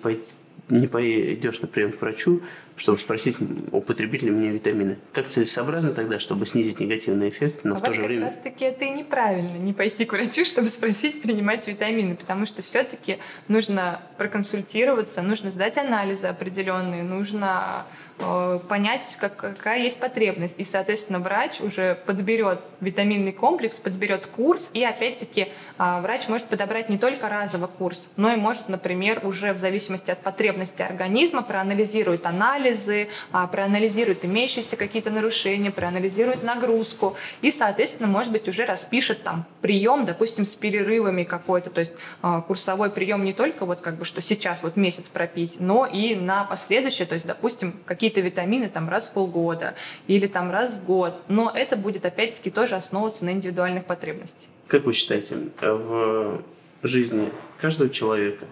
не 0.68 0.88
пойдешь, 0.88 1.62
например, 1.62 1.94
к 1.94 2.02
врачу, 2.02 2.42
чтобы 2.82 2.98
спросить, 2.98 3.38
употребить 3.72 4.24
ли 4.24 4.32
мне 4.32 4.50
витамины. 4.50 4.98
Как 5.14 5.28
целесообразно 5.28 5.92
тогда, 5.92 6.20
чтобы 6.20 6.48
снизить 6.48 6.80
негативный 6.80 7.30
эффект, 7.30 7.64
но 7.64 7.76
а 7.76 7.78
в 7.78 7.82
то 7.82 7.94
же 7.94 8.02
время... 8.02 8.26
как 8.26 8.36
раз-таки 8.36 8.66
это 8.66 8.86
и 8.86 8.90
неправильно, 8.90 9.56
не 9.58 9.72
пойти 9.72 10.06
к 10.06 10.14
врачу, 10.14 10.46
чтобы 10.46 10.68
спросить, 10.68 11.22
принимать 11.22 11.68
витамины, 11.68 12.16
потому 12.16 12.48
что 12.48 12.64
все-таки 12.64 13.20
нужно 13.48 14.02
проконсультироваться, 14.18 15.22
нужно 15.22 15.52
сдать 15.52 15.78
анализы 15.78 16.26
определенные, 16.26 17.04
нужно 17.04 17.86
э, 18.18 18.60
понять, 18.68 19.16
как, 19.22 19.36
какая 19.36 19.84
есть 19.84 20.00
потребность. 20.00 20.60
И, 20.60 20.64
соответственно, 20.64 21.20
врач 21.20 21.62
уже 21.62 22.00
подберет 22.08 22.62
витаминный 22.80 23.32
комплекс, 23.32 23.80
подберет 23.80 24.26
курс, 24.26 24.72
и, 24.74 24.84
опять-таки, 24.84 25.50
э, 25.78 26.02
врач 26.02 26.28
может 26.28 26.48
подобрать 26.48 26.90
не 26.90 26.98
только 26.98 27.30
разовый 27.30 27.70
курс, 27.70 28.08
но 28.16 28.34
и 28.34 28.38
может, 28.38 28.70
например, 28.70 29.22
уже 29.24 29.54
в 29.54 29.60
зависимости 29.60 30.10
от 30.10 30.24
потребности 30.24 30.82
организма 30.82 31.44
проанализирует 31.44 32.26
анализ, 32.26 32.71
анализы, 32.72 33.08
а, 33.32 33.48
проанализирует 33.48 34.26
имеющиеся 34.26 34.76
какие-то 34.76 35.10
нарушения, 35.10 35.72
проанализирует 35.72 36.44
нагрузку. 36.44 37.16
И, 37.42 37.52
соответственно, 37.52 38.08
может 38.08 38.32
быть, 38.32 38.48
уже 38.48 38.66
распишет 38.66 39.24
там 39.24 39.46
прием, 39.62 40.06
допустим, 40.06 40.46
с 40.46 40.56
перерывами 40.56 41.24
какой-то, 41.24 41.70
то 41.70 41.80
есть 41.80 41.94
а, 42.22 42.42
курсовой 42.42 42.90
прием 42.90 43.24
не 43.24 43.34
только 43.34 43.66
вот 43.66 43.82
как 43.82 43.98
бы, 43.98 44.06
что 44.06 44.22
сейчас 44.22 44.64
вот 44.64 44.78
месяц 44.78 45.10
пропить, 45.10 45.58
но 45.60 45.86
и 45.86 46.16
на 46.16 46.44
последующее, 46.46 47.06
то 47.06 47.14
есть, 47.14 47.28
допустим, 47.28 47.80
какие-то 47.86 48.22
витамины 48.22 48.70
там 48.70 48.90
раз 48.90 49.10
в 49.10 49.14
полгода 49.14 49.76
или 50.08 50.28
там 50.28 50.52
раз 50.52 50.78
в 50.78 50.86
год, 50.86 51.22
но 51.28 51.52
это 51.54 51.76
будет 51.76 52.06
опять-таки 52.06 52.50
тоже 52.52 52.76
основываться 52.76 53.26
на 53.26 53.32
индивидуальных 53.32 53.86
потребностях. 53.86 54.50
Как 54.68 54.86
вы 54.86 54.94
считаете, 54.94 55.36
в 55.62 56.42
жизни 56.84 57.30
каждого 57.60 57.90
человека 57.90 58.46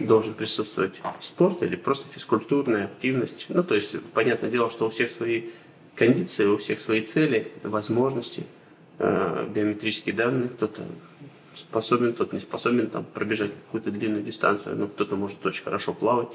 должен 0.00 0.34
присутствовать 0.34 0.94
спорт 1.20 1.62
или 1.62 1.76
просто 1.76 2.08
физкультурная 2.08 2.86
активность. 2.86 3.46
Ну, 3.48 3.62
то 3.62 3.74
есть, 3.74 4.00
понятное 4.14 4.50
дело, 4.50 4.70
что 4.70 4.86
у 4.86 4.90
всех 4.90 5.10
свои 5.10 5.44
кондиции, 5.94 6.46
у 6.46 6.56
всех 6.56 6.80
свои 6.80 7.02
цели, 7.02 7.52
возможности, 7.62 8.44
э, 8.98 9.46
биометрические 9.54 10.14
данные. 10.14 10.48
Кто-то 10.48 10.82
способен, 11.54 12.14
тот 12.14 12.32
не 12.32 12.40
способен 12.40 12.88
там, 12.88 13.04
пробежать 13.04 13.52
какую-то 13.66 13.90
длинную 13.90 14.22
дистанцию, 14.22 14.76
но 14.76 14.86
кто-то 14.86 15.16
может 15.16 15.44
очень 15.44 15.64
хорошо 15.64 15.92
плавать. 15.92 16.28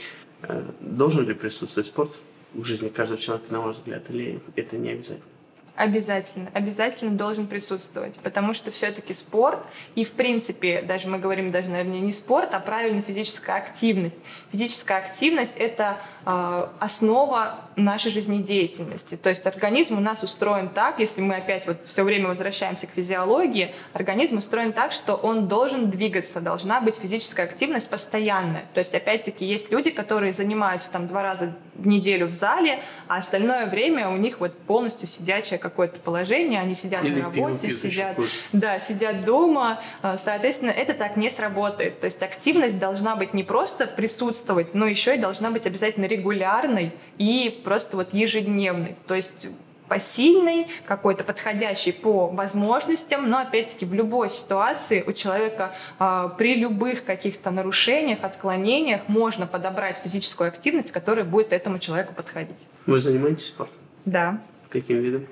Э, 0.43 0.63
должен 0.81 1.27
ли 1.27 1.33
присутствовать 1.33 1.87
спорт 1.87 2.11
в 2.53 2.63
жизни 2.63 2.89
каждого 2.89 3.19
человека, 3.19 3.51
на 3.51 3.61
ваш 3.61 3.77
взгляд, 3.77 4.03
или 4.09 4.39
это 4.55 4.77
не 4.77 4.91
обязательно? 4.91 5.34
Обязательно, 5.75 6.49
обязательно 6.53 7.17
должен 7.17 7.47
присутствовать, 7.47 8.15
потому 8.23 8.53
что 8.53 8.71
все-таки 8.71 9.13
спорт, 9.13 9.59
и 9.95 10.05
в 10.05 10.13
принципе, 10.13 10.81
даже 10.81 11.09
мы 11.09 11.19
говорим 11.19 11.51
даже, 11.51 11.69
наверное, 11.69 11.99
не 11.99 12.13
спорт, 12.13 12.53
а 12.53 12.61
правильно 12.61 13.01
физическая 13.01 13.57
активность. 13.57 14.17
Физическая 14.53 14.99
активность– 14.99 15.55
это 15.57 15.97
э, 16.25 16.67
основа 16.79 17.59
нашей 17.75 18.11
жизнедеятельности. 18.11 19.15
То 19.15 19.29
есть 19.29 19.45
организм 19.45 19.97
у 19.97 20.01
нас 20.01 20.23
устроен 20.23 20.69
так, 20.69 20.99
если 20.99 21.21
мы 21.21 21.35
опять 21.35 21.67
вот 21.67 21.77
все 21.85 22.03
время 22.03 22.27
возвращаемся 22.27 22.87
к 22.87 22.91
физиологии, 22.91 23.73
организм 23.93 24.37
устроен 24.37 24.73
так, 24.73 24.91
что 24.91 25.15
он 25.15 25.47
должен 25.47 25.89
двигаться, 25.89 26.41
должна 26.41 26.81
быть 26.81 26.97
физическая 26.97 27.45
активность 27.45 27.89
постоянная. 27.89 28.65
То 28.73 28.79
есть 28.79 28.93
опять-таки 28.95 29.45
есть 29.45 29.71
люди, 29.71 29.89
которые 29.91 30.33
занимаются 30.33 30.91
там 30.91 31.07
два 31.07 31.23
раза 31.23 31.55
в 31.75 31.87
неделю 31.87 32.27
в 32.27 32.31
зале, 32.31 32.81
а 33.07 33.17
остальное 33.17 33.65
время 33.65 34.09
у 34.09 34.17
них 34.17 34.39
вот 34.39 34.57
полностью 34.57 35.07
сидячее 35.07 35.59
какое-то 35.59 35.99
положение, 35.99 36.61
они 36.61 36.75
сидят 36.75 37.03
Или 37.03 37.19
на 37.19 37.25
работе, 37.25 37.69
сидят, 37.69 38.17
да, 38.53 38.79
сидят 38.79 39.25
дома, 39.25 39.79
а, 40.01 40.17
соответственно, 40.17 40.69
это 40.69 40.93
так 40.93 41.17
не 41.17 41.29
сработает. 41.29 41.99
То 41.99 42.05
есть 42.05 42.23
активность 42.23 42.79
должна 42.79 43.15
быть 43.15 43.33
не 43.33 43.43
просто 43.43 43.87
присутствовать, 43.87 44.73
но 44.73 44.87
еще 44.87 45.15
и 45.15 45.17
должна 45.17 45.51
быть 45.51 45.65
обязательно 45.65 46.05
регулярной 46.05 46.93
и 47.17 47.61
просто 47.65 47.97
вот 47.97 48.13
ежедневной. 48.13 48.95
То 49.07 49.15
есть 49.15 49.49
посильный, 49.87 50.67
какой-то 50.85 51.23
подходящий 51.23 51.91
по 51.91 52.27
возможностям, 52.27 53.29
но 53.29 53.39
опять-таки 53.39 53.85
в 53.85 53.93
любой 53.93 54.29
ситуации 54.29 55.03
у 55.05 55.11
человека 55.11 55.73
э, 55.99 56.29
при 56.37 56.55
любых 56.55 57.03
каких-то 57.05 57.51
нарушениях, 57.51 58.23
отклонениях 58.23 59.07
можно 59.07 59.45
подобрать 59.45 59.97
физическую 59.97 60.47
активность, 60.47 60.91
которая 60.91 61.25
будет 61.25 61.53
этому 61.53 61.79
человеку 61.79 62.13
подходить. 62.13 62.69
Вы 62.85 62.99
занимаетесь 62.99 63.47
спортом? 63.47 63.77
Да. 64.05 64.41
Каким 64.69 64.99
видом? 64.99 65.27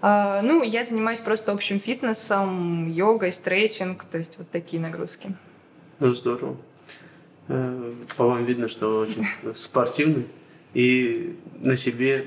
Uh, 0.00 0.40
ну, 0.42 0.64
я 0.64 0.84
занимаюсь 0.84 1.20
просто 1.20 1.52
общим 1.52 1.78
фитнесом, 1.78 2.90
йогой, 2.90 3.30
стретчинг, 3.30 4.02
то 4.02 4.18
есть 4.18 4.36
вот 4.36 4.50
такие 4.50 4.82
нагрузки. 4.82 5.32
Ну, 6.00 6.12
здорово. 6.12 6.56
Э, 7.46 7.92
по 8.16 8.26
вам 8.26 8.44
видно, 8.44 8.68
что 8.68 8.98
очень 8.98 9.24
спортивный 9.54 10.26
и 10.74 11.36
на 11.60 11.76
себе 11.76 12.26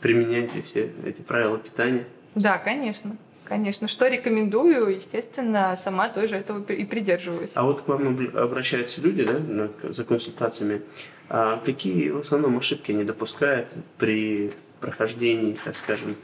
применяете 0.00 0.62
все 0.62 0.90
эти 1.04 1.22
правила 1.22 1.58
питания? 1.58 2.04
Да, 2.34 2.58
конечно. 2.58 3.16
Конечно. 3.44 3.86
Что 3.86 4.08
рекомендую, 4.08 4.96
естественно, 4.96 5.76
сама 5.76 6.08
тоже 6.08 6.36
этого 6.36 6.64
и 6.72 6.84
придерживаюсь. 6.84 7.56
А 7.56 7.62
вот 7.62 7.82
к 7.82 7.88
вам 7.88 8.18
обращаются 8.34 9.00
люди 9.00 9.24
да, 9.24 9.68
за 9.88 10.04
консультациями. 10.04 10.82
А 11.28 11.60
какие 11.64 12.10
в 12.10 12.20
основном 12.20 12.58
ошибки 12.58 12.90
они 12.90 13.04
допускают 13.04 13.68
при 13.98 14.52
прохождении, 14.80 15.56
так 15.64 15.76
скажем, 15.76 16.16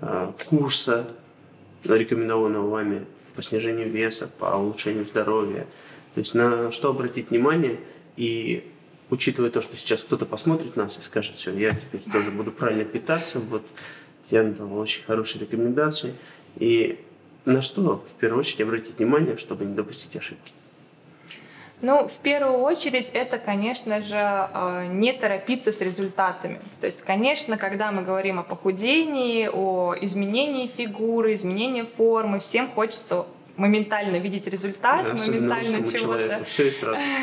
а, 0.00 0.32
курса, 0.46 1.08
рекомендованного 1.84 2.68
вами 2.68 3.04
по 3.34 3.42
снижению 3.42 3.90
веса, 3.90 4.28
по 4.38 4.56
улучшению 4.56 5.06
здоровья? 5.06 5.66
То 6.14 6.20
есть 6.20 6.34
на 6.34 6.70
что 6.70 6.90
обратить 6.90 7.30
внимание 7.30 7.78
и 8.16 8.64
учитывая 9.10 9.50
то, 9.50 9.60
что 9.60 9.76
сейчас 9.76 10.02
кто-то 10.02 10.24
посмотрит 10.24 10.76
нас 10.76 10.98
и 10.98 11.02
скажет, 11.02 11.36
все, 11.36 11.52
я 11.52 11.72
теперь 11.72 12.00
тоже 12.10 12.30
буду 12.30 12.52
правильно 12.52 12.84
питаться, 12.84 13.40
вот 13.40 13.62
я 14.30 14.44
дал 14.44 14.78
очень 14.78 15.02
хорошие 15.04 15.42
рекомендации. 15.42 16.14
И 16.56 16.98
на 17.44 17.62
что 17.62 18.04
в 18.08 18.20
первую 18.20 18.40
очередь 18.40 18.60
обратить 18.62 18.98
внимание, 18.98 19.36
чтобы 19.36 19.64
не 19.64 19.74
допустить 19.74 20.16
ошибки? 20.16 20.52
Ну, 21.82 22.06
в 22.06 22.18
первую 22.18 22.58
очередь, 22.58 23.08
это, 23.14 23.38
конечно 23.38 24.02
же, 24.02 24.16
э, 24.16 24.86
не 24.90 25.14
торопиться 25.14 25.72
с 25.72 25.80
результатами. 25.80 26.60
То 26.80 26.86
есть, 26.86 27.00
конечно, 27.00 27.56
когда 27.56 27.90
мы 27.90 28.02
говорим 28.02 28.38
о 28.38 28.42
похудении, 28.42 29.48
о 29.50 29.94
изменении 29.98 30.66
фигуры, 30.66 31.32
изменении 31.32 31.82
формы, 31.82 32.38
всем 32.38 32.68
хочется 32.68 33.24
моментально 33.60 34.16
видеть 34.16 34.46
результат, 34.46 35.04
да, 35.04 35.14
моментально 35.14 35.86
чего-то. 35.86 36.44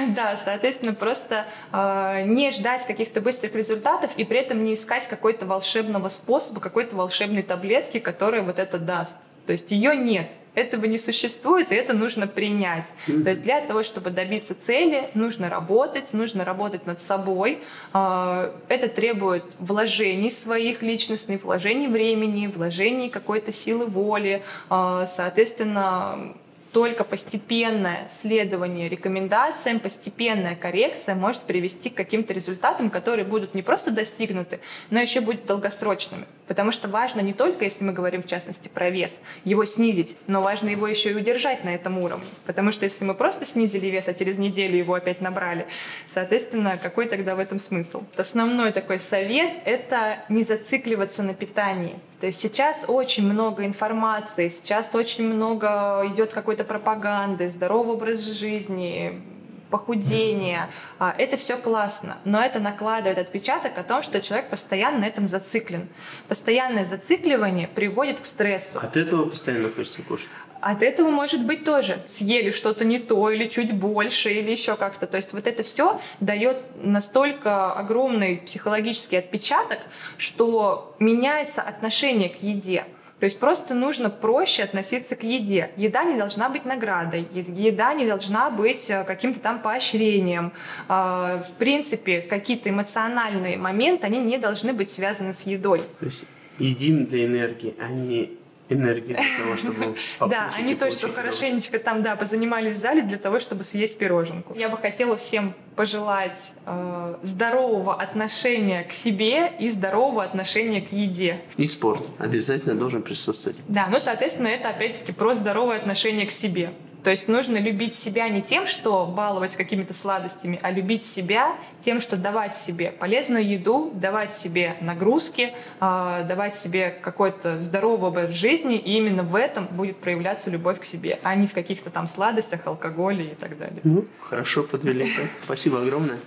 Да, 0.15 0.37
соответственно, 0.37 0.93
просто 0.93 1.47
э, 1.73 2.23
не 2.25 2.51
ждать 2.51 2.85
каких-то 2.85 3.21
быстрых 3.21 3.55
результатов 3.55 4.11
и 4.17 4.23
при 4.23 4.39
этом 4.39 4.63
не 4.63 4.75
искать 4.75 5.07
какой-то 5.07 5.45
волшебного 5.45 6.09
способа, 6.09 6.61
какой-то 6.61 6.95
волшебной 6.95 7.41
таблетки, 7.41 7.99
которая 7.99 8.43
вот 8.43 8.59
это 8.59 8.77
даст. 8.77 9.17
То 9.45 9.51
есть 9.51 9.71
ее 9.71 9.95
нет 9.95 10.29
этого 10.57 10.85
не 10.85 10.97
существует, 10.97 11.71
и 11.71 11.75
это 11.75 11.93
нужно 11.93 12.27
принять. 12.27 12.93
Mm-hmm. 13.07 13.23
То 13.23 13.29
есть 13.29 13.41
для 13.43 13.61
того, 13.61 13.83
чтобы 13.83 14.09
добиться 14.09 14.55
цели, 14.55 15.09
нужно 15.13 15.49
работать, 15.49 16.13
нужно 16.13 16.43
работать 16.43 16.87
над 16.87 16.99
собой. 16.99 17.59
А, 17.93 18.53
это 18.67 18.89
требует 18.89 19.43
вложений 19.59 20.31
своих 20.31 20.81
личностных, 20.81 21.43
вложений 21.43 21.87
времени, 21.89 22.47
вложений 22.47 23.09
какой-то 23.09 23.51
силы 23.51 23.85
воли. 23.85 24.41
А, 24.69 25.05
соответственно, 25.05 26.33
только 26.77 27.03
постепенное 27.03 28.05
следование 28.07 28.87
рекомендациям, 28.87 29.79
постепенная 29.79 30.55
коррекция 30.55 31.15
может 31.15 31.41
привести 31.41 31.89
к 31.89 31.95
каким-то 31.95 32.35
результатам, 32.35 32.91
которые 32.91 33.25
будут 33.25 33.55
не 33.55 33.63
просто 33.63 33.89
достигнуты, 33.89 34.59
но 34.91 34.99
еще 34.99 35.21
будут 35.21 35.47
долгосрочными. 35.47 36.27
Потому 36.47 36.69
что 36.69 36.87
важно 36.87 37.21
не 37.21 37.33
только, 37.33 37.63
если 37.63 37.83
мы 37.83 37.93
говорим 37.93 38.21
в 38.21 38.27
частности 38.27 38.67
про 38.67 38.91
вес, 38.91 39.21
его 39.43 39.65
снизить, 39.65 40.17
но 40.27 40.39
важно 40.39 40.69
его 40.69 40.87
еще 40.87 41.11
и 41.11 41.15
удержать 41.15 41.63
на 41.63 41.73
этом 41.73 41.97
уровне. 41.97 42.27
Потому 42.45 42.71
что 42.71 42.83
если 42.83 43.03
мы 43.05 43.15
просто 43.15 43.43
снизили 43.43 43.87
вес, 43.87 44.07
а 44.07 44.13
через 44.13 44.37
неделю 44.37 44.77
его 44.77 44.93
опять 44.93 45.19
набрали, 45.19 45.65
соответственно, 46.05 46.77
какой 46.77 47.07
тогда 47.07 47.35
в 47.35 47.39
этом 47.39 47.57
смысл? 47.57 48.03
Основной 48.15 48.71
такой 48.71 48.99
совет– 48.99 49.57
это 49.65 50.19
не 50.29 50.43
зацикливаться 50.43 51.23
на 51.23 51.33
питании. 51.33 51.95
То 52.19 52.25
есть 52.25 52.39
сейчас 52.39 52.85
очень 52.87 53.31
много 53.31 53.63
информации, 53.65 54.47
сейчас 54.47 54.95
очень 54.95 55.25
много 55.25 56.03
идет 56.05 56.33
какой-то 56.33 56.63
пропаганды, 56.67 57.49
здоровый 57.49 57.95
образ 57.95 58.19
жизни, 58.21 59.21
похудение. 59.69 60.69
А, 60.99 61.13
это 61.17 61.35
все 61.37 61.57
классно, 61.57 62.17
но 62.25 62.41
это 62.41 62.59
накладывает 62.59 63.17
отпечаток 63.17 63.77
о 63.77 63.83
том, 63.83 64.03
что 64.03 64.21
человек 64.21 64.49
постоянно 64.49 64.99
на 64.99 65.05
этом 65.05 65.27
зациклен. 65.27 65.87
Постоянное 66.27 66.85
зацикливание 66.85 67.67
приводит 67.67 68.19
к 68.19 68.25
стрессу. 68.25 68.79
От 68.79 68.97
этого 68.97 69.29
постоянно 69.29 69.69
хочется 69.69 70.01
кушать. 70.03 70.29
От 70.59 70.81
этого 70.81 71.11
может 71.11 71.45
быть 71.45 71.63
тоже 71.63 71.99
съели 72.07 72.49
что-то 72.49 72.83
не 72.83 72.97
то 72.97 73.29
или 73.29 73.47
чуть 73.47 73.73
больше 73.73 74.31
или 74.31 74.51
еще 74.51 74.75
как-то. 74.75 75.05
То 75.05 75.17
есть 75.17 75.33
вот 75.33 75.45
это 75.45 75.61
все 75.63 75.99
дает 76.19 76.57
настолько 76.81 77.71
огромный 77.73 78.37
психологический 78.37 79.17
отпечаток, 79.17 79.79
что 80.17 80.95
меняется 80.99 81.61
отношение 81.61 82.29
к 82.29 82.41
еде. 82.41 82.85
То 83.19 83.25
есть 83.25 83.39
просто 83.39 83.73
нужно 83.73 84.09
проще 84.09 84.63
относиться 84.63 85.15
к 85.15 85.23
еде. 85.23 85.71
Еда 85.75 86.03
не 86.03 86.17
должна 86.17 86.49
быть 86.49 86.65
наградой, 86.65 87.27
еда 87.31 87.93
не 87.93 88.05
должна 88.05 88.51
быть 88.51 88.89
э, 88.91 89.03
каким-то 89.03 89.39
там 89.39 89.59
поощрением. 89.59 90.53
А, 90.87 91.41
в 91.41 91.51
принципе, 91.53 92.21
какие-то 92.21 92.69
эмоциональные 92.69 93.57
моменты, 93.57 94.05
они 94.05 94.19
не 94.19 94.37
должны 94.37 94.71
быть 94.71 94.91
связаны 94.91 95.33
с 95.33 95.47
едой. 95.47 95.81
То 95.99 96.05
есть 96.05 96.25
едим 96.59 97.05
для 97.05 97.25
энергии, 97.25 97.75
а 97.79 97.89
не 97.89 98.36
энергии 98.69 99.13
для 99.13 99.37
того, 99.37 99.57
чтобы 99.57 99.95
Да, 100.29 100.49
не 100.61 100.75
то, 100.75 100.89
что 100.91 101.09
хорошенечко 101.09 101.79
там, 101.79 102.03
да, 102.03 102.15
позанимались 102.15 102.75
в 102.75 102.79
зале 102.79 103.01
для 103.01 103.17
того, 103.17 103.39
чтобы 103.39 103.63
съесть 103.63 103.97
пироженку. 103.97 104.53
Я 104.55 104.69
бы 104.69 104.77
хотела 104.77 105.17
всем 105.17 105.53
пожелать 105.75 106.55
э, 106.65 107.15
здорового 107.21 107.95
отношения 107.95 108.83
к 108.83 108.91
себе 108.91 109.53
и 109.59 109.69
здорового 109.69 110.23
отношения 110.23 110.81
к 110.81 110.91
еде. 110.91 111.41
И 111.57 111.67
спорт 111.67 112.03
обязательно 112.17 112.75
должен 112.75 113.03
присутствовать. 113.03 113.57
Да, 113.67 113.87
ну, 113.89 113.99
соответственно, 113.99 114.47
это 114.47 114.69
опять-таки 114.69 115.11
про 115.11 115.35
здоровое 115.35 115.77
отношение 115.77 116.25
к 116.25 116.31
себе. 116.31 116.73
То 117.07 117.11
есть 117.11 117.29
нужно 117.29 117.55
любить 117.55 117.95
себя 117.95 118.27
не 118.27 118.41
тем, 118.41 118.65
что 118.65 119.05
баловать 119.05 119.55
какими-то 119.55 119.93
сладостями, 119.93 120.59
а 120.61 120.71
любить 120.71 121.05
себя 121.05 121.55
тем, 121.79 122.01
что 122.01 122.17
давать 122.17 122.53
себе 122.53 122.91
полезную 122.91 123.47
еду, 123.47 123.93
давать 123.95 124.33
себе 124.33 124.75
нагрузки, 124.81 125.53
а, 125.79 126.23
давать 126.23 126.53
себе 126.53 126.89
какой-то 126.89 127.61
здоровый 127.61 128.09
образ 128.09 128.33
жизни, 128.33 128.75
и 128.77 128.97
именно 128.97 129.23
в 129.23 129.37
этом 129.37 129.67
будет 129.67 129.95
проявляться 129.95 130.51
любовь 130.51 130.81
к 130.81 130.83
себе, 130.83 131.17
а 131.23 131.33
не 131.35 131.47
в 131.47 131.53
каких-то 131.53 131.91
там 131.91 132.07
сладостях, 132.07 132.67
алкоголе 132.67 133.23
и 133.23 133.35
так 133.35 133.57
далее. 133.57 133.79
Ну, 133.85 134.03
хорошо 134.19 134.63
подвели. 134.63 135.09
Спасибо 135.41 135.81
огромное. 135.81 136.17